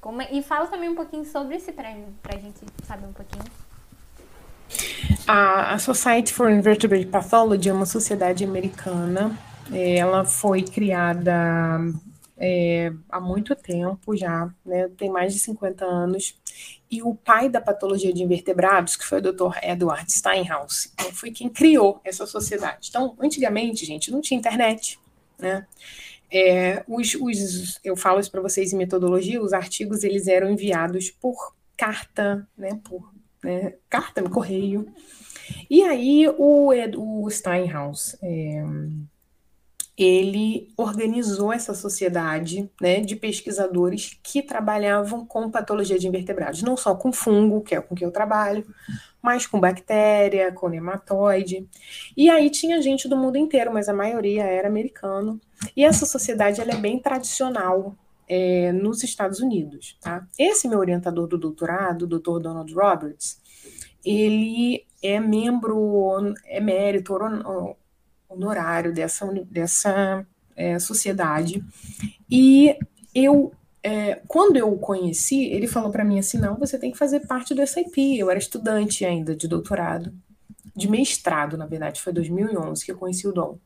Como... 0.01 0.21
É, 0.23 0.29
e 0.33 0.43
fala 0.43 0.67
também 0.67 0.89
um 0.89 0.95
pouquinho 0.95 1.25
sobre 1.25 1.57
esse 1.57 1.73
prêmio, 1.73 2.07
para 2.23 2.37
a 2.37 2.41
gente 2.41 2.61
saber 2.85 3.07
um 3.07 3.13
pouquinho. 3.13 3.45
A, 5.27 5.75
a 5.75 5.79
Society 5.79 6.33
for 6.33 6.51
Invertebrate 6.51 7.07
Pathology 7.07 7.69
é 7.69 7.73
uma 7.73 7.87
sociedade 7.87 8.45
americana. 8.45 9.39
É, 9.73 9.97
ela 9.97 10.25
foi 10.25 10.63
criada 10.63 11.79
é, 12.37 12.93
há 13.09 13.21
muito 13.21 13.55
tempo 13.55 14.17
já, 14.17 14.51
né? 14.65 14.89
tem 14.97 15.11
mais 15.11 15.33
de 15.33 15.39
50 15.41 15.85
anos. 15.85 16.35
E 16.95 17.03
o 17.03 17.13
pai 17.13 17.49
da 17.49 17.61
patologia 17.61 18.13
de 18.13 18.23
invertebrados, 18.23 18.95
que 18.95 19.05
foi 19.05 19.19
o 19.19 19.33
Dr. 19.33 19.59
Edward 19.65 20.13
Steinhaus, 20.13 20.93
foi 21.13 21.33
quem 21.33 21.49
criou 21.49 22.01
essa 22.05 22.25
sociedade. 22.25 22.87
Então, 22.89 23.17
antigamente, 23.19 23.85
gente, 23.85 24.13
não 24.13 24.21
tinha 24.21 24.39
internet, 24.39 24.97
né? 25.37 25.67
É, 26.31 26.85
os, 26.87 27.17
os, 27.17 27.81
eu 27.83 27.97
falo 27.97 28.21
isso 28.21 28.31
para 28.31 28.41
vocês 28.41 28.73
em 28.73 28.77
metodologia, 28.77 29.43
os 29.43 29.53
artigos 29.53 30.05
eles 30.05 30.29
eram 30.29 30.49
enviados 30.53 31.11
por 31.11 31.53
carta, 31.77 32.47
né, 32.57 32.81
por 32.85 33.13
né, 33.43 33.75
carta, 33.91 34.23
correio. 34.23 34.87
E 35.69 35.83
aí 35.83 36.29
o, 36.29 36.71
o 36.97 37.29
Steinhaus, 37.29 38.17
é, 38.23 38.65
ele 39.97 40.73
organizou 40.77 41.53
essa 41.53 41.73
sociedade 41.73 42.69
né, 42.81 43.01
de 43.01 43.15
pesquisadores 43.15 44.19
que 44.23 44.43
trabalhavam 44.43 45.25
com 45.25 45.51
patologia 45.51 45.99
de 45.99 46.09
invertebrados, 46.09 46.63
não 46.63 46.77
só 46.77 46.95
com 46.97 47.13
fungo, 47.13 47.63
que 47.63 47.75
é 47.75 47.81
com 47.81 47.95
que 47.95 48.05
eu 48.05 48.11
trabalho, 48.11 48.67
mas 49.23 49.47
com 49.47 49.61
bactéria, 49.61 50.53
com 50.53 50.69
nematóide. 50.69 51.69
E 52.17 52.29
aí 52.29 52.51
tinha 52.51 52.83
gente 52.83 53.09
do 53.09 53.17
mundo 53.17 53.39
inteiro, 53.39 53.73
mas 53.73 53.89
a 53.89 53.95
maioria 53.95 54.43
era 54.43 54.69
americano. 54.69 55.41
E 55.77 55.85
essa 55.85 56.05
sociedade 56.05 56.61
ela 56.61 56.73
é 56.73 56.77
bem 56.77 56.99
tradicional 56.99 57.97
é, 58.29 58.73
nos 58.73 59.05
Estados 59.05 59.39
Unidos. 59.39 59.97
Tá? 60.01 60.27
Esse 60.37 60.67
meu 60.69 60.81
orientador 60.81 61.29
do 61.29 61.39
doutorado, 61.39 62.03
o 62.03 62.07
Dr. 62.07 62.41
Donald 62.41 62.75
Roberts, 62.75 63.41
ele 64.05 64.85
é 65.03 65.21
membro 65.21 66.35
emérito 66.47 67.15
honorário 68.35 68.93
dessa, 68.93 69.27
dessa 69.51 70.27
é, 70.57 70.79
sociedade. 70.79 71.65
E 72.31 72.77
eu, 73.15 73.53
é, 73.83 74.21
quando 74.27 74.57
eu 74.57 74.73
o 74.73 74.79
conheci, 74.79 75.45
ele 75.45 75.67
falou 75.67 75.91
para 75.91 76.05
mim 76.05 76.19
assim: 76.19 76.39
não, 76.39 76.57
você 76.57 76.79
tem 76.79 76.91
que 76.91 76.99
fazer 76.99 77.21
parte 77.21 77.55
do 77.55 77.67
SIP. 77.67 78.19
Eu 78.19 78.31
era 78.31 78.39
estudante 78.39 79.05
ainda 79.05 79.35
de 79.35 79.49
doutorado, 79.49 80.13
de 80.75 80.91
mestrado, 80.91 81.57
na 81.57 81.67
verdade, 81.67 82.01
foi 82.01 82.13
2011 82.13 82.85
que 82.85 82.93
eu 82.93 82.99
conheci 82.99 83.27
o 83.27 83.33
Dom. 83.33 83.59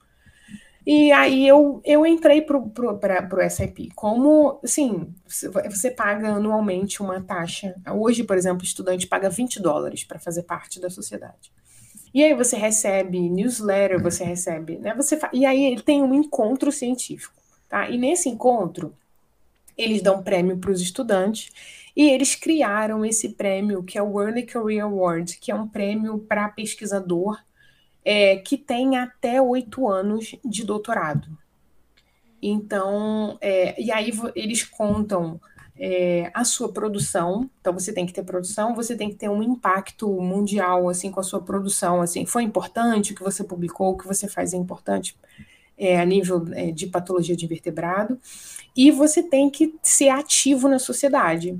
E 0.90 1.12
aí 1.12 1.46
eu, 1.46 1.82
eu 1.84 2.06
entrei 2.06 2.40
para 2.40 2.56
o 2.56 3.50
SIP. 3.50 3.90
Como, 3.94 4.58
assim, 4.64 5.12
você 5.26 5.90
paga 5.90 6.30
anualmente 6.30 7.02
uma 7.02 7.20
taxa. 7.20 7.74
Hoje, 7.94 8.24
por 8.24 8.38
exemplo, 8.38 8.62
o 8.62 8.64
estudante 8.64 9.06
paga 9.06 9.28
20 9.28 9.60
dólares 9.60 10.02
para 10.02 10.18
fazer 10.18 10.44
parte 10.44 10.80
da 10.80 10.88
sociedade. 10.88 11.52
E 12.12 12.24
aí 12.24 12.34
você 12.34 12.56
recebe 12.56 13.28
newsletter, 13.28 14.02
você 14.02 14.24
recebe, 14.24 14.78
né? 14.78 14.94
Você 14.94 15.16
fa... 15.16 15.30
E 15.32 15.44
aí 15.44 15.64
ele 15.64 15.82
tem 15.82 16.02
um 16.02 16.14
encontro 16.14 16.72
científico, 16.72 17.34
tá? 17.68 17.88
E 17.88 17.98
nesse 17.98 18.28
encontro 18.28 18.94
eles 19.76 20.02
dão 20.02 20.22
prêmio 20.22 20.58
para 20.58 20.70
os 20.70 20.80
estudantes 20.80 21.52
e 21.94 22.08
eles 22.10 22.34
criaram 22.34 23.04
esse 23.04 23.30
prêmio 23.30 23.82
que 23.82 23.98
é 23.98 24.02
o 24.02 24.20
Early 24.20 24.44
Career 24.44 24.84
Award, 24.84 25.38
que 25.38 25.50
é 25.50 25.54
um 25.54 25.68
prêmio 25.68 26.18
para 26.18 26.48
pesquisador 26.48 27.38
é, 28.04 28.36
que 28.36 28.56
tem 28.56 28.96
até 28.96 29.40
oito 29.40 29.88
anos 29.88 30.34
de 30.44 30.64
doutorado. 30.64 31.28
Então, 32.40 33.36
é, 33.40 33.80
e 33.80 33.90
aí 33.90 34.12
eles 34.34 34.64
contam 34.64 35.40
é, 35.78 36.30
a 36.34 36.44
sua 36.44 36.72
produção. 36.72 37.48
Então 37.60 37.72
você 37.72 37.92
tem 37.92 38.04
que 38.04 38.12
ter 38.12 38.22
produção, 38.22 38.74
você 38.74 38.96
tem 38.96 39.08
que 39.08 39.16
ter 39.16 39.28
um 39.28 39.42
impacto 39.42 40.08
mundial 40.20 40.88
assim 40.88 41.10
com 41.10 41.20
a 41.20 41.22
sua 41.22 41.40
produção. 41.40 42.02
Assim, 42.02 42.26
foi 42.26 42.42
importante 42.42 43.12
o 43.12 43.14
que 43.14 43.22
você 43.22 43.44
publicou, 43.44 43.92
o 43.92 43.98
que 43.98 44.06
você 44.06 44.28
faz 44.28 44.52
é 44.52 44.56
importante 44.56 45.16
é, 45.78 46.00
a 46.00 46.04
nível 46.04 46.44
é, 46.52 46.72
de 46.72 46.86
patologia 46.88 47.36
de 47.36 47.44
invertebrado. 47.44 48.18
E 48.76 48.90
você 48.90 49.22
tem 49.22 49.48
que 49.48 49.74
ser 49.82 50.08
ativo 50.08 50.68
na 50.68 50.78
sociedade. 50.78 51.58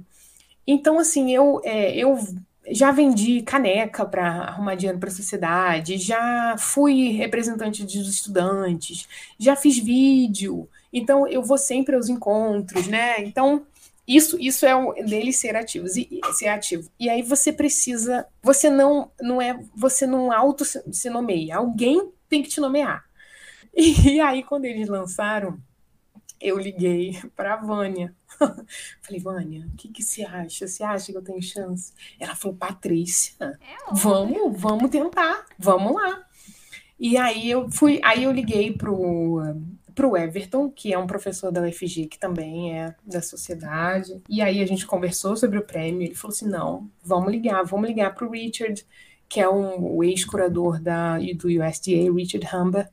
Então, 0.66 0.98
assim, 0.98 1.34
eu, 1.34 1.60
é, 1.64 1.96
eu 1.96 2.18
já 2.70 2.90
vendi 2.90 3.40
caneca 3.42 4.04
para 4.04 4.42
arrumar 4.42 4.74
dinheiro 4.74 4.98
para 4.98 5.08
a 5.08 5.12
sociedade, 5.12 5.96
já 5.96 6.56
fui 6.58 7.12
representante 7.12 7.82
dos 7.82 8.08
estudantes, 8.08 9.08
já 9.38 9.56
fiz 9.56 9.78
vídeo. 9.78 10.68
Então, 10.92 11.26
eu 11.26 11.42
vou 11.42 11.56
sempre 11.56 11.96
aos 11.96 12.08
encontros, 12.08 12.86
né? 12.86 13.20
Então, 13.20 13.66
isso, 14.08 14.40
isso 14.40 14.64
é 14.64 14.74
o 14.74 14.94
dele 14.94 15.34
ser 15.34 15.54
ativo, 15.54 15.86
ser 15.86 16.48
ativo. 16.48 16.90
E 16.98 17.10
aí 17.10 17.20
você 17.20 17.52
precisa, 17.52 18.26
você 18.42 18.70
não, 18.70 19.12
não 19.20 19.40
é, 19.40 19.60
você 19.76 20.06
não 20.06 20.32
auto 20.32 20.64
se 20.64 21.10
nomeia, 21.10 21.58
alguém 21.58 22.10
tem 22.26 22.42
que 22.42 22.48
te 22.48 22.58
nomear. 22.58 23.04
E 23.74 24.18
aí 24.18 24.42
quando 24.42 24.64
eles 24.64 24.88
lançaram, 24.88 25.60
eu 26.40 26.58
liguei 26.58 27.20
para 27.36 27.52
a 27.52 27.56
Vânia. 27.58 28.14
Falei, 29.02 29.20
Vânia, 29.20 29.66
o 29.66 29.76
que, 29.76 29.88
que 29.88 30.02
você 30.02 30.22
acha? 30.24 30.66
Você 30.66 30.82
acha 30.82 31.12
que 31.12 31.18
eu 31.18 31.22
tenho 31.22 31.42
chance? 31.42 31.92
Ela 32.18 32.34
falou, 32.34 32.56
Patrícia, 32.56 33.58
é 33.60 33.92
vamos, 33.92 34.58
vamos 34.58 34.90
tentar, 34.90 35.44
vamos 35.58 35.94
lá. 35.94 36.24
E 36.98 37.18
aí 37.18 37.50
eu 37.50 37.70
fui, 37.70 38.00
aí 38.02 38.24
eu 38.24 38.32
liguei 38.32 38.72
pro 38.72 39.42
para 39.98 40.06
o 40.06 40.16
Everton, 40.16 40.70
que 40.70 40.92
é 40.92 40.98
um 40.98 41.08
professor 41.08 41.50
da 41.50 41.60
UFG, 41.60 42.06
que 42.06 42.16
também 42.20 42.78
é 42.78 42.94
da 43.04 43.20
sociedade. 43.20 44.22
E 44.28 44.40
aí 44.40 44.62
a 44.62 44.66
gente 44.66 44.86
conversou 44.86 45.36
sobre 45.36 45.58
o 45.58 45.64
prêmio. 45.64 46.02
Ele 46.02 46.14
falou 46.14 46.32
assim: 46.32 46.48
não, 46.48 46.88
vamos 47.02 47.32
ligar, 47.32 47.64
vamos 47.64 47.88
ligar 47.88 48.14
para 48.14 48.24
o 48.24 48.30
Richard, 48.30 48.86
que 49.28 49.40
é 49.40 49.48
um, 49.48 49.96
o 49.96 50.04
ex-curador 50.04 50.78
do 50.78 51.48
USDA, 51.48 52.12
Richard 52.14 52.46
Humber, 52.54 52.88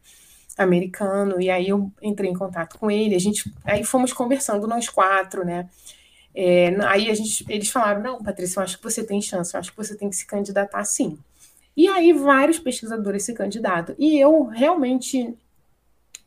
americano. 0.58 1.39
E 1.39 1.47
aí 1.47 1.70
eu 1.70 1.91
entrei 2.01 2.32
em 2.32 2.36
contato 2.36 2.80
com 2.80 2.89
ele. 2.89 3.14
A 3.14 3.20
gente, 3.20 3.53
aí 3.64 3.84
fomos 3.84 4.12
conversando 4.12 4.66
nós 4.66 4.89
quatro, 4.89 5.45
né? 5.45 5.70
É, 6.34 6.76
aí 6.88 7.12
a 7.12 7.14
gente, 7.14 7.45
eles 7.47 7.70
falaram: 7.70 8.01
não, 8.01 8.24
Patrícia, 8.24 8.58
eu 8.60 8.64
acho 8.64 8.78
que 8.80 8.84
você 8.84 9.03
tem 9.03 9.22
chance, 9.22 9.53
eu 9.53 9.60
acho 9.60 9.70
que 9.70 9.78
você 9.78 9.95
tem 9.95 10.10
que 10.10 10.16
se 10.16 10.26
candidatar 10.26 10.84
sim. 10.84 11.20
E 11.78 11.88
aí 11.88 12.14
vários 12.14 12.58
pesquisadores 12.58 13.24
se 13.24 13.34
candidatam. 13.36 13.93
E 13.99 14.20
eu 14.20 14.45
realmente 14.45 15.38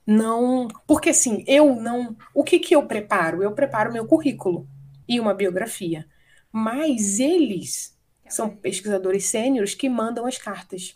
não. 0.09 0.69
Porque 0.87 1.11
assim, 1.11 1.45
eu 1.47 1.77
não. 1.77 2.17
O 2.33 2.43
que, 2.43 2.59
que 2.59 2.75
eu 2.75 2.87
preparo? 2.87 3.43
Eu 3.43 3.53
preparo 3.53 3.93
meu 3.93 4.07
currículo 4.07 4.67
e 5.07 5.21
uma 5.21 5.35
biografia. 5.35 6.07
Mas 6.51 7.21
eles 7.21 7.95
são 8.27 8.49
pesquisadores 8.49 9.27
sêniores 9.27 9.75
que 9.75 9.89
mandam 9.89 10.25
as 10.25 10.39
cartas. 10.39 10.95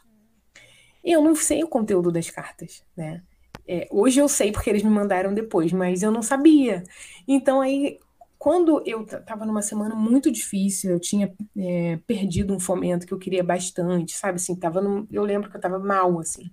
Eu 1.05 1.23
não 1.23 1.35
sei 1.35 1.63
o 1.63 1.69
conteúdo 1.69 2.11
das 2.11 2.31
cartas, 2.31 2.83
né? 2.97 3.23
É, 3.69 3.87
hoje 3.91 4.19
eu 4.19 4.29
sei 4.29 4.51
porque 4.51 4.71
eles 4.71 4.83
me 4.83 4.91
mandaram 4.91 5.35
depois, 5.35 5.73
mas 5.73 6.03
eu 6.03 6.11
não 6.11 6.23
sabia. 6.23 6.83
Então 7.29 7.61
aí, 7.61 7.99
quando 8.39 8.83
eu 8.87 9.03
estava 9.03 9.45
numa 9.45 9.63
semana 9.63 9.95
muito 9.95 10.31
difícil, 10.33 10.93
eu 10.93 11.01
tinha 11.01 11.35
é, 11.57 11.99
perdido 12.07 12.55
um 12.55 12.61
fomento 12.61 13.07
que 13.07 13.13
eu 13.13 13.19
queria 13.19 13.45
bastante, 13.45 14.17
sabe? 14.17 14.37
Assim, 14.37 14.57
tava 14.57 14.81
num, 14.81 15.07
eu 15.13 15.23
lembro 15.23 15.51
que 15.51 15.57
eu 15.57 15.59
estava 15.59 15.79
mal, 15.79 16.19
assim, 16.19 16.51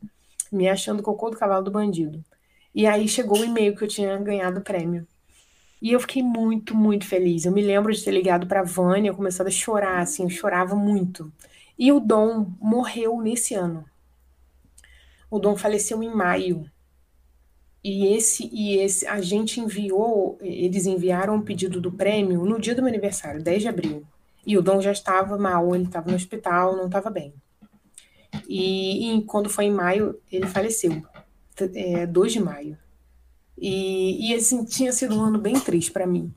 me 0.51 0.67
achando 0.67 1.01
cocô 1.01 1.29
do 1.29 1.37
cavalo 1.37 1.63
do 1.63 1.71
bandido. 1.71 2.23
E 2.79 2.87
aí 2.87 3.09
chegou 3.09 3.37
o 3.37 3.43
e-mail 3.43 3.75
que 3.75 3.83
eu 3.83 3.89
tinha 3.89 4.17
ganhado 4.19 4.61
o 4.61 4.63
prêmio. 4.63 5.05
E 5.81 5.91
eu 5.91 5.99
fiquei 5.99 6.23
muito, 6.23 6.73
muito 6.73 7.05
feliz. 7.05 7.43
Eu 7.43 7.51
me 7.51 7.61
lembro 7.61 7.93
de 7.93 8.01
ter 8.01 8.11
ligado 8.11 8.47
para 8.47 8.61
a 8.61 8.63
Vânia, 8.63 9.13
começado 9.13 9.47
a 9.47 9.51
chorar, 9.51 9.99
assim, 9.99 10.23
eu 10.23 10.29
chorava 10.29 10.77
muito. 10.77 11.29
E 11.77 11.91
o 11.91 11.99
Dom 11.99 12.53
morreu 12.57 13.21
nesse 13.21 13.53
ano. 13.53 13.83
O 15.29 15.39
Dom 15.39 15.57
faleceu 15.57 16.01
em 16.01 16.09
maio. 16.09 16.71
E 17.83 18.15
esse 18.15 18.49
e 18.49 18.77
esse 18.77 19.05
a 19.05 19.19
gente 19.19 19.59
enviou, 19.59 20.37
eles 20.39 20.85
enviaram 20.85 21.33
o 21.33 21.39
um 21.39 21.41
pedido 21.41 21.81
do 21.81 21.91
prêmio 21.91 22.45
no 22.45 22.61
dia 22.61 22.73
do 22.73 22.81
meu 22.81 22.87
aniversário, 22.87 23.43
10 23.43 23.61
de 23.61 23.67
abril. 23.67 24.05
E 24.47 24.57
o 24.57 24.61
Dom 24.61 24.79
já 24.79 24.93
estava 24.93 25.37
mal, 25.37 25.75
ele 25.75 25.83
estava 25.83 26.09
no 26.09 26.15
hospital, 26.15 26.77
não 26.77 26.85
estava 26.85 27.09
bem. 27.09 27.33
E, 28.47 29.17
e, 29.17 29.21
quando 29.23 29.49
foi 29.49 29.65
em 29.65 29.71
maio, 29.73 30.17
ele 30.31 30.47
faleceu 30.47 31.03
é, 31.73 32.05
2 32.05 32.33
de 32.33 32.39
maio. 32.39 32.77
E, 33.57 34.29
e 34.31 34.35
assim, 34.35 34.63
tinha 34.63 34.91
sido 34.91 35.15
um 35.15 35.23
ano 35.23 35.39
bem 35.39 35.59
triste 35.59 35.91
para 35.91 36.07
mim. 36.07 36.33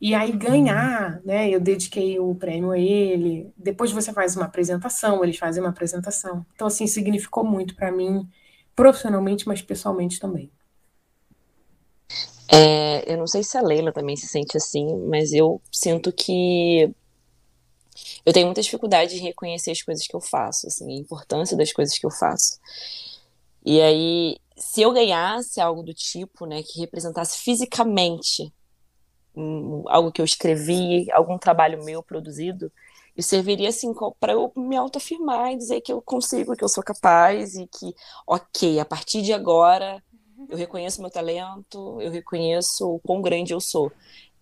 E 0.00 0.14
aí 0.14 0.30
ganhar, 0.32 1.20
né? 1.24 1.50
Eu 1.50 1.58
dediquei 1.58 2.18
o 2.20 2.34
prêmio 2.34 2.70
a 2.70 2.78
ele. 2.78 3.52
Depois 3.56 3.90
você 3.90 4.12
faz 4.12 4.36
uma 4.36 4.44
apresentação, 4.44 5.24
eles 5.24 5.38
fazem 5.38 5.62
uma 5.62 5.70
apresentação. 5.70 6.46
Então 6.54 6.66
assim 6.66 6.86
significou 6.86 7.44
muito 7.44 7.74
para 7.74 7.90
mim, 7.90 8.28
profissionalmente, 8.76 9.48
mas 9.48 9.60
pessoalmente 9.60 10.20
também. 10.20 10.50
É, 12.50 13.12
eu 13.12 13.18
não 13.18 13.26
sei 13.26 13.42
se 13.42 13.58
a 13.58 13.62
Leila 13.62 13.92
também 13.92 14.16
se 14.16 14.26
sente 14.26 14.56
assim, 14.56 14.86
mas 15.08 15.32
eu 15.32 15.60
sinto 15.70 16.12
que 16.12 16.90
eu 18.24 18.32
tenho 18.32 18.46
muita 18.46 18.62
dificuldade 18.62 19.16
em 19.16 19.20
reconhecer 19.22 19.72
as 19.72 19.82
coisas 19.82 20.06
que 20.06 20.14
eu 20.14 20.20
faço, 20.20 20.66
assim, 20.66 20.90
a 20.90 21.00
importância 21.00 21.56
das 21.56 21.72
coisas 21.72 21.98
que 21.98 22.06
eu 22.06 22.10
faço. 22.10 22.58
E 23.64 23.80
aí 23.80 24.36
se 24.58 24.82
eu 24.82 24.92
ganhasse 24.92 25.60
algo 25.60 25.82
do 25.82 25.94
tipo, 25.94 26.46
né, 26.46 26.62
que 26.62 26.80
representasse 26.80 27.38
fisicamente 27.38 28.52
algo 29.86 30.10
que 30.10 30.20
eu 30.20 30.24
escrevi, 30.24 31.10
algum 31.12 31.38
trabalho 31.38 31.84
meu 31.84 32.02
produzido, 32.02 32.72
isso 33.16 33.28
serviria 33.30 33.68
assim 33.68 33.92
para 34.18 34.32
eu 34.32 34.52
me 34.56 34.76
autoafirmar 34.76 35.52
e 35.52 35.56
dizer 35.56 35.80
que 35.80 35.92
eu 35.92 36.00
consigo, 36.02 36.56
que 36.56 36.64
eu 36.64 36.68
sou 36.68 36.82
capaz 36.82 37.54
e 37.54 37.66
que, 37.66 37.94
ok, 38.26 38.78
a 38.78 38.84
partir 38.84 39.22
de 39.22 39.32
agora 39.32 40.02
eu 40.48 40.56
reconheço 40.56 41.00
meu 41.00 41.10
talento, 41.10 42.00
eu 42.00 42.10
reconheço 42.10 42.94
o 42.94 43.00
quão 43.00 43.20
grande 43.20 43.52
eu 43.52 43.60
sou. 43.60 43.90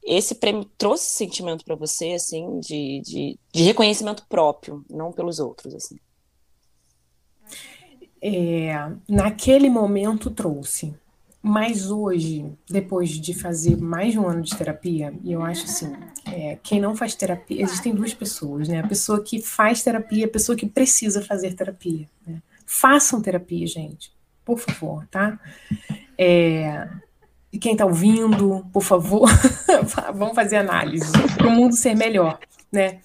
Esse 0.03 0.35
prêmio 0.37 0.65
trouxe 0.79 1.07
sentimento 1.07 1.65
para 1.65 1.75
você, 1.75 2.13
assim, 2.13 2.61
de, 2.61 3.01
de, 3.01 3.39
de 3.53 3.63
reconhecimento 3.65 4.25
próprio, 4.29 4.85
não 4.89 5.13
pelos 5.13 5.41
outros, 5.41 5.75
assim 5.75 5.97
é, 8.23 8.91
naquele 9.09 9.69
momento 9.69 10.31
trouxe. 10.31 10.95
Mas 11.43 11.93
hoje, 11.93 12.45
depois 12.69 13.11
de 13.11 13.33
fazer 13.33 13.77
mais 13.77 14.13
de 14.13 14.19
um 14.19 14.27
ano 14.27 14.43
de 14.43 14.57
terapia, 14.57 15.15
e 15.23 15.33
eu 15.33 15.43
acho 15.43 15.65
assim, 15.65 15.95
é, 16.25 16.59
quem 16.61 16.81
não 16.81 16.97
faz 16.97 17.15
terapia, 17.15 17.63
existem 17.63 17.95
duas 17.95 18.13
pessoas, 18.13 18.69
né? 18.69 18.81
A 18.81 18.87
pessoa 18.89 19.23
que 19.23 19.41
faz 19.41 19.81
terapia 19.81 20.27
a 20.27 20.29
pessoa 20.29 20.57
que 20.57 20.67
precisa 20.67 21.23
fazer 21.23 21.55
terapia. 21.55 22.09
Né? 22.27 22.43
Façam 22.67 23.23
terapia, 23.23 23.65
gente, 23.65 24.13
por 24.45 24.59
favor, 24.59 25.07
tá? 25.07 25.39
É, 26.19 26.89
e 27.53 27.59
quem 27.59 27.73
está 27.73 27.87
ouvindo, 27.87 28.67
por 28.73 28.83
favor, 28.83 29.29
vamos 30.15 30.35
fazer 30.35 30.57
análise 30.57 31.13
para 31.37 31.47
o 31.47 31.51
mundo 31.53 31.77
ser 31.77 31.95
melhor, 31.95 32.41
né? 32.73 32.99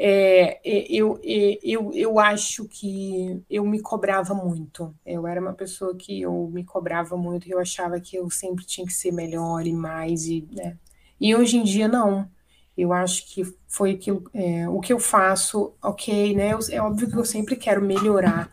É, 0.00 0.60
eu, 0.64 1.18
eu, 1.24 1.90
eu 1.92 2.20
acho 2.20 2.66
que 2.66 3.42
eu 3.50 3.66
me 3.66 3.80
cobrava 3.80 4.32
muito. 4.32 4.94
Eu 5.04 5.26
era 5.26 5.40
uma 5.40 5.52
pessoa 5.52 5.96
que 5.96 6.20
eu 6.20 6.48
me 6.52 6.62
cobrava 6.62 7.16
muito 7.16 7.48
eu 7.48 7.58
achava 7.58 7.98
que 8.00 8.16
eu 8.16 8.30
sempre 8.30 8.64
tinha 8.64 8.86
que 8.86 8.92
ser 8.92 9.12
melhor 9.12 9.66
e 9.66 9.72
mais. 9.72 10.26
E, 10.26 10.46
né? 10.52 10.76
e 11.20 11.34
hoje 11.34 11.56
em 11.56 11.64
dia, 11.64 11.88
não. 11.88 12.30
Eu 12.76 12.92
acho 12.92 13.26
que 13.26 13.42
foi 13.66 13.92
aquilo, 13.92 14.30
é, 14.32 14.68
o 14.68 14.78
que 14.78 14.92
eu 14.92 15.00
faço, 15.00 15.74
ok, 15.82 16.36
né? 16.36 16.52
Eu, 16.52 16.60
é 16.70 16.80
óbvio 16.80 17.10
que 17.10 17.16
eu 17.16 17.24
sempre 17.24 17.56
quero 17.56 17.82
melhorar, 17.82 18.48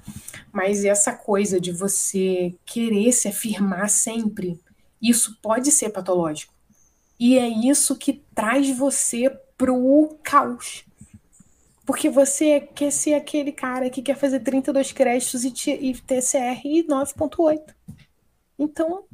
mas 0.51 0.83
essa 0.83 1.13
coisa 1.13 1.61
de 1.61 1.71
você 1.71 2.55
querer 2.65 3.11
se 3.11 3.27
afirmar 3.27 3.87
sempre, 3.87 4.59
isso 4.99 5.37
pode 5.43 5.69
ser 5.71 5.89
patológico. 5.89 6.51
E 7.19 7.37
é 7.37 7.47
isso 7.47 7.95
que 7.95 8.23
traz 8.33 8.75
você 8.75 9.29
pro 9.55 10.17
caos 10.23 10.85
porque 11.85 12.09
você 12.09 12.61
quer 12.61 12.91
ser 12.91 13.13
aquele 13.13 13.51
cara 13.51 13.89
que 13.89 14.01
quer 14.01 14.15
fazer 14.15 14.39
32 14.39 14.91
créditos 14.91 15.43
e, 15.43 15.49
e 15.69 15.93
TCR 15.93 16.61
9.8. 16.87 17.75
Então, 18.57 19.05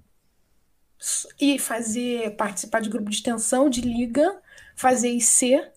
e 1.39 1.59
fazer, 1.59 2.35
participar 2.35 2.79
de 2.81 2.89
grupo 2.89 3.09
de 3.09 3.15
extensão, 3.15 3.69
de 3.69 3.81
liga, 3.81 4.39
fazer 4.75 5.09
IC 5.09 5.69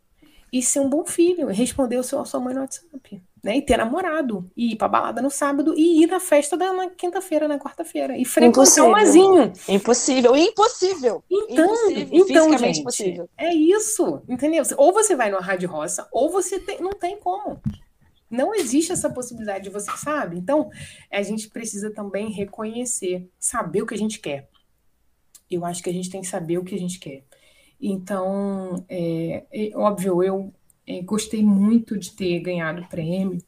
e 0.52 0.62
ser 0.62 0.80
um 0.80 0.88
bom 0.88 1.04
filho, 1.04 1.48
responder 1.48 1.96
o 1.96 2.02
seu, 2.02 2.20
a 2.20 2.24
sua 2.24 2.40
mãe 2.40 2.54
no 2.54 2.60
WhatsApp 2.60 3.22
né? 3.44 3.58
E 3.58 3.62
ter 3.62 3.76
namorado, 3.76 4.50
e 4.56 4.72
ir 4.72 4.76
pra 4.76 4.88
balada 4.88 5.20
no 5.20 5.30
sábado 5.30 5.74
e 5.76 6.02
ir 6.02 6.06
na 6.06 6.18
festa 6.18 6.56
da, 6.56 6.72
na 6.72 6.88
quinta-feira, 6.88 7.46
na 7.46 7.58
quarta-feira. 7.58 8.16
E 8.16 8.24
frequentar 8.24 8.82
o 8.82 8.90
Mazinho. 8.90 9.52
Impossível, 9.68 10.34
impossível. 10.34 11.22
Então, 11.30 11.66
impossível. 11.90 12.26
então 12.26 12.58
gente, 12.58 12.80
impossível. 12.80 13.28
é 13.36 13.54
isso, 13.54 14.22
entendeu? 14.26 14.64
Ou 14.78 14.94
você 14.94 15.14
vai 15.14 15.30
no 15.30 15.38
Rádio 15.40 15.68
Roça, 15.68 16.08
ou 16.10 16.30
você 16.30 16.58
tem, 16.58 16.80
não 16.80 16.92
tem 16.92 17.18
como. 17.20 17.60
Não 18.30 18.54
existe 18.54 18.90
essa 18.90 19.10
possibilidade, 19.10 19.68
você 19.68 19.90
sabe? 19.98 20.38
Então, 20.38 20.70
a 21.12 21.22
gente 21.22 21.50
precisa 21.50 21.90
também 21.90 22.30
reconhecer, 22.30 23.28
saber 23.38 23.82
o 23.82 23.86
que 23.86 23.94
a 23.94 23.98
gente 23.98 24.18
quer. 24.20 24.48
Eu 25.50 25.66
acho 25.66 25.82
que 25.82 25.90
a 25.90 25.92
gente 25.92 26.08
tem 26.08 26.22
que 26.22 26.26
saber 26.26 26.56
o 26.56 26.64
que 26.64 26.74
a 26.74 26.78
gente 26.78 26.98
quer. 26.98 27.22
Então, 27.78 28.82
é, 28.88 29.44
é 29.52 29.76
óbvio, 29.76 30.22
eu 30.22 30.50
é, 30.86 31.00
gostei 31.02 31.42
muito 31.42 31.98
de 31.98 32.12
ter 32.12 32.40
ganhado 32.40 32.82
o 32.82 32.88
prêmio 32.88 33.38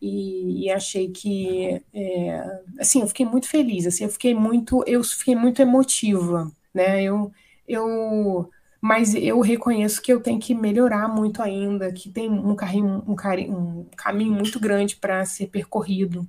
e, 0.00 0.64
e 0.66 0.70
achei 0.70 1.10
que, 1.10 1.82
é, 1.92 2.60
assim, 2.78 3.00
eu 3.00 3.08
fiquei 3.08 3.26
muito 3.26 3.48
feliz, 3.48 3.86
assim, 3.86 4.04
eu 4.04 4.10
fiquei 4.10 4.34
muito, 4.34 4.84
eu 4.86 5.02
fiquei 5.02 5.34
muito 5.34 5.60
emotiva, 5.62 6.50
né? 6.74 7.02
Eu, 7.02 7.32
eu, 7.66 8.50
mas 8.80 9.14
eu 9.14 9.40
reconheço 9.40 10.02
que 10.02 10.12
eu 10.12 10.20
tenho 10.20 10.38
que 10.38 10.54
melhorar 10.54 11.08
muito 11.08 11.42
ainda, 11.42 11.92
que 11.92 12.10
tem 12.10 12.30
um, 12.30 12.54
carrinho, 12.54 13.02
um, 13.06 13.80
um 13.80 13.86
caminho 13.96 14.32
muito 14.32 14.60
grande 14.60 14.96
para 14.96 15.24
ser 15.24 15.48
percorrido, 15.48 16.28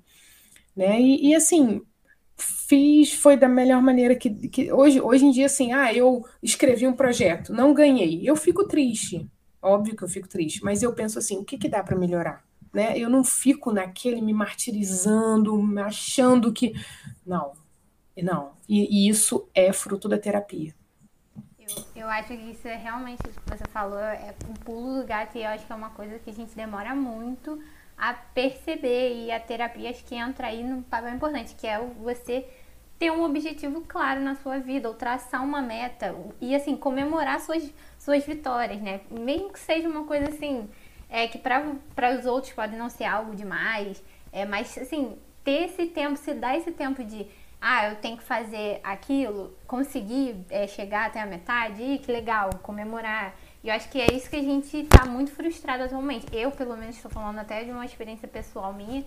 né? 0.75 0.99
E, 1.01 1.29
e, 1.29 1.35
assim, 1.35 1.81
fiz, 2.37 3.13
foi 3.13 3.37
da 3.37 3.49
melhor 3.49 3.81
maneira 3.81 4.15
que, 4.15 4.29
que 4.49 4.71
hoje, 4.71 5.01
hoje 5.01 5.25
em 5.25 5.31
dia, 5.31 5.47
assim, 5.47 5.73
ah, 5.73 5.93
eu 5.93 6.25
escrevi 6.41 6.87
um 6.87 6.93
projeto, 6.93 7.53
não 7.53 7.73
ganhei, 7.73 8.21
eu 8.25 8.35
fico 8.35 8.67
triste, 8.67 9.27
óbvio 9.61 9.95
que 9.95 10.03
eu 10.03 10.07
fico 10.07 10.27
triste, 10.27 10.63
mas 10.63 10.83
eu 10.83 10.93
penso 10.93 11.17
assim, 11.19 11.37
o 11.37 11.43
que, 11.43 11.57
que 11.57 11.69
dá 11.69 11.83
para 11.83 11.97
melhorar? 11.97 12.45
Né? 12.73 12.97
Eu 12.97 13.09
não 13.09 13.23
fico 13.23 13.71
naquele 13.71 14.21
me 14.21 14.33
martirizando, 14.33 15.59
achando 15.79 16.53
que. 16.53 16.73
Não, 17.25 17.53
não. 18.21 18.51
E, 18.67 19.05
e 19.05 19.09
isso 19.09 19.47
é 19.53 19.71
fruto 19.71 20.07
da 20.07 20.17
terapia. 20.17 20.75
Eu, 21.59 22.03
eu 22.03 22.07
acho 22.07 22.29
que 22.29 22.51
isso 22.51 22.67
é 22.67 22.75
realmente 22.75 23.21
o 23.21 23.29
que 23.29 23.57
você 23.57 23.65
falou, 23.71 23.99
é 23.99 24.33
um 24.49 24.53
pulo 24.53 25.01
do 25.01 25.07
gato 25.07 25.37
e 25.37 25.41
eu 25.41 25.49
acho 25.49 25.65
que 25.65 25.71
é 25.71 25.75
uma 25.75 25.89
coisa 25.89 26.17
que 26.19 26.29
a 26.29 26.33
gente 26.33 26.55
demora 26.55 26.95
muito 26.95 27.61
a 27.97 28.13
perceber 28.13 29.25
e 29.25 29.31
a 29.31 29.39
terapia 29.39 29.89
acho 29.89 30.05
que 30.05 30.15
entra 30.15 30.47
aí 30.47 30.63
num 30.63 30.81
papel 30.81 31.15
importante, 31.15 31.55
que 31.55 31.65
é 31.65 31.79
você 31.79 32.47
ter 32.99 33.11
um 33.11 33.23
objetivo 33.23 33.83
claro 33.87 34.21
na 34.21 34.35
sua 34.35 34.59
vida, 34.59 34.87
ou 34.87 34.95
traçar 34.95 35.43
uma 35.43 35.61
meta 35.61 36.15
e 36.39 36.55
assim 36.55 36.75
comemorar 36.75 37.39
suas 37.39 37.71
suas 38.07 38.23
vitórias, 38.23 38.81
né? 38.81 39.01
Mesmo 39.11 39.51
que 39.51 39.59
seja 39.59 39.85
uma 39.89 40.05
coisa 40.05 40.29
assim, 40.29 40.69
é 41.09 41.27
que 41.27 41.37
para 41.37 42.17
os 42.17 42.25
outros 42.25 42.53
pode 42.53 42.73
não 42.73 42.89
ser 42.89 43.03
algo 43.03 43.35
demais, 43.35 44.01
é, 44.31 44.45
mas 44.45 44.77
assim, 44.77 45.17
ter 45.43 45.65
esse 45.65 45.87
tempo, 45.87 46.15
se 46.15 46.33
dar 46.33 46.57
esse 46.57 46.71
tempo 46.71 47.03
de 47.03 47.27
ah, 47.59 47.89
eu 47.89 47.95
tenho 47.97 48.15
que 48.15 48.23
fazer 48.23 48.79
aquilo, 48.81 49.53
conseguir 49.67 50.37
é, 50.49 50.65
chegar 50.67 51.07
até 51.07 51.19
a 51.19 51.25
metade, 51.25 51.81
Ih, 51.83 51.97
que 51.97 52.09
legal, 52.09 52.49
comemorar. 52.63 53.35
E 53.61 53.67
eu 53.67 53.73
acho 53.75 53.89
que 53.89 53.99
é 53.99 54.07
isso 54.13 54.29
que 54.29 54.37
a 54.37 54.43
gente 54.43 54.77
está 54.77 55.05
muito 55.05 55.31
frustrado 55.31 55.83
atualmente. 55.83 56.27
Eu, 56.31 56.51
pelo 56.51 56.77
menos, 56.77 56.95
estou 56.95 57.11
falando 57.11 57.39
até 57.39 57.65
de 57.65 57.71
uma 57.71 57.83
experiência 57.83 58.27
pessoal 58.27 58.71
minha. 58.73 59.03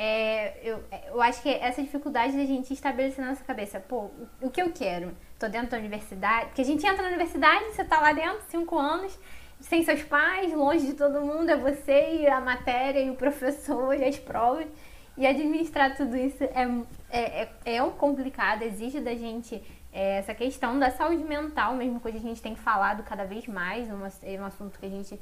É, 0.00 0.54
eu, 0.62 0.80
eu 1.08 1.20
acho 1.20 1.42
que 1.42 1.48
essa 1.48 1.82
dificuldade 1.82 2.36
da 2.36 2.44
gente 2.44 2.72
estabelecer 2.72 3.20
na 3.20 3.32
nossa 3.32 3.42
cabeça, 3.42 3.80
pô, 3.80 4.08
o, 4.40 4.48
que 4.48 4.62
eu 4.62 4.70
quero? 4.70 5.12
tô 5.36 5.48
dentro 5.48 5.70
da 5.70 5.76
universidade. 5.76 6.46
Porque 6.46 6.60
a 6.60 6.64
gente 6.64 6.86
entra 6.86 7.02
na 7.02 7.08
universidade, 7.08 7.64
você 7.64 7.82
tá 7.82 8.00
lá 8.00 8.12
dentro, 8.12 8.40
cinco 8.48 8.78
anos, 8.78 9.18
sem 9.60 9.82
seus 9.82 10.04
pais, 10.04 10.52
longe 10.52 10.86
de 10.86 10.94
todo 10.94 11.20
mundo, 11.20 11.50
é 11.50 11.56
você 11.56 12.20
e 12.20 12.28
a 12.28 12.40
matéria 12.40 13.00
e 13.00 13.10
o 13.10 13.16
professor 13.16 13.92
e 13.92 14.04
as 14.04 14.16
provas. 14.16 14.68
E 15.16 15.26
administrar 15.26 15.96
tudo 15.96 16.16
isso 16.16 16.44
é, 16.44 16.62
é, 17.10 17.48
é, 17.64 17.76
é 17.76 17.90
complicado, 17.90 18.62
exige 18.62 19.00
da 19.00 19.16
gente 19.16 19.60
é, 19.92 20.18
essa 20.18 20.32
questão 20.32 20.78
da 20.78 20.92
saúde 20.92 21.24
mental, 21.24 21.74
mesmo 21.74 21.98
coisa 21.98 22.20
que 22.20 22.24
a 22.24 22.28
gente 22.28 22.40
tem 22.40 22.54
falado 22.54 23.02
cada 23.02 23.24
vez 23.24 23.48
mais, 23.48 23.88
uma, 23.90 24.12
é 24.22 24.40
um 24.40 24.44
assunto 24.44 24.78
que 24.78 24.86
a 24.86 24.88
gente 24.88 25.18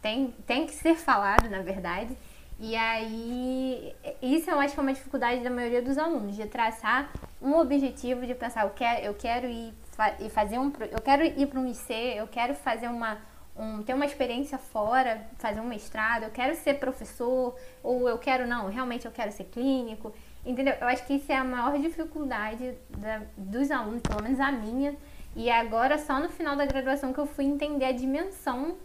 tem, 0.00 0.32
tem 0.46 0.66
que 0.66 0.72
ser 0.72 0.94
falado, 0.94 1.50
na 1.50 1.62
verdade. 1.62 2.16
E 2.62 2.76
aí, 2.76 3.96
isso 4.20 4.50
eu 4.50 4.60
acho 4.60 4.74
que 4.74 4.80
é 4.80 4.82
uma 4.82 4.92
dificuldade 4.92 5.42
da 5.42 5.48
maioria 5.48 5.80
dos 5.80 5.96
alunos, 5.96 6.36
de 6.36 6.46
traçar 6.46 7.10
um 7.40 7.56
objetivo, 7.56 8.26
de 8.26 8.34
pensar, 8.34 8.64
eu 8.64 8.70
quero, 8.70 9.00
eu 9.00 9.14
quero 9.14 9.46
ir 9.46 9.72
e 10.20 10.28
fazer 10.28 10.58
um. 10.58 10.70
Eu 10.90 11.00
quero 11.02 11.24
ir 11.24 11.46
para 11.46 11.58
um 11.58 11.66
IC, 11.66 11.90
eu 12.16 12.28
quero 12.28 12.54
fazer 12.54 12.88
uma. 12.88 13.18
Um, 13.56 13.82
ter 13.82 13.94
uma 13.94 14.04
experiência 14.04 14.58
fora, 14.58 15.26
fazer 15.38 15.60
um 15.60 15.66
mestrado, 15.66 16.22
eu 16.22 16.30
quero 16.30 16.54
ser 16.54 16.74
professor, 16.74 17.56
ou 17.82 18.08
eu 18.08 18.16
quero, 18.16 18.46
não, 18.46 18.68
realmente 18.68 19.04
eu 19.04 19.12
quero 19.12 19.32
ser 19.32 19.44
clínico, 19.44 20.14
entendeu? 20.46 20.74
Eu 20.80 20.86
acho 20.86 21.04
que 21.04 21.14
isso 21.14 21.30
é 21.30 21.36
a 21.36 21.44
maior 21.44 21.78
dificuldade 21.78 22.74
da, 22.96 23.22
dos 23.36 23.70
alunos, 23.70 24.00
pelo 24.02 24.22
menos 24.22 24.38
a 24.38 24.52
minha, 24.52 24.96
e 25.36 25.50
agora 25.50 25.98
só 25.98 26.20
no 26.20 26.30
final 26.30 26.56
da 26.56 26.64
graduação 26.64 27.12
que 27.12 27.18
eu 27.18 27.26
fui 27.26 27.44
entender 27.44 27.86
a 27.86 27.92
dimensão 27.92 28.76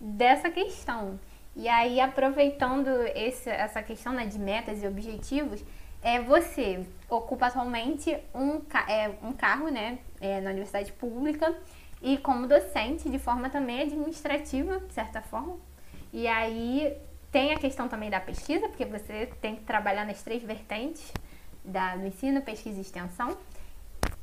dessa 0.00 0.50
questão. 0.50 1.18
E 1.54 1.68
aí, 1.68 2.00
aproveitando 2.00 2.88
esse, 3.14 3.50
essa 3.50 3.82
questão 3.82 4.12
né, 4.12 4.26
de 4.26 4.38
metas 4.38 4.82
e 4.82 4.86
objetivos, 4.86 5.62
é, 6.02 6.20
você 6.20 6.84
ocupa 7.08 7.46
atualmente 7.46 8.16
um, 8.34 8.60
é, 8.88 9.10
um 9.22 9.32
cargo 9.32 9.68
né, 9.68 9.98
é, 10.20 10.40
na 10.40 10.50
universidade 10.50 10.92
pública 10.92 11.54
e 12.00 12.18
como 12.18 12.46
docente 12.46 13.08
de 13.08 13.18
forma 13.18 13.50
também 13.50 13.82
administrativa, 13.82 14.80
de 14.80 14.92
certa 14.92 15.20
forma. 15.20 15.56
E 16.12 16.26
aí 16.26 16.96
tem 17.30 17.52
a 17.52 17.58
questão 17.58 17.86
também 17.86 18.10
da 18.10 18.20
pesquisa, 18.20 18.68
porque 18.68 18.84
você 18.84 19.26
tem 19.40 19.56
que 19.56 19.62
trabalhar 19.62 20.04
nas 20.04 20.22
três 20.22 20.42
vertentes 20.42 21.12
da, 21.64 21.96
do 21.96 22.06
ensino, 22.06 22.42
pesquisa 22.42 22.78
e 22.78 22.80
extensão. 22.82 23.36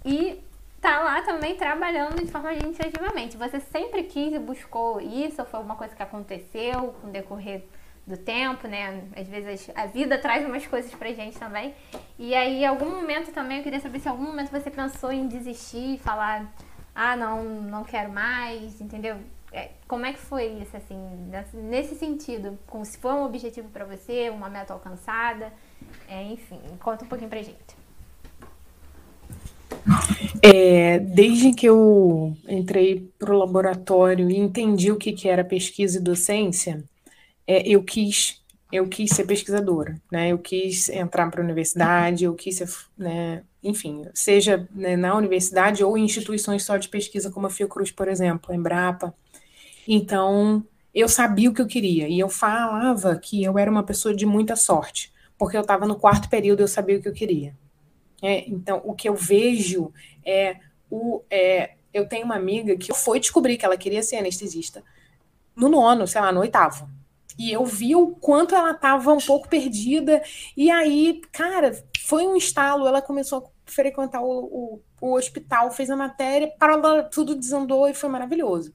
E 0.04 0.44
tá 0.82 1.00
lá 1.00 1.22
também 1.22 1.56
trabalhando 1.56 2.24
de 2.24 2.32
forma 2.32 2.50
administrativamente. 2.50 3.38
Você 3.38 3.60
sempre 3.60 4.04
quis 4.04 4.34
e 4.34 4.40
buscou 4.40 5.00
isso, 5.02 5.42
ou 5.42 5.48
foi 5.48 5.58
alguma 5.58 5.76
coisa 5.76 5.96
que 5.96 6.04
aconteceu 6.04 6.94
com 7.02 7.08
o 7.08 7.12
decorrer 7.12 7.64
do 8.08 8.18
tempo, 8.18 8.68
né? 8.68 9.04
Às 9.16 9.28
vezes 9.28 9.70
a 9.76 9.86
vida 9.86 10.18
traz 10.18 10.46
umas 10.46 10.66
coisas 10.66 10.94
pra 10.96 11.14
gente 11.14 11.38
também. 11.38 11.76
E 12.18 12.34
aí, 12.34 12.64
em 12.64 12.66
algum 12.66 12.90
momento 12.90 13.32
também, 13.32 13.58
eu 13.58 13.64
queria 13.64 13.80
saber 13.80 14.00
se 14.00 14.08
em 14.08 14.12
algum 14.12 14.24
momento 14.24 14.50
você 14.50 14.72
pensou 14.72 15.12
em 15.12 15.28
desistir, 15.28 16.00
falar, 16.00 16.52
ah, 16.96 17.16
não, 17.16 17.44
não 17.44 17.84
quero 17.84 18.12
mais, 18.12 18.82
entendeu? 18.82 19.18
É, 19.52 19.72
como 19.88 20.06
é 20.06 20.14
que 20.14 20.20
foi 20.20 20.46
isso, 20.46 20.76
assim, 20.78 20.98
nesse 21.54 21.96
sentido? 21.96 22.58
Como 22.68 22.86
se 22.86 22.98
foi 22.98 23.14
um 23.14 23.24
objetivo 23.24 23.70
para 23.70 23.86
você, 23.86 24.30
uma 24.30 24.50
meta 24.50 24.74
alcançada? 24.74 25.52
É, 26.08 26.24
enfim, 26.24 26.62
conta 26.80 27.06
um 27.06 27.08
pouquinho 27.08 27.30
pra 27.30 27.42
gente. 27.42 27.79
É, 30.42 31.00
desde 31.00 31.54
que 31.54 31.66
eu 31.66 32.36
entrei 32.48 33.10
para 33.18 33.34
o 33.34 33.38
laboratório 33.38 34.30
e 34.30 34.38
entendi 34.38 34.92
o 34.92 34.98
que, 34.98 35.12
que 35.12 35.28
era 35.28 35.44
pesquisa 35.44 35.98
e 35.98 36.02
docência, 36.02 36.84
é, 37.48 37.68
eu 37.68 37.84
quis 37.84 38.40
eu 38.72 38.88
quis 38.88 39.12
ser 39.12 39.26
pesquisadora, 39.26 40.00
né? 40.12 40.30
Eu 40.32 40.38
quis 40.38 40.90
entrar 40.90 41.30
para 41.32 41.42
a 41.42 41.44
universidade, 41.44 42.24
eu 42.24 42.36
quis 42.36 42.56
ser, 42.58 42.70
né? 42.98 43.44
Enfim, 43.64 44.06
seja 44.14 44.68
né, 44.72 44.96
na 44.96 45.16
universidade 45.16 45.84
ou 45.84 45.98
em 45.98 46.06
instituições 46.06 46.64
só 46.64 46.78
de 46.78 46.88
pesquisa 46.88 47.32
como 47.32 47.48
a 47.48 47.50
Fiocruz, 47.50 47.92
por 47.92 48.08
exemplo, 48.08 48.52
a 48.52 48.56
Embrapa. 48.56 49.14
Então, 49.88 50.64
eu 50.94 51.10
sabia 51.10 51.50
o 51.50 51.54
que 51.54 51.62
eu 51.62 51.68
queria 51.68 52.08
e 52.08 52.20
eu 52.20 52.30
falava 52.30 53.16
que 53.18 53.44
eu 53.44 53.58
era 53.58 53.72
uma 53.72 53.84
pessoa 53.84 54.16
de 54.16 54.26
muita 54.26 54.56
sorte, 54.56 55.12
porque 55.38 55.58
eu 55.58 55.62
estava 55.62 55.88
no 55.88 55.96
quarto 55.96 56.30
período, 56.30 56.62
eu 56.62 56.68
sabia 56.68 56.98
o 56.98 57.02
que 57.02 57.10
eu 57.10 57.14
queria. 57.14 57.56
É, 58.22 58.48
então, 58.50 58.82
o 58.84 58.94
que 58.94 59.08
eu 59.08 59.16
vejo 59.16 59.94
é 60.26 60.58
o. 60.90 61.22
É, 61.30 61.72
eu 61.94 62.08
tenho 62.08 62.26
uma 62.26 62.36
amiga 62.36 62.76
que 62.78 62.94
foi 62.94 63.20
descobrir 63.20 63.58
que 63.58 63.66
ela 63.66 63.78
queria 63.78 64.04
ser 64.04 64.18
anestesista 64.18 64.84
no 65.56 65.70
nono, 65.70 66.08
sei 66.08 66.22
lá, 66.22 66.32
no 66.32 66.42
oitavo. 66.42 66.90
E 67.38 67.52
eu 67.52 67.66
vi 67.66 67.96
o 67.96 68.08
quanto 68.08 68.54
ela 68.54 68.72
estava 68.72 69.14
um 69.14 69.20
pouco 69.20 69.48
perdida. 69.48 70.22
E 70.56 70.70
aí, 70.70 71.22
cara, 71.32 71.72
foi 72.06 72.28
um 72.28 72.36
estalo. 72.36 72.86
Ela 72.86 73.02
começou 73.02 73.40
a 73.40 73.72
frequentar 73.72 74.22
o, 74.22 74.46
o, 74.46 74.82
o 75.02 75.14
hospital, 75.16 75.72
fez 75.72 75.90
a 75.90 75.96
matéria, 75.96 76.54
parou, 76.60 77.04
tudo 77.06 77.36
desandou 77.36 77.88
e 77.88 77.94
foi 77.94 78.10
maravilhoso. 78.10 78.74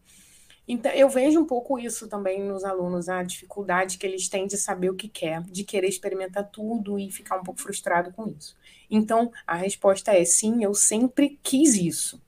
Então, 0.66 0.90
eu 0.92 1.08
vejo 1.10 1.38
um 1.38 1.44
pouco 1.44 1.78
isso 1.78 2.08
também 2.08 2.42
nos 2.42 2.64
alunos, 2.64 3.08
a 3.08 3.22
dificuldade 3.22 3.98
que 3.98 4.06
eles 4.06 4.28
têm 4.28 4.46
de 4.46 4.56
saber 4.56 4.90
o 4.90 4.94
que 4.94 5.08
quer, 5.08 5.42
de 5.42 5.62
querer 5.62 5.88
experimentar 5.88 6.48
tudo 6.50 6.98
e 6.98 7.10
ficar 7.10 7.38
um 7.38 7.42
pouco 7.42 7.60
frustrado 7.60 8.10
com 8.12 8.28
isso. 8.28 8.56
Então, 8.90 9.30
a 9.46 9.54
resposta 9.54 10.12
é 10.12 10.24
sim, 10.24 10.64
eu 10.64 10.72
sempre 10.74 11.38
quis 11.42 11.74
isso. 11.74 12.20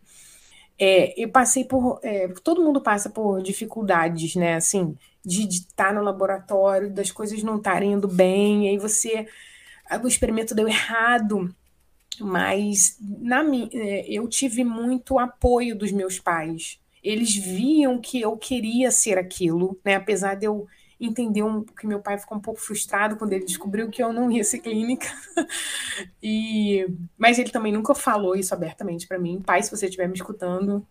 É, 0.78 1.14
eu 1.20 1.30
passei 1.30 1.64
por. 1.64 2.00
É, 2.02 2.28
todo 2.44 2.62
mundo 2.62 2.82
passa 2.82 3.08
por 3.08 3.42
dificuldades, 3.42 4.34
né? 4.36 4.56
Assim, 4.56 4.96
de 5.24 5.48
estar 5.48 5.94
no 5.94 6.02
laboratório, 6.02 6.92
das 6.92 7.10
coisas 7.10 7.42
não 7.42 7.56
estarem 7.56 7.92
indo 7.92 8.08
bem, 8.08 8.68
aí 8.68 8.76
você. 8.76 9.26
O 10.02 10.08
experimento 10.08 10.54
deu 10.54 10.68
errado, 10.68 11.54
mas 12.20 12.98
na, 13.00 13.42
é, 13.72 14.06
eu 14.10 14.28
tive 14.28 14.64
muito 14.64 15.18
apoio 15.18 15.76
dos 15.76 15.92
meus 15.92 16.18
pais 16.18 16.78
eles 17.06 17.36
viam 17.36 18.00
que 18.00 18.20
eu 18.20 18.36
queria 18.36 18.90
ser 18.90 19.16
aquilo, 19.16 19.78
né? 19.84 19.94
Apesar 19.94 20.34
de 20.34 20.46
eu 20.46 20.66
entender 20.98 21.42
um, 21.42 21.62
que 21.62 21.86
meu 21.86 22.00
pai 22.00 22.18
ficou 22.18 22.36
um 22.36 22.40
pouco 22.40 22.58
frustrado 22.58 23.16
quando 23.16 23.32
ele 23.32 23.44
descobriu 23.44 23.90
que 23.90 24.02
eu 24.02 24.12
não 24.12 24.30
ia 24.30 24.42
ser 24.42 24.58
clínica. 24.58 25.06
e 26.22 26.86
mas 27.16 27.38
ele 27.38 27.50
também 27.50 27.72
nunca 27.72 27.94
falou 27.94 28.34
isso 28.34 28.52
abertamente 28.52 29.06
para 29.06 29.18
mim. 29.18 29.40
Pai, 29.40 29.62
se 29.62 29.70
você 29.70 29.86
estiver 29.86 30.08
me 30.08 30.14
escutando, 30.14 30.84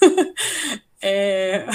é... 1.02 1.66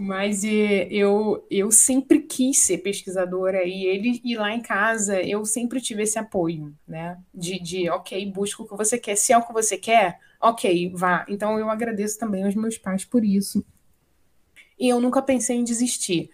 Mas 0.00 0.44
eu, 0.44 1.44
eu 1.50 1.72
sempre 1.72 2.20
quis 2.20 2.58
ser 2.58 2.78
pesquisadora 2.78 3.64
e 3.64 3.84
ele 3.84 4.20
e 4.22 4.36
lá 4.36 4.54
em 4.54 4.60
casa 4.60 5.20
eu 5.20 5.44
sempre 5.44 5.80
tive 5.80 6.04
esse 6.04 6.16
apoio, 6.16 6.72
né? 6.86 7.18
De, 7.34 7.58
de 7.60 7.90
ok, 7.90 8.30
busca 8.30 8.62
o 8.62 8.68
que 8.68 8.76
você 8.76 8.96
quer. 8.96 9.16
Se 9.16 9.32
é 9.32 9.38
o 9.38 9.44
que 9.44 9.52
você 9.52 9.76
quer, 9.76 10.20
ok, 10.40 10.92
vá. 10.94 11.24
Então 11.28 11.58
eu 11.58 11.70
agradeço 11.70 12.18
também 12.18 12.44
aos 12.44 12.54
meus 12.54 12.78
pais 12.78 13.04
por 13.04 13.24
isso. 13.24 13.64
E 14.78 14.88
eu 14.88 15.00
nunca 15.00 15.20
pensei 15.22 15.56
em 15.56 15.64
desistir. 15.64 16.30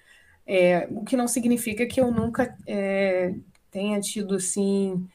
É, 0.46 0.86
o 0.90 1.05
que 1.05 1.16
não 1.16 1.26
significa 1.26 1.86
que 1.86 2.00
eu 2.00 2.11
nunca 2.11 2.57
é, 2.66 3.34
tenha 3.70 3.98
tido 4.00 4.34
assim 4.34 5.09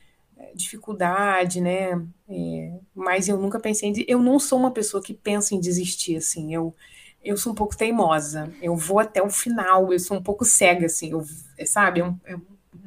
dificuldade, 0.56 1.62
né? 1.62 1.92
É, 2.28 2.80
mas 2.94 3.28
eu 3.28 3.38
nunca 3.38 3.60
pensei 3.60 3.90
em. 3.90 4.06
Eu 4.08 4.20
não 4.20 4.40
sou 4.40 4.60
uma 4.60 4.72
pessoa 4.72 5.04
que 5.04 5.14
pensa 5.14 5.56
em 5.56 5.60
desistir, 5.60 6.18
assim. 6.18 6.54
Eu 6.54 6.76
eu 7.24 7.36
sou 7.38 7.52
um 7.52 7.56
pouco 7.56 7.76
teimosa. 7.76 8.52
Eu 8.62 8.76
vou 8.76 9.00
até 9.00 9.22
o 9.22 9.30
final. 9.30 9.92
Eu 9.92 10.00
sou 10.00 10.18
um 10.18 10.24
pouco 10.24 10.46
cega, 10.46 10.86
assim. 10.86 11.12
Eu, 11.12 11.24
sabe? 11.66 12.00
É, 12.00 12.06
um, 12.06 12.18
é 12.26 12.36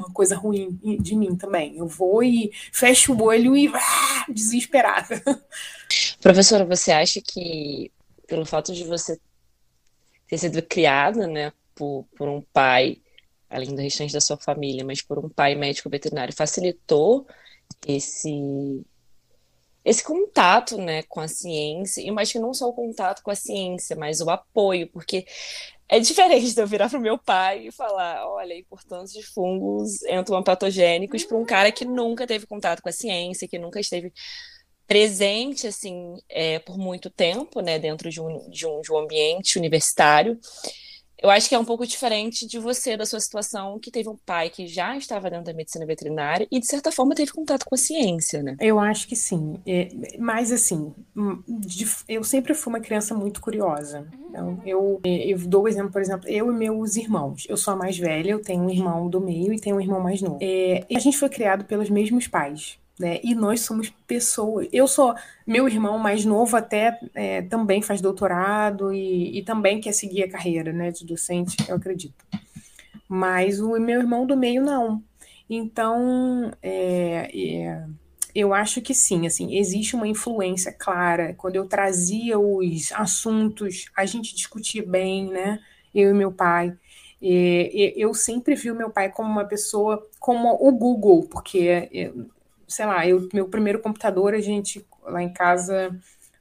uma 0.03 0.13
coisa 0.13 0.37
ruim 0.37 0.79
de 1.01 1.15
mim 1.15 1.37
também. 1.37 1.77
Eu 1.77 1.87
vou 1.87 2.23
e 2.23 2.51
fecho 2.73 3.13
o 3.13 3.23
olho 3.23 3.57
e 3.57 3.69
ah, 3.75 4.27
desesperada. 4.29 5.23
Professora, 6.21 6.65
você 6.65 6.93
acha 6.93 7.21
que 7.21 7.91
pelo 8.27 8.47
fato 8.47 8.73
de 8.73 8.85
você 8.85 9.21
ter 10.29 10.39
sido 10.39 10.63
criada, 10.63 11.27
né, 11.27 11.53
por, 11.75 12.07
por 12.17 12.29
um 12.29 12.41
pai, 12.41 12.99
além 13.51 13.75
do 13.75 13.83
restante 13.83 14.13
da 14.13 14.21
sua 14.21 14.39
família, 14.39 14.85
mas 14.85 15.03
por 15.03 15.19
um 15.19 15.29
pai 15.29 15.55
médico 15.55 15.91
veterinário, 15.91 16.35
facilitou 16.35 17.27
esse 17.87 18.83
esse 19.85 20.05
contato, 20.05 20.79
né, 20.79 21.03
com 21.03 21.19
a 21.19 21.27
ciência, 21.27 22.01
e 22.01 22.11
mas 22.11 22.31
que 22.31 22.39
não 22.39 22.55
só 22.55 22.69
o 22.69 22.73
contato 22.73 23.21
com 23.21 23.33
a 23.33 23.35
ciência, 23.35 23.97
mas 23.97 24.21
o 24.21 24.31
apoio, 24.31 24.87
porque 24.87 25.27
é 25.93 26.01
diferente 26.01 26.55
de 26.55 26.59
eu 26.59 26.67
virar 26.67 26.89
para 26.89 26.99
o 26.99 27.03
meu 27.03 27.19
pai 27.19 27.67
e 27.67 27.71
falar, 27.71 28.27
olha, 28.27 28.55
a 28.55 28.59
importância 28.59 29.21
de 29.21 29.27
fungos 29.27 30.03
entomopatogênicos 30.05 31.23
para 31.23 31.37
um 31.37 31.45
cara 31.45 31.71
que 31.71 31.85
nunca 31.85 32.27
teve 32.27 32.47
contato 32.47 32.81
com 32.81 32.89
a 32.89 32.93
ciência, 32.93 33.47
que 33.47 33.59
nunca 33.59 33.79
esteve 33.79 34.11
presente, 34.87 35.67
assim, 35.67 36.15
é, 36.31 36.59
por 36.61 36.79
muito 36.79 37.11
tempo, 37.11 37.61
né, 37.61 37.79
dentro 37.79 38.09
de 38.09 38.23
um, 38.23 38.49
de 38.49 38.67
um, 38.67 38.81
de 38.81 38.91
um 38.91 38.97
ambiente 38.97 39.59
universitário, 39.59 40.41
eu 41.23 41.31
acho 41.31 41.49
que 41.49 41.55
é 41.55 41.59
um 41.59 41.65
pouco 41.65 41.87
diferente 41.87 42.47
de 42.47 42.59
você, 42.59 42.97
da 42.97 43.07
sua 43.07 43.21
situação, 43.21 43.79
que 43.79 43.91
teve 43.91 44.09
um 44.09 44.17
pai 44.27 44.51
que 44.51 44.67
já 44.67 44.97
estava 44.97 45.31
dentro 45.31 45.47
da 45.47 45.55
medicina 45.55 45.87
veterinária 45.87 46.47
e, 46.51 46.59
de 46.59 46.67
certa 46.67 46.91
forma, 46.91 47.15
teve 47.15 47.33
contato 47.33 47.65
com 47.65 47.75
a 47.75 47.79
ciência, 47.79 48.43
né? 48.43 48.57
Eu 48.61 48.81
acho 48.81 49.07
que 49.07 49.15
sim. 49.15 49.61
É, 49.67 49.89
mas, 50.19 50.51
assim, 50.51 50.93
hum, 51.17 51.43
eu 52.09 52.25
sempre 52.25 52.55
fui 52.55 52.73
uma 52.73 52.81
criança 52.81 53.15
muito 53.15 53.41
curiosa. 53.41 54.09
Então, 54.29 54.61
eu, 54.67 55.01
eu 55.05 55.39
dou 55.39 55.63
o 55.63 55.69
exemplo, 55.69 55.93
por 55.93 56.01
exemplo, 56.01 56.29
eu 56.29 56.51
e 56.51 56.55
meus 56.55 56.97
irmãos. 56.97 57.47
Eu 57.49 57.57
sou 57.57 57.75
a 57.75 57.77
mais 57.77 57.97
velha, 57.97 58.31
eu 58.31 58.43
tenho 58.43 58.65
um 58.65 58.71
irmão 58.71 59.09
do 59.09 59.21
meio 59.21 59.53
e 59.53 59.61
tenho 59.61 59.77
um 59.77 59.81
irmão 59.81 60.01
mais 60.01 60.21
novo. 60.21 60.39
É, 60.41 60.85
a 60.93 60.99
gente 60.99 61.19
foi 61.19 61.29
criado 61.29 61.65
pelos 61.65 61.89
mesmos 61.89 62.27
pais 62.27 62.82
né? 62.99 63.21
E 63.23 63.35
nós 63.35 63.61
somos 63.61 63.91
pessoas. 64.07 64.69
Eu 64.73 64.87
sou 64.87 65.15
meu 65.47 65.69
irmão 65.69 65.99
mais 65.99 66.25
novo 66.25 66.57
até 66.57 66.99
é, 67.15 67.43
também 67.43 67.83
faz 67.83 68.01
doutorado 68.01 68.93
e, 68.93 69.39
e, 69.39 69.43
também 69.43 69.81
quer 69.81 69.93
seguir 69.93 70.25
a 70.25 70.31
carreira, 70.31 70.73
né, 70.73 70.91
de 70.91 71.05
docente, 71.05 71.57
eu 71.69 71.77
acredito. 71.77 72.25
Mas 73.09 73.61
o 73.61 73.79
meu 73.79 74.01
irmão 74.01 74.27
do 74.27 74.37
meio 74.37 74.63
não. 74.63 75.03
Então, 75.49 76.51
é, 76.63 77.31
é, 77.35 77.85
eu 78.35 78.55
acho 78.55 78.81
que 78.81 78.95
sim, 78.95 79.27
assim, 79.27 79.57
existe 79.57 79.95
uma 79.95 80.09
influência 80.09 80.73
clara. 80.73 81.35
Quando 81.35 81.57
eu 81.57 81.67
trazia 81.67 82.39
os 82.39 82.93
assuntos, 82.93 83.87
a 83.97 84.07
gente 84.07 84.35
discutia 84.35 84.85
bem, 84.87 85.29
né? 85.31 85.61
Eu 85.95 86.11
e 86.11 86.15
meu 86.15 86.33
pai. 86.33 86.75
Eu 87.21 88.15
sempre 88.15 88.55
vi 88.57 88.71
o 88.71 88.75
meu 88.75 88.91
pai 88.91 89.11
como 89.11 89.31
uma 89.31 89.45
pessoa 89.45 90.09
como 90.19 90.57
o 90.61 90.73
Google, 90.73 91.29
porque 91.31 92.11
sei 92.73 92.87
lá, 92.87 93.07
eu, 93.07 93.29
meu 93.33 93.49
primeiro 93.49 93.81
computador, 93.81 94.35
a 94.35 94.41
gente 94.41 94.85
lá 95.05 95.23
em 95.23 95.33
casa 95.33 95.97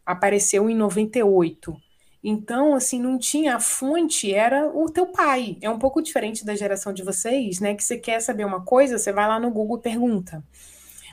apareceu 0.06 0.70
em 0.70 0.76
98. 0.76 1.76
Então, 2.24 2.76
assim, 2.76 3.02
não 3.02 3.18
tinha 3.18 3.56
a 3.56 3.60
fonte, 3.60 4.32
era 4.34 4.68
o 4.68 4.90
teu 4.90 5.08
pai. 5.08 5.58
É 5.62 5.70
um 5.70 5.80
pouco 5.80 6.02
diferente 6.02 6.46
da 6.46 6.56
geração 6.56 6.94
de 6.94 7.04
vocês, 7.04 7.60
né? 7.60 7.74
Que 7.74 7.84
você 7.84 7.98
quer 7.98 8.20
saber 8.22 8.46
uma 8.46 8.64
coisa, 8.64 8.98
você 8.98 9.12
vai 9.12 9.28
lá 9.28 9.40
no 9.40 9.52
Google 9.52 9.80
e 9.80 9.82
pergunta. 9.82 10.44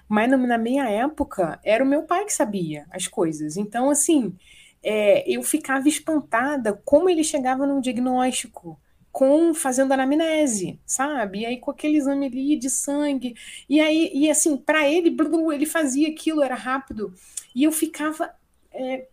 Mas 0.08 0.30
na 0.30 0.58
minha 0.58 0.88
época, 0.88 1.58
era 1.64 1.82
o 1.84 1.86
meu 1.86 2.02
pai 2.02 2.24
que 2.24 2.32
sabia 2.32 2.86
as 2.90 3.06
coisas. 3.06 3.56
Então, 3.56 3.90
assim, 3.90 4.34
é, 4.82 5.24
eu 5.30 5.42
ficava 5.42 5.88
espantada 5.88 6.74
como 6.84 7.08
ele 7.10 7.24
chegava 7.24 7.66
num 7.66 7.80
diagnóstico 7.80 8.78
com 9.18 9.52
fazendo 9.52 9.90
anamnese, 9.90 10.78
sabe? 10.86 11.40
E 11.40 11.46
aí 11.46 11.56
com 11.56 11.72
aquele 11.72 11.96
exame 11.96 12.26
ali 12.26 12.56
de 12.56 12.70
sangue. 12.70 13.34
E 13.68 13.80
aí, 13.80 14.12
e 14.14 14.30
assim, 14.30 14.56
para 14.56 14.88
ele, 14.88 15.12
ele 15.52 15.66
fazia 15.66 16.08
aquilo, 16.08 16.40
era 16.40 16.54
rápido. 16.54 17.12
E 17.52 17.64
eu 17.64 17.72
ficava 17.72 18.32
é, 18.70 19.08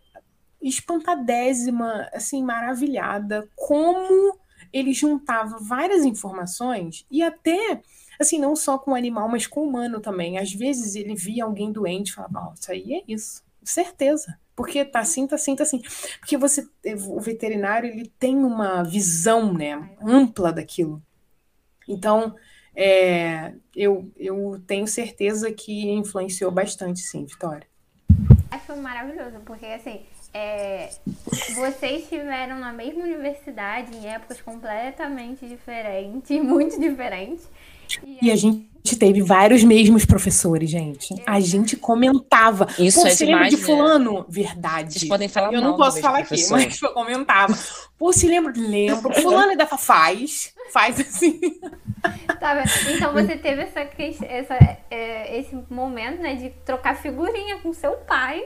espantadésima, 0.62 2.08
assim, 2.14 2.40
maravilhada, 2.40 3.50
como 3.56 4.38
ele 4.72 4.92
juntava 4.92 5.58
várias 5.58 6.04
informações 6.04 7.04
e 7.10 7.20
até, 7.20 7.82
assim, 8.16 8.38
não 8.38 8.54
só 8.54 8.78
com 8.78 8.92
o 8.92 8.94
animal, 8.94 9.28
mas 9.28 9.48
com 9.48 9.62
o 9.62 9.68
humano 9.68 9.98
também. 9.98 10.38
Às 10.38 10.52
vezes 10.52 10.94
ele 10.94 11.16
via 11.16 11.42
alguém 11.42 11.72
doente 11.72 12.10
e 12.10 12.12
falava, 12.12 12.50
oh, 12.50 12.54
isso 12.54 12.70
aí 12.70 12.94
é 12.94 13.02
isso, 13.08 13.42
certeza 13.64 14.38
porque 14.56 14.84
tá 14.84 15.00
assim, 15.00 15.26
tá 15.26 15.36
assim, 15.36 15.54
tá 15.54 15.62
assim. 15.62 15.82
Porque 16.18 16.36
você, 16.36 16.66
o 17.06 17.20
veterinário, 17.20 17.90
ele 17.90 18.10
tem 18.18 18.36
uma 18.38 18.82
visão, 18.82 19.52
né, 19.52 19.90
ampla 20.00 20.50
daquilo. 20.52 21.02
Então, 21.86 22.34
é, 22.74 23.52
eu, 23.74 24.10
eu 24.16 24.60
tenho 24.66 24.86
certeza 24.86 25.52
que 25.52 25.90
influenciou 25.90 26.50
bastante, 26.50 27.00
sim, 27.00 27.26
Vitória. 27.26 27.66
Acho 28.50 28.76
maravilhoso, 28.76 29.40
porque 29.44 29.66
assim, 29.66 30.06
é, 30.36 30.90
vocês 31.54 32.02
estiveram 32.02 32.58
na 32.58 32.70
mesma 32.70 33.04
universidade 33.04 33.96
em 33.96 34.06
épocas 34.06 34.38
completamente 34.42 35.46
diferentes, 35.46 36.28
muito 36.44 36.78
diferentes. 36.78 37.48
E, 38.04 38.26
e 38.26 38.30
a 38.30 38.36
gente 38.36 38.98
teve 38.98 39.22
vários 39.22 39.64
mesmos 39.64 40.04
professores, 40.04 40.68
gente. 40.68 41.14
A 41.24 41.40
gente 41.40 41.76
comentava. 41.76 42.66
Isso 42.78 43.00
Pô, 43.00 43.06
é 43.06 43.10
você 43.10 43.24
demais, 43.24 43.44
lembra 43.44 43.56
de 43.56 43.56
né? 43.56 43.62
fulano? 43.62 44.12
Né? 44.12 44.24
Verdade. 44.28 44.98
Vocês 44.98 45.08
podem 45.08 45.28
falar 45.28 45.52
Eu 45.54 45.62
não 45.62 45.76
posso 45.76 46.00
falar 46.00 46.18
aqui, 46.18 46.46
mas 46.50 46.82
eu 46.82 46.92
comentava. 46.92 47.56
Pô, 47.96 48.12
se 48.12 48.28
lembra? 48.28 48.52
Lembro. 48.54 49.14
Fulano 49.14 49.52
e 49.52 49.56
da 49.56 49.66
faz. 49.66 50.52
Faz 50.70 51.00
assim. 51.00 51.40
Tá 52.38 52.62
então 52.94 53.12
você 53.12 53.36
teve 53.36 53.62
essa, 53.62 53.80
essa, 53.80 54.54
é, 54.90 55.38
esse 55.38 55.56
momento, 55.70 56.20
né, 56.20 56.34
de 56.34 56.50
trocar 56.64 56.96
figurinha 56.96 57.58
com 57.58 57.72
seu 57.72 57.92
pai 57.92 58.44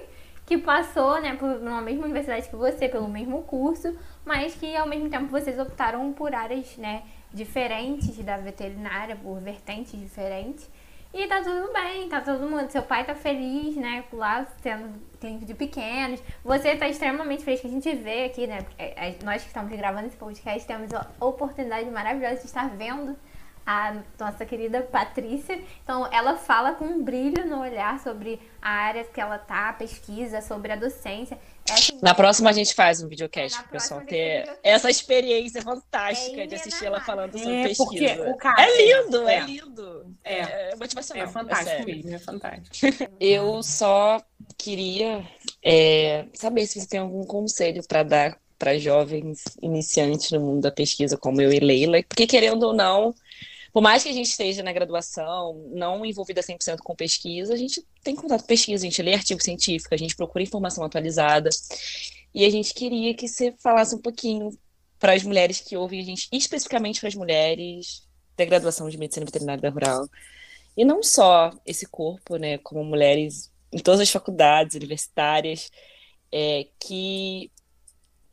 que 0.50 0.58
passou, 0.58 1.20
né, 1.20 1.36
por 1.36 1.48
uma 1.48 1.80
mesma 1.80 2.06
universidade 2.06 2.48
que 2.48 2.56
você, 2.56 2.88
pelo 2.88 3.06
mesmo 3.06 3.40
curso, 3.42 3.96
mas 4.24 4.52
que 4.52 4.74
ao 4.74 4.84
mesmo 4.84 5.08
tempo 5.08 5.26
vocês 5.26 5.56
optaram 5.60 6.12
por 6.12 6.34
áreas, 6.34 6.76
né, 6.76 7.04
diferentes 7.32 8.18
da 8.24 8.36
veterinária, 8.36 9.14
por 9.14 9.38
vertentes 9.38 9.92
diferentes. 9.92 10.68
E 11.14 11.24
tá 11.28 11.40
tudo 11.40 11.72
bem, 11.72 12.08
tá 12.08 12.20
todo 12.20 12.50
mundo. 12.50 12.68
Seu 12.68 12.82
pai 12.82 13.04
tá 13.04 13.14
feliz, 13.14 13.76
né? 13.76 14.04
Lá 14.12 14.46
sendo 14.60 14.92
clínico 15.20 15.44
de 15.44 15.54
pequenos. 15.54 16.20
Você 16.44 16.76
tá 16.76 16.88
extremamente 16.88 17.44
feliz 17.44 17.60
que 17.60 17.66
a 17.66 17.70
gente 17.70 17.92
vê 17.96 18.24
aqui, 18.24 18.46
né? 18.46 18.58
É, 18.78 19.16
nós 19.24 19.42
que 19.42 19.48
estamos 19.48 19.70
gravando 19.76 20.06
esse 20.06 20.16
podcast 20.16 20.66
temos 20.66 20.92
a 20.94 21.08
oportunidade 21.20 21.88
maravilhosa 21.90 22.36
de 22.36 22.46
estar 22.46 22.68
vendo 22.70 23.16
a 23.70 24.02
nossa 24.18 24.44
querida 24.44 24.82
Patrícia. 24.82 25.62
Então, 25.84 26.12
ela 26.12 26.36
fala 26.36 26.72
com 26.72 26.84
um 26.86 27.04
brilho 27.04 27.46
no 27.46 27.60
olhar 27.60 28.00
sobre 28.00 28.40
a 28.60 28.68
área 28.68 29.04
que 29.04 29.20
ela 29.20 29.38
tá, 29.38 29.72
pesquisa, 29.72 30.40
sobre 30.40 30.72
a 30.72 30.76
docência. 30.76 31.38
É 31.68 31.72
assim, 31.72 31.98
na 32.02 32.12
próxima 32.12 32.50
a 32.50 32.52
gente 32.52 32.74
faz 32.74 33.00
um 33.00 33.06
videocast 33.06 33.56
para 33.58 33.68
o 33.68 33.70
pessoal 33.70 34.00
ter 34.00 34.58
essa 34.64 34.90
experiência 34.90 35.62
fantástica 35.62 36.42
é 36.42 36.46
de 36.46 36.56
assistir 36.56 36.86
ela 36.86 37.00
falando 37.00 37.38
sobre 37.38 37.60
é, 37.60 37.68
pesquisa. 37.68 38.30
O 38.30 38.36
cara, 38.36 38.60
é 38.60 39.02
lindo, 39.02 39.28
é, 39.28 39.36
é 39.36 39.40
lindo. 39.40 40.16
É, 40.24 40.38
é 40.72 40.76
motivacional. 40.76 41.24
É 41.24 41.28
fantástico 41.28 41.86
mesmo, 41.86 42.14
é 42.14 42.18
fantástico. 42.18 43.12
Eu 43.20 43.62
só 43.62 44.20
queria 44.58 45.24
é, 45.62 46.24
saber 46.34 46.66
se 46.66 46.80
você 46.80 46.88
tem 46.88 46.98
algum 46.98 47.24
conselho 47.24 47.86
para 47.86 48.02
dar 48.02 48.36
para 48.58 48.78
jovens 48.78 49.44
iniciantes 49.62 50.30
no 50.32 50.40
mundo 50.40 50.60
da 50.60 50.70
pesquisa, 50.70 51.16
como 51.16 51.40
eu 51.40 51.50
e 51.50 51.58
Leila, 51.58 52.02
porque 52.06 52.26
querendo 52.26 52.64
ou 52.64 52.74
não, 52.74 53.14
por 53.72 53.82
mais 53.82 54.02
que 54.02 54.08
a 54.08 54.12
gente 54.12 54.28
esteja 54.28 54.62
na 54.62 54.72
graduação, 54.72 55.68
não 55.72 56.04
envolvida 56.04 56.42
100% 56.42 56.78
com 56.78 56.94
pesquisa, 56.94 57.54
a 57.54 57.56
gente 57.56 57.84
tem 58.02 58.16
contato 58.16 58.40
com 58.40 58.46
pesquisa, 58.46 58.84
a 58.84 58.88
gente 58.88 59.02
lê 59.02 59.14
artigo 59.14 59.42
científico, 59.42 59.94
a 59.94 59.98
gente 59.98 60.16
procura 60.16 60.42
informação 60.42 60.84
atualizada. 60.84 61.50
E 62.34 62.44
a 62.44 62.50
gente 62.50 62.74
queria 62.74 63.14
que 63.14 63.28
você 63.28 63.52
falasse 63.58 63.94
um 63.94 64.00
pouquinho 64.00 64.50
para 64.98 65.14
as 65.14 65.22
mulheres 65.22 65.60
que 65.60 65.76
ouvem 65.76 66.00
a 66.00 66.04
gente, 66.04 66.28
especificamente 66.32 67.00
para 67.00 67.08
as 67.08 67.14
mulheres 67.14 68.06
da 68.36 68.44
graduação 68.44 68.88
de 68.88 68.98
medicina 68.98 69.26
veterinária 69.26 69.62
da 69.62 69.70
rural. 69.70 70.08
E 70.76 70.84
não 70.84 71.02
só 71.02 71.50
esse 71.64 71.86
corpo, 71.86 72.36
né, 72.36 72.58
como 72.58 72.84
mulheres 72.84 73.50
em 73.72 73.78
todas 73.78 74.00
as 74.00 74.10
faculdades 74.10 74.74
universitárias, 74.74 75.70
é, 76.32 76.66
que 76.78 77.50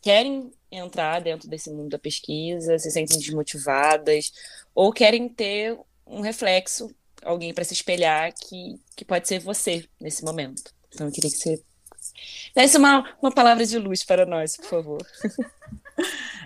querem 0.01 0.51
entrar 0.71 1.21
dentro 1.21 1.49
desse 1.49 1.69
mundo 1.69 1.89
da 1.89 1.99
pesquisa, 1.99 2.77
se 2.77 2.91
sentem 2.91 3.17
desmotivadas 3.17 4.31
ou 4.77 4.93
querem 4.93 5.27
ter 5.27 5.75
um 6.05 6.21
reflexo, 6.21 6.95
alguém 7.23 7.51
para 7.51 7.63
se 7.63 7.73
espelhar 7.73 8.31
que, 8.31 8.79
que 8.95 9.03
pode 9.03 9.27
ser 9.27 9.39
você 9.39 9.83
nesse 9.99 10.23
momento. 10.23 10.71
Então 10.93 11.07
eu 11.07 11.11
queria 11.11 11.31
que 11.31 11.35
você 11.35 11.59
desse 12.53 12.77
uma, 12.77 13.17
uma 13.19 13.31
palavra 13.31 13.65
de 13.65 13.79
luz 13.79 14.03
para 14.03 14.23
nós, 14.23 14.55
por 14.55 14.65
favor. 14.65 15.07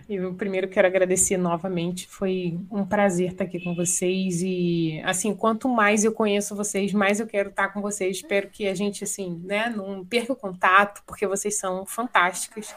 Eu 0.09 0.33
primeiro 0.33 0.67
quero 0.67 0.87
agradecer 0.87 1.37
novamente, 1.37 2.07
foi 2.07 2.59
um 2.69 2.85
prazer 2.85 3.31
estar 3.31 3.45
aqui 3.45 3.63
com 3.63 3.73
vocês 3.73 4.41
e 4.41 5.01
assim, 5.05 5.33
quanto 5.33 5.69
mais 5.69 6.03
eu 6.03 6.11
conheço 6.11 6.55
vocês, 6.55 6.91
mais 6.91 7.19
eu 7.19 7.27
quero 7.27 7.49
estar 7.49 7.69
com 7.69 7.81
vocês. 7.81 8.17
Espero 8.17 8.49
que 8.49 8.67
a 8.67 8.75
gente 8.75 9.03
assim, 9.03 9.41
né, 9.43 9.69
não 9.69 10.03
perca 10.05 10.33
o 10.33 10.35
contato, 10.35 11.01
porque 11.05 11.25
vocês 11.27 11.57
são 11.57 11.85
fantásticas. 11.85 12.75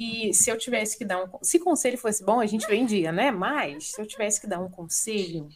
E 0.00 0.32
se 0.34 0.50
eu 0.50 0.58
tivesse 0.58 0.98
que 0.98 1.04
dar 1.04 1.22
um, 1.22 1.28
se 1.42 1.58
conselho 1.58 1.98
fosse 1.98 2.24
bom, 2.24 2.40
a 2.40 2.46
gente 2.46 2.66
vendia, 2.66 3.12
né? 3.12 3.30
Mas 3.30 3.92
se 3.92 4.00
eu 4.00 4.06
tivesse 4.06 4.40
que 4.40 4.46
dar 4.46 4.60
um 4.60 4.68
conselho, 4.68 5.48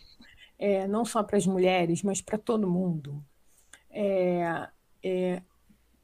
é, 0.59 0.87
não 0.87 1.05
só 1.05 1.23
para 1.23 1.37
as 1.37 1.47
mulheres, 1.47 2.03
mas 2.03 2.21
para 2.21 2.39
todo 2.39 2.71
mundo, 2.71 3.21
é, 3.91 4.69
é, 5.03 5.43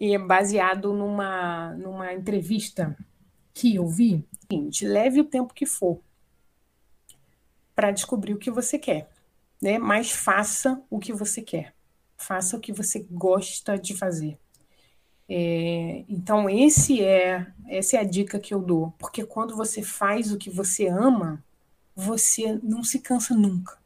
é 0.00 0.18
baseado 0.18 0.92
numa 0.92 1.72
numa 1.74 2.12
entrevista 2.12 2.96
que 3.54 3.76
eu 3.76 3.86
vi, 3.86 4.24
leve 4.82 5.20
o 5.20 5.24
tempo 5.24 5.54
que 5.54 5.64
for 5.64 6.00
para 7.74 7.92
descobrir 7.92 8.34
o 8.34 8.38
que 8.38 8.50
você 8.50 8.78
quer, 8.78 9.08
né? 9.62 9.78
Mas 9.78 10.10
faça 10.10 10.82
o 10.90 10.98
que 10.98 11.12
você 11.12 11.40
quer, 11.40 11.74
faça 12.16 12.56
o 12.56 12.60
que 12.60 12.72
você 12.72 13.06
gosta 13.10 13.78
de 13.78 13.96
fazer. 13.96 14.38
É, 15.28 16.04
então 16.08 16.50
esse 16.50 17.02
é 17.02 17.46
essa 17.66 17.96
é 17.96 18.00
a 18.00 18.04
dica 18.04 18.38
que 18.38 18.52
eu 18.52 18.60
dou, 18.60 18.92
porque 18.98 19.24
quando 19.24 19.56
você 19.56 19.82
faz 19.82 20.32
o 20.32 20.36
que 20.36 20.50
você 20.50 20.88
ama, 20.88 21.42
você 21.96 22.58
não 22.62 22.82
se 22.82 22.98
cansa 22.98 23.34
nunca. 23.34 23.78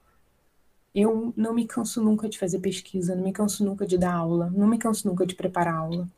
Eu 0.95 1.33
não 1.37 1.55
me 1.55 1.67
canso 1.67 2.03
nunca 2.03 2.29
de 2.29 2.39
fazer 2.39 2.59
pesquisa, 2.59 3.15
não 3.15 3.23
me 3.23 3.33
canso 3.33 3.65
nunca 3.65 3.87
de 3.87 3.97
dar 3.99 4.15
aula, 4.15 4.51
não 4.51 4.67
me 4.67 4.79
canso 4.79 5.07
nunca 5.07 5.27
de 5.27 5.35
preparar 5.35 5.75
aula. 5.75 6.09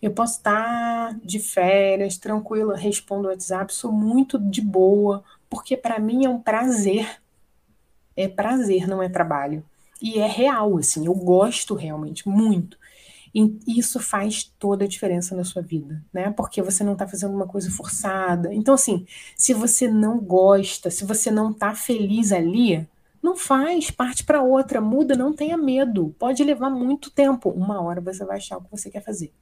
Eu 0.00 0.12
posso 0.12 0.38
estar 0.38 1.18
de 1.20 1.38
férias, 1.38 2.18
tranquila, 2.18 2.76
respondo 2.76 3.28
o 3.28 3.30
WhatsApp, 3.30 3.72
sou 3.72 3.90
muito 3.90 4.38
de 4.38 4.60
boa, 4.60 5.24
porque 5.48 5.76
para 5.76 5.98
mim 5.98 6.24
é 6.24 6.28
um 6.28 6.40
prazer. 6.40 7.20
É 8.16 8.28
prazer, 8.28 8.86
não 8.86 9.02
é 9.02 9.08
trabalho. 9.08 9.64
E 10.00 10.18
é 10.18 10.26
real, 10.26 10.76
assim, 10.78 11.06
eu 11.06 11.14
gosto 11.14 11.74
realmente 11.74 12.28
muito. 12.28 12.78
E 13.34 13.78
isso 13.78 14.00
faz 14.00 14.44
toda 14.58 14.84
a 14.84 14.88
diferença 14.88 15.36
na 15.36 15.44
sua 15.44 15.60
vida, 15.60 16.02
né? 16.12 16.30
Porque 16.30 16.62
você 16.62 16.82
não 16.82 16.94
está 16.94 17.06
fazendo 17.06 17.34
uma 17.34 17.46
coisa 17.46 17.70
forçada. 17.70 18.52
Então, 18.54 18.74
assim, 18.74 19.06
se 19.36 19.52
você 19.52 19.88
não 19.88 20.18
gosta, 20.18 20.90
se 20.90 21.04
você 21.04 21.30
não 21.30 21.50
está 21.50 21.74
feliz 21.74 22.32
ali, 22.32 22.88
não 23.22 23.36
faz, 23.36 23.90
parte 23.90 24.24
para 24.24 24.42
outra, 24.42 24.80
muda, 24.80 25.14
não 25.14 25.34
tenha 25.34 25.56
medo. 25.56 26.14
Pode 26.18 26.42
levar 26.44 26.70
muito 26.70 27.10
tempo. 27.10 27.50
Uma 27.50 27.80
hora 27.82 28.00
você 28.00 28.24
vai 28.24 28.38
achar 28.38 28.56
o 28.56 28.62
que 28.62 28.70
você 28.70 28.90
quer 28.90 29.02
fazer. 29.02 29.32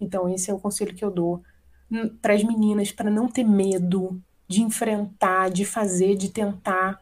Então, 0.00 0.28
esse 0.28 0.50
é 0.50 0.54
o 0.54 0.58
conselho 0.58 0.94
que 0.94 1.04
eu 1.04 1.10
dou 1.10 1.42
hum, 1.90 2.08
para 2.20 2.34
as 2.34 2.44
meninas, 2.44 2.92
para 2.92 3.10
não 3.10 3.28
ter 3.28 3.44
medo 3.44 4.20
de 4.48 4.62
enfrentar, 4.62 5.50
de 5.50 5.64
fazer, 5.64 6.16
de 6.16 6.30
tentar, 6.30 7.00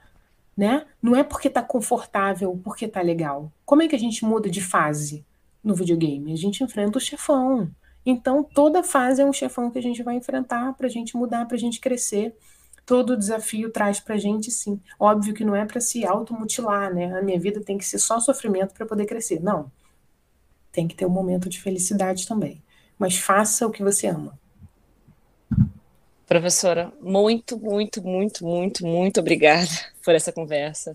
né? 0.57 0.87
Não 1.03 1.15
é 1.15 1.23
porque 1.23 1.51
tá 1.51 1.63
confortável, 1.63 2.59
porque 2.63 2.89
tá 2.89 3.03
legal. 3.03 3.53
Como 3.65 3.83
é 3.83 3.89
que 3.89 3.97
a 3.97 3.99
gente 3.99 4.25
muda 4.25 4.49
de 4.49 4.61
fase 4.61 5.25
no 5.63 5.75
videogame? 5.75 6.33
A 6.33 6.37
gente 6.37 6.63
enfrenta 6.63 6.99
o 6.99 7.01
chefão. 7.01 7.71
Então, 8.07 8.43
toda 8.43 8.83
fase 8.83 9.23
é 9.23 9.25
um 9.25 9.33
chefão 9.33 9.71
que 9.71 9.79
a 9.79 9.83
gente 9.83 10.03
vai 10.03 10.15
enfrentar 10.15 10.75
para 10.75 10.87
a 10.87 10.91
gente 10.91 11.17
mudar, 11.17 11.47
para 11.47 11.57
a 11.57 11.61
gente 11.61 11.81
crescer. 11.81 12.37
Todo 12.87 13.17
desafio 13.17 13.71
traz 13.71 13.99
para 13.99 14.15
a 14.15 14.19
gente, 14.19 14.51
sim. 14.51 14.79
Óbvio 14.99 15.35
que 15.35 15.45
não 15.45 15.57
é 15.57 15.65
para 15.65 15.81
se 15.81 16.05
automutilar, 16.07 16.95
né? 16.95 17.19
A 17.19 17.23
minha 17.23 17.41
vida 17.41 17.61
tem 17.63 17.79
que 17.79 17.85
ser 17.85 17.99
só 17.99 18.21
sofrimento 18.21 18.75
para 18.75 18.87
poder 18.87 19.07
crescer. 19.07 19.41
Não. 19.43 19.73
Tem 20.71 20.87
que 20.87 20.95
ter 20.95 21.07
um 21.07 21.11
momento 21.11 21.49
de 21.49 21.61
felicidade 21.61 22.27
também 22.27 22.63
mas 22.99 23.17
faça 23.17 23.67
o 23.67 23.71
que 23.71 23.83
você 23.83 24.07
ama. 24.07 24.39
Professora, 26.27 26.93
muito, 27.01 27.59
muito, 27.59 28.03
muito, 28.03 28.45
muito, 28.45 28.87
muito 28.87 29.21
obrigada 29.21 29.69
por 30.03 30.15
essa 30.15 30.33
conversa. 30.33 30.95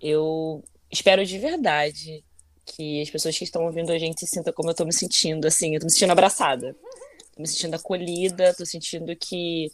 Eu 0.00 0.64
espero 0.90 1.24
de 1.24 1.38
verdade 1.38 2.24
que 2.64 3.02
as 3.02 3.10
pessoas 3.10 3.36
que 3.36 3.44
estão 3.44 3.64
ouvindo 3.64 3.92
a 3.92 3.98
gente 3.98 4.20
se 4.20 4.26
sintam 4.26 4.52
como 4.52 4.68
eu 4.68 4.72
estou 4.72 4.86
me 4.86 4.92
sentindo, 4.92 5.46
assim, 5.46 5.68
eu 5.68 5.74
estou 5.74 5.86
me 5.86 5.92
sentindo 5.92 6.12
abraçada, 6.12 6.74
estou 7.18 7.42
me 7.42 7.46
sentindo 7.46 7.74
acolhida, 7.74 8.50
estou 8.50 8.66
sentindo 8.66 9.14
que 9.16 9.70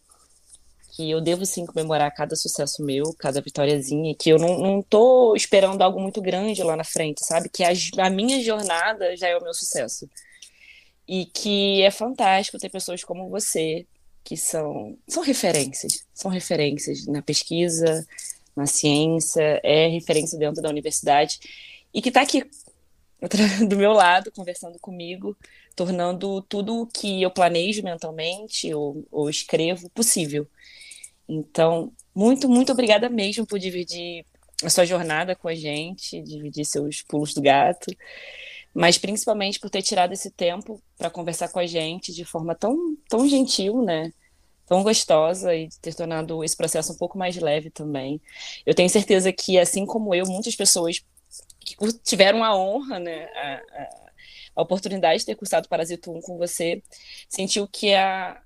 que 0.92 1.08
eu 1.08 1.20
devo 1.20 1.46
sim 1.46 1.64
comemorar 1.64 2.12
cada 2.12 2.34
sucesso 2.34 2.82
meu, 2.82 3.14
cada 3.14 3.40
vitóriazinha, 3.40 4.14
que 4.14 4.28
eu 4.28 4.38
não, 4.38 4.58
não 4.58 5.36
esperando 5.36 5.80
algo 5.82 6.00
muito 6.00 6.20
grande 6.20 6.62
lá 6.62 6.76
na 6.76 6.84
frente, 6.84 7.24
sabe? 7.24 7.48
Que 7.48 7.62
a, 7.62 7.70
a 7.98 8.10
minha 8.10 8.42
jornada 8.42 9.16
já 9.16 9.28
é 9.28 9.36
o 9.36 9.42
meu 9.42 9.54
sucesso. 9.54 10.08
E 11.06 11.26
que 11.26 11.82
é 11.82 11.90
fantástico 11.90 12.58
ter 12.58 12.68
pessoas 12.68 13.02
como 13.02 13.28
você, 13.28 13.86
que 14.22 14.36
são, 14.36 14.96
são 15.08 15.22
referências, 15.22 16.04
são 16.14 16.30
referências 16.30 17.06
na 17.06 17.20
pesquisa, 17.22 18.06
na 18.54 18.66
ciência, 18.66 19.60
é 19.64 19.88
referência 19.88 20.38
dentro 20.38 20.62
da 20.62 20.68
universidade, 20.68 21.40
e 21.92 22.00
que 22.00 22.08
está 22.08 22.22
aqui 22.22 22.44
do 23.68 23.76
meu 23.76 23.92
lado, 23.92 24.30
conversando 24.30 24.78
comigo, 24.78 25.36
tornando 25.74 26.42
tudo 26.42 26.82
o 26.82 26.86
que 26.86 27.22
eu 27.22 27.30
planejo 27.30 27.82
mentalmente 27.82 28.72
ou, 28.72 29.06
ou 29.10 29.28
escrevo 29.28 29.88
possível. 29.90 30.46
Então, 31.28 31.92
muito, 32.14 32.48
muito 32.48 32.72
obrigada 32.72 33.08
mesmo 33.08 33.46
por 33.46 33.58
dividir 33.58 34.24
a 34.62 34.70
sua 34.70 34.84
jornada 34.84 35.34
com 35.34 35.48
a 35.48 35.54
gente, 35.54 36.20
dividir 36.22 36.64
seus 36.64 37.02
pulos 37.02 37.32
do 37.32 37.40
gato 37.40 37.90
mas 38.74 38.98
principalmente 38.98 39.58
por 39.58 39.70
ter 39.70 39.82
tirado 39.82 40.12
esse 40.12 40.30
tempo 40.30 40.80
para 40.96 41.10
conversar 41.10 41.48
com 41.48 41.58
a 41.58 41.66
gente 41.66 42.12
de 42.12 42.24
forma 42.24 42.54
tão, 42.54 42.96
tão 43.08 43.28
gentil, 43.28 43.82
né? 43.82 44.12
Tão 44.66 44.82
gostosa 44.82 45.54
e 45.54 45.68
ter 45.82 45.94
tornado 45.94 46.44
esse 46.44 46.56
processo 46.56 46.92
um 46.92 46.96
pouco 46.96 47.18
mais 47.18 47.36
leve 47.36 47.70
também. 47.70 48.20
Eu 48.64 48.74
tenho 48.74 48.88
certeza 48.88 49.32
que, 49.32 49.58
assim 49.58 49.84
como 49.84 50.14
eu, 50.14 50.26
muitas 50.26 50.54
pessoas 50.54 51.04
que 51.60 51.76
tiveram 52.04 52.44
a 52.44 52.56
honra, 52.56 52.98
né, 52.98 53.24
a, 53.24 53.62
a, 54.56 54.62
oportunidade 54.62 55.20
de 55.20 55.26
ter 55.26 55.34
cursado 55.34 55.68
Parasito 55.68 56.12
1 56.12 56.20
com 56.20 56.38
você, 56.38 56.82
sentiu 57.28 57.66
que 57.68 57.94
a, 57.94 58.40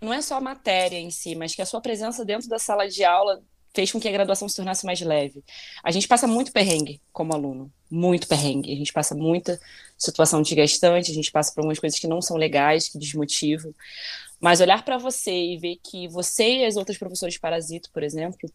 não 0.00 0.12
é 0.12 0.20
só 0.22 0.36
a 0.36 0.40
matéria 0.40 0.98
em 0.98 1.10
si, 1.10 1.34
mas 1.34 1.54
que 1.54 1.62
a 1.62 1.66
sua 1.66 1.80
presença 1.80 2.24
dentro 2.24 2.48
da 2.48 2.58
sala 2.58 2.88
de 2.88 3.04
aula 3.04 3.42
fez 3.74 3.92
com 3.92 4.00
que 4.00 4.08
a 4.08 4.12
graduação 4.12 4.48
se 4.48 4.56
tornasse 4.56 4.84
mais 4.86 5.00
leve. 5.00 5.44
A 5.82 5.90
gente 5.90 6.08
passa 6.08 6.26
muito 6.26 6.52
perrengue 6.52 7.00
como 7.12 7.34
aluno, 7.34 7.72
muito 7.90 8.28
perrengue. 8.28 8.72
A 8.72 8.76
gente 8.76 8.92
passa 8.92 9.14
muita 9.14 9.60
situação 9.96 10.42
desgastante, 10.42 11.10
a 11.10 11.14
gente 11.14 11.32
passa 11.32 11.52
por 11.52 11.60
algumas 11.60 11.78
coisas 11.78 11.98
que 11.98 12.06
não 12.06 12.20
são 12.22 12.36
legais, 12.36 12.88
que 12.88 12.98
desmotivam. 12.98 13.74
Mas 14.40 14.60
olhar 14.60 14.84
para 14.84 14.98
você 14.98 15.32
e 15.32 15.58
ver 15.58 15.78
que 15.82 16.06
você 16.08 16.58
e 16.58 16.64
as 16.64 16.76
outras 16.76 16.96
professoras 16.96 17.34
de 17.34 17.40
parasito, 17.40 17.90
por 17.92 18.02
exemplo, 18.02 18.50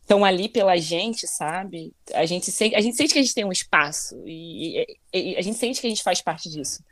estão 0.00 0.24
ali 0.24 0.48
pela 0.48 0.76
gente, 0.76 1.26
sabe? 1.26 1.92
A 2.14 2.24
gente, 2.24 2.52
sente, 2.52 2.76
a 2.76 2.80
gente 2.80 2.96
sente 2.96 3.12
que 3.12 3.18
a 3.18 3.22
gente 3.22 3.34
tem 3.34 3.44
um 3.44 3.50
espaço 3.50 4.22
e, 4.24 4.78
e, 5.12 5.32
e 5.32 5.36
a 5.36 5.42
gente 5.42 5.58
sente 5.58 5.80
que 5.80 5.86
a 5.86 5.90
gente 5.90 6.02
faz 6.02 6.22
parte 6.22 6.48
disso. 6.48 6.82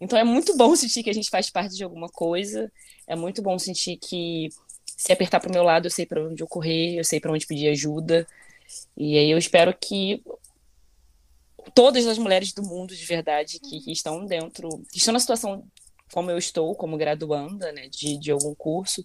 Então 0.00 0.18
é 0.18 0.24
muito 0.24 0.56
bom 0.56 0.74
sentir 0.76 1.02
que 1.02 1.10
a 1.10 1.14
gente 1.14 1.30
faz 1.30 1.50
parte 1.50 1.74
de 1.74 1.82
alguma 1.82 2.08
coisa, 2.08 2.70
é 3.06 3.16
muito 3.16 3.42
bom 3.42 3.58
sentir 3.58 3.96
que 3.96 4.48
se 4.86 5.12
apertar 5.12 5.40
para 5.40 5.50
o 5.50 5.52
meu 5.52 5.64
lado, 5.64 5.86
eu 5.86 5.90
sei 5.90 6.06
para 6.06 6.24
onde 6.24 6.42
eu 6.42 6.46
correr, 6.46 6.96
eu 6.96 7.04
sei 7.04 7.18
para 7.18 7.32
onde 7.32 7.46
pedir 7.46 7.68
ajuda. 7.68 8.26
E 8.96 9.18
aí 9.18 9.30
eu 9.30 9.38
espero 9.38 9.74
que 9.76 10.22
todas 11.72 12.06
as 12.06 12.18
mulheres 12.18 12.52
do 12.52 12.62
mundo, 12.62 12.94
de 12.94 13.04
verdade, 13.04 13.58
que, 13.60 13.80
que 13.80 13.92
estão 13.92 14.24
dentro, 14.26 14.68
que 14.90 14.98
estão 14.98 15.12
na 15.12 15.20
situação 15.20 15.66
como 16.12 16.30
eu 16.30 16.38
estou, 16.38 16.74
como 16.74 16.96
graduanda, 16.96 17.72
né, 17.72 17.88
de, 17.88 18.16
de 18.18 18.30
algum 18.30 18.54
curso, 18.54 19.02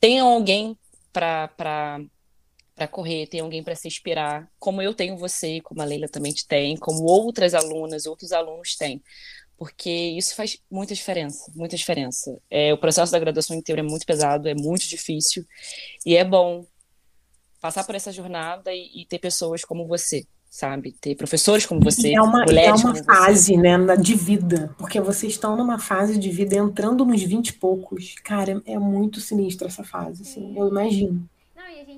tenham 0.00 0.28
alguém 0.28 0.76
para 1.12 1.48
para 2.74 2.88
correr, 2.88 3.26
tem 3.26 3.40
alguém 3.40 3.62
para 3.62 3.74
se 3.74 3.86
inspirar, 3.86 4.50
como 4.58 4.80
eu 4.80 4.94
tenho 4.94 5.14
você, 5.14 5.60
como 5.60 5.82
a 5.82 5.84
Leila 5.84 6.08
também 6.08 6.32
te 6.32 6.46
tem, 6.46 6.78
como 6.78 7.02
outras 7.02 7.52
alunas, 7.52 8.06
outros 8.06 8.32
alunos 8.32 8.74
têm 8.74 9.02
porque 9.60 9.90
isso 9.90 10.34
faz 10.34 10.56
muita 10.70 10.94
diferença, 10.94 11.52
muita 11.54 11.76
diferença. 11.76 12.34
É, 12.48 12.72
o 12.72 12.78
processo 12.78 13.12
da 13.12 13.18
graduação 13.18 13.54
inteira 13.54 13.82
é 13.82 13.84
muito 13.84 14.06
pesado, 14.06 14.48
é 14.48 14.54
muito 14.54 14.88
difícil, 14.88 15.44
e 16.06 16.16
é 16.16 16.24
bom 16.24 16.64
passar 17.60 17.84
por 17.84 17.94
essa 17.94 18.10
jornada 18.10 18.72
e, 18.72 19.02
e 19.02 19.04
ter 19.04 19.18
pessoas 19.18 19.62
como 19.62 19.86
você, 19.86 20.26
sabe? 20.50 20.92
Ter 20.92 21.14
professores 21.14 21.64
como 21.64 21.80
você, 21.80 22.12
é 22.14 22.20
uma, 22.20 22.44
mulheres 22.44 22.82
É 22.82 22.86
uma 22.86 22.94
fase, 22.96 23.54
você. 23.54 23.56
né, 23.56 23.96
de 23.96 24.14
vida, 24.14 24.74
porque 24.76 25.00
vocês 25.00 25.32
estão 25.32 25.56
numa 25.56 25.78
fase 25.78 26.18
de 26.18 26.28
vida 26.28 26.56
entrando 26.56 27.04
nos 27.04 27.22
20 27.22 27.48
e 27.48 27.52
poucos. 27.54 28.16
Cara, 28.24 28.60
é 28.66 28.78
muito 28.78 29.20
sinistro 29.20 29.68
essa 29.68 29.84
fase, 29.84 30.22
assim, 30.22 30.52
eu 30.58 30.68
imagino 30.68 31.26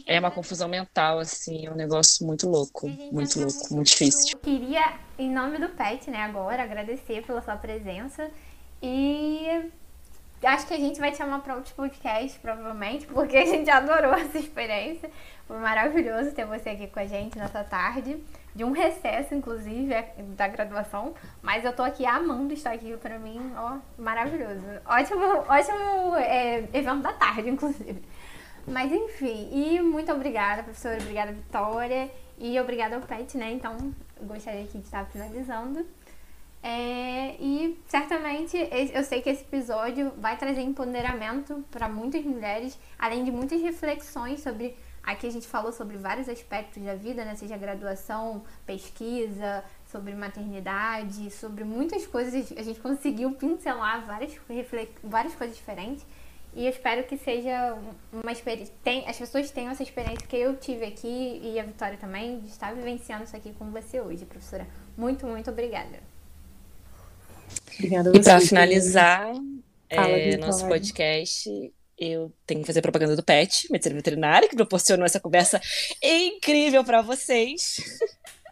é 0.06 0.18
uma 0.18 0.30
confusão 0.30 0.68
mental, 0.68 1.18
assim, 1.18 1.66
é 1.66 1.70
um 1.70 1.74
negócio 1.74 2.26
muito 2.26 2.48
louco, 2.48 2.88
muito 3.10 3.38
louco, 3.38 3.74
muito 3.74 3.88
difícil. 3.88 4.38
Queria, 4.38 4.94
em 5.18 5.30
nome 5.30 5.58
do 5.58 5.68
PET, 5.68 6.10
né, 6.10 6.22
agora, 6.22 6.62
agradecer 6.62 7.22
pela 7.24 7.40
sua 7.42 7.56
presença 7.56 8.30
e 8.82 9.70
acho 10.42 10.66
que 10.66 10.74
a 10.74 10.78
gente 10.78 10.98
vai 10.98 11.12
te 11.12 11.18
chamar 11.18 11.40
para 11.40 11.54
outros 11.54 11.72
podcasts, 11.72 12.38
provavelmente, 12.40 13.06
porque 13.06 13.36
a 13.36 13.46
gente 13.46 13.68
adorou 13.70 14.14
essa 14.14 14.38
experiência. 14.38 15.10
Foi 15.46 15.58
maravilhoso 15.58 16.32
ter 16.32 16.46
você 16.46 16.70
aqui 16.70 16.86
com 16.88 17.00
a 17.00 17.06
gente 17.06 17.38
nessa 17.38 17.62
tarde. 17.62 18.18
De 18.54 18.64
um 18.64 18.72
recesso, 18.72 19.34
inclusive, 19.34 19.92
é, 19.92 20.14
da 20.36 20.46
graduação. 20.46 21.14
Mas 21.40 21.64
eu 21.64 21.72
tô 21.72 21.82
aqui 21.82 22.04
amando 22.04 22.52
estar 22.52 22.72
aqui 22.72 22.96
para 22.98 23.18
mim, 23.18 23.52
ó, 23.56 23.78
maravilhoso. 23.98 24.66
Ótimo, 24.84 25.24
ótimo 25.48 26.16
é, 26.16 26.58
evento 26.72 27.02
da 27.02 27.12
tarde, 27.12 27.48
inclusive. 27.48 28.02
Mas 28.66 28.92
enfim, 28.92 29.48
e 29.52 29.80
muito 29.80 30.12
obrigada, 30.12 30.62
professora, 30.62 30.98
obrigada, 31.00 31.32
Vitória. 31.32 32.10
E 32.38 32.58
obrigada 32.58 32.96
ao 32.96 33.02
Pet, 33.02 33.36
né? 33.36 33.52
Então, 33.52 33.94
gostaria 34.20 34.62
aqui 34.62 34.78
de 34.78 34.84
estar 34.84 35.04
finalizando. 35.06 35.86
É, 36.62 37.34
e 37.40 37.80
certamente 37.86 38.56
eu 38.92 39.02
sei 39.02 39.20
que 39.20 39.28
esse 39.28 39.42
episódio 39.42 40.12
vai 40.16 40.36
trazer 40.36 40.60
empoderamento 40.62 41.64
para 41.70 41.88
muitas 41.88 42.24
mulheres, 42.24 42.78
além 42.98 43.24
de 43.24 43.32
muitas 43.32 43.60
reflexões 43.60 44.40
sobre. 44.40 44.76
Aqui 45.02 45.26
a 45.26 45.30
gente 45.30 45.48
falou 45.48 45.72
sobre 45.72 45.96
vários 45.96 46.28
aspectos 46.28 46.82
da 46.82 46.94
vida, 46.94 47.24
né? 47.24 47.34
Seja 47.34 47.56
graduação, 47.56 48.44
pesquisa, 48.64 49.64
sobre 49.90 50.14
maternidade, 50.14 51.28
sobre 51.30 51.64
muitas 51.64 52.06
coisas. 52.06 52.52
A 52.56 52.62
gente 52.62 52.78
conseguiu 52.78 53.32
pincelar 53.32 54.06
várias, 54.06 54.32
várias 55.02 55.34
coisas 55.34 55.56
diferentes. 55.56 56.06
E 56.54 56.66
eu 56.66 56.70
espero 56.70 57.02
que 57.04 57.16
seja 57.16 57.76
uma 58.12 58.30
experiência. 58.30 58.74
As 59.06 59.18
pessoas 59.18 59.50
tenham 59.50 59.72
essa 59.72 59.82
experiência 59.82 60.26
que 60.26 60.36
eu 60.36 60.54
tive 60.56 60.84
aqui 60.84 61.40
e 61.42 61.58
a 61.58 61.64
Vitória 61.64 61.96
também, 61.98 62.40
de 62.40 62.48
estar 62.48 62.72
vivenciando 62.74 63.24
isso 63.24 63.34
aqui 63.34 63.52
com 63.54 63.70
você 63.70 64.00
hoje, 64.00 64.24
professora. 64.24 64.66
Muito, 64.96 65.26
muito 65.26 65.50
obrigada. 65.50 65.98
Obrigada 67.74 68.10
a 68.10 68.12
você. 68.12 68.18
E 68.18 68.22
para 68.22 68.40
finalizar 68.40 69.32
é, 69.88 70.36
nosso 70.36 70.68
podcast, 70.68 71.72
eu 72.04 72.32
tenho 72.46 72.60
que 72.60 72.66
fazer 72.66 72.82
propaganda 72.82 73.16
do 73.16 73.22
PET, 73.22 73.70
medicina 73.70 73.94
veterinária, 73.94 74.48
que 74.48 74.56
proporcionou 74.56 75.06
essa 75.06 75.20
conversa 75.20 75.60
incrível 76.02 76.84
para 76.84 77.02
vocês. 77.02 77.76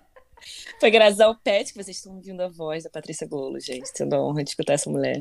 Foi 0.80 0.90
graças 0.90 1.20
ao 1.20 1.36
Pet 1.36 1.74
que 1.74 1.82
vocês 1.82 1.98
estão 1.98 2.14
ouvindo 2.14 2.40
a 2.40 2.48
voz 2.48 2.84
da 2.84 2.90
Patrícia 2.90 3.26
Golo, 3.26 3.60
gente, 3.60 3.92
tendo 3.92 4.14
a 4.14 4.24
honra 4.24 4.42
de 4.42 4.48
escutar 4.48 4.72
essa 4.72 4.88
mulher. 4.88 5.18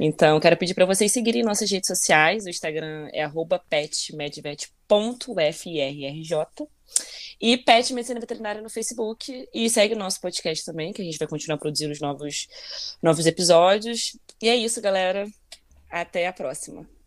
Então, 0.00 0.40
quero 0.40 0.56
pedir 0.56 0.74
para 0.74 0.84
vocês 0.84 1.12
seguirem 1.12 1.44
nossas 1.44 1.70
redes 1.70 1.86
sociais. 1.86 2.44
O 2.44 2.48
Instagram 2.48 3.08
é 3.12 3.24
petmedvet.firrj 3.70 6.68
e 7.40 7.56
Pet 7.56 7.94
Medicina 7.94 8.18
Veterinária 8.18 8.60
no 8.60 8.68
Facebook. 8.68 9.48
E 9.54 9.70
segue 9.70 9.94
o 9.94 9.98
nosso 9.98 10.20
podcast 10.20 10.64
também, 10.64 10.92
que 10.92 11.00
a 11.00 11.04
gente 11.04 11.18
vai 11.18 11.28
continuar 11.28 11.58
produzindo 11.58 11.92
os 11.92 12.00
novos, 12.00 12.48
novos 13.00 13.24
episódios. 13.24 14.18
E 14.42 14.48
é 14.48 14.56
isso, 14.56 14.80
galera. 14.80 15.28
Até 15.88 16.26
a 16.26 16.32
próxima. 16.32 16.97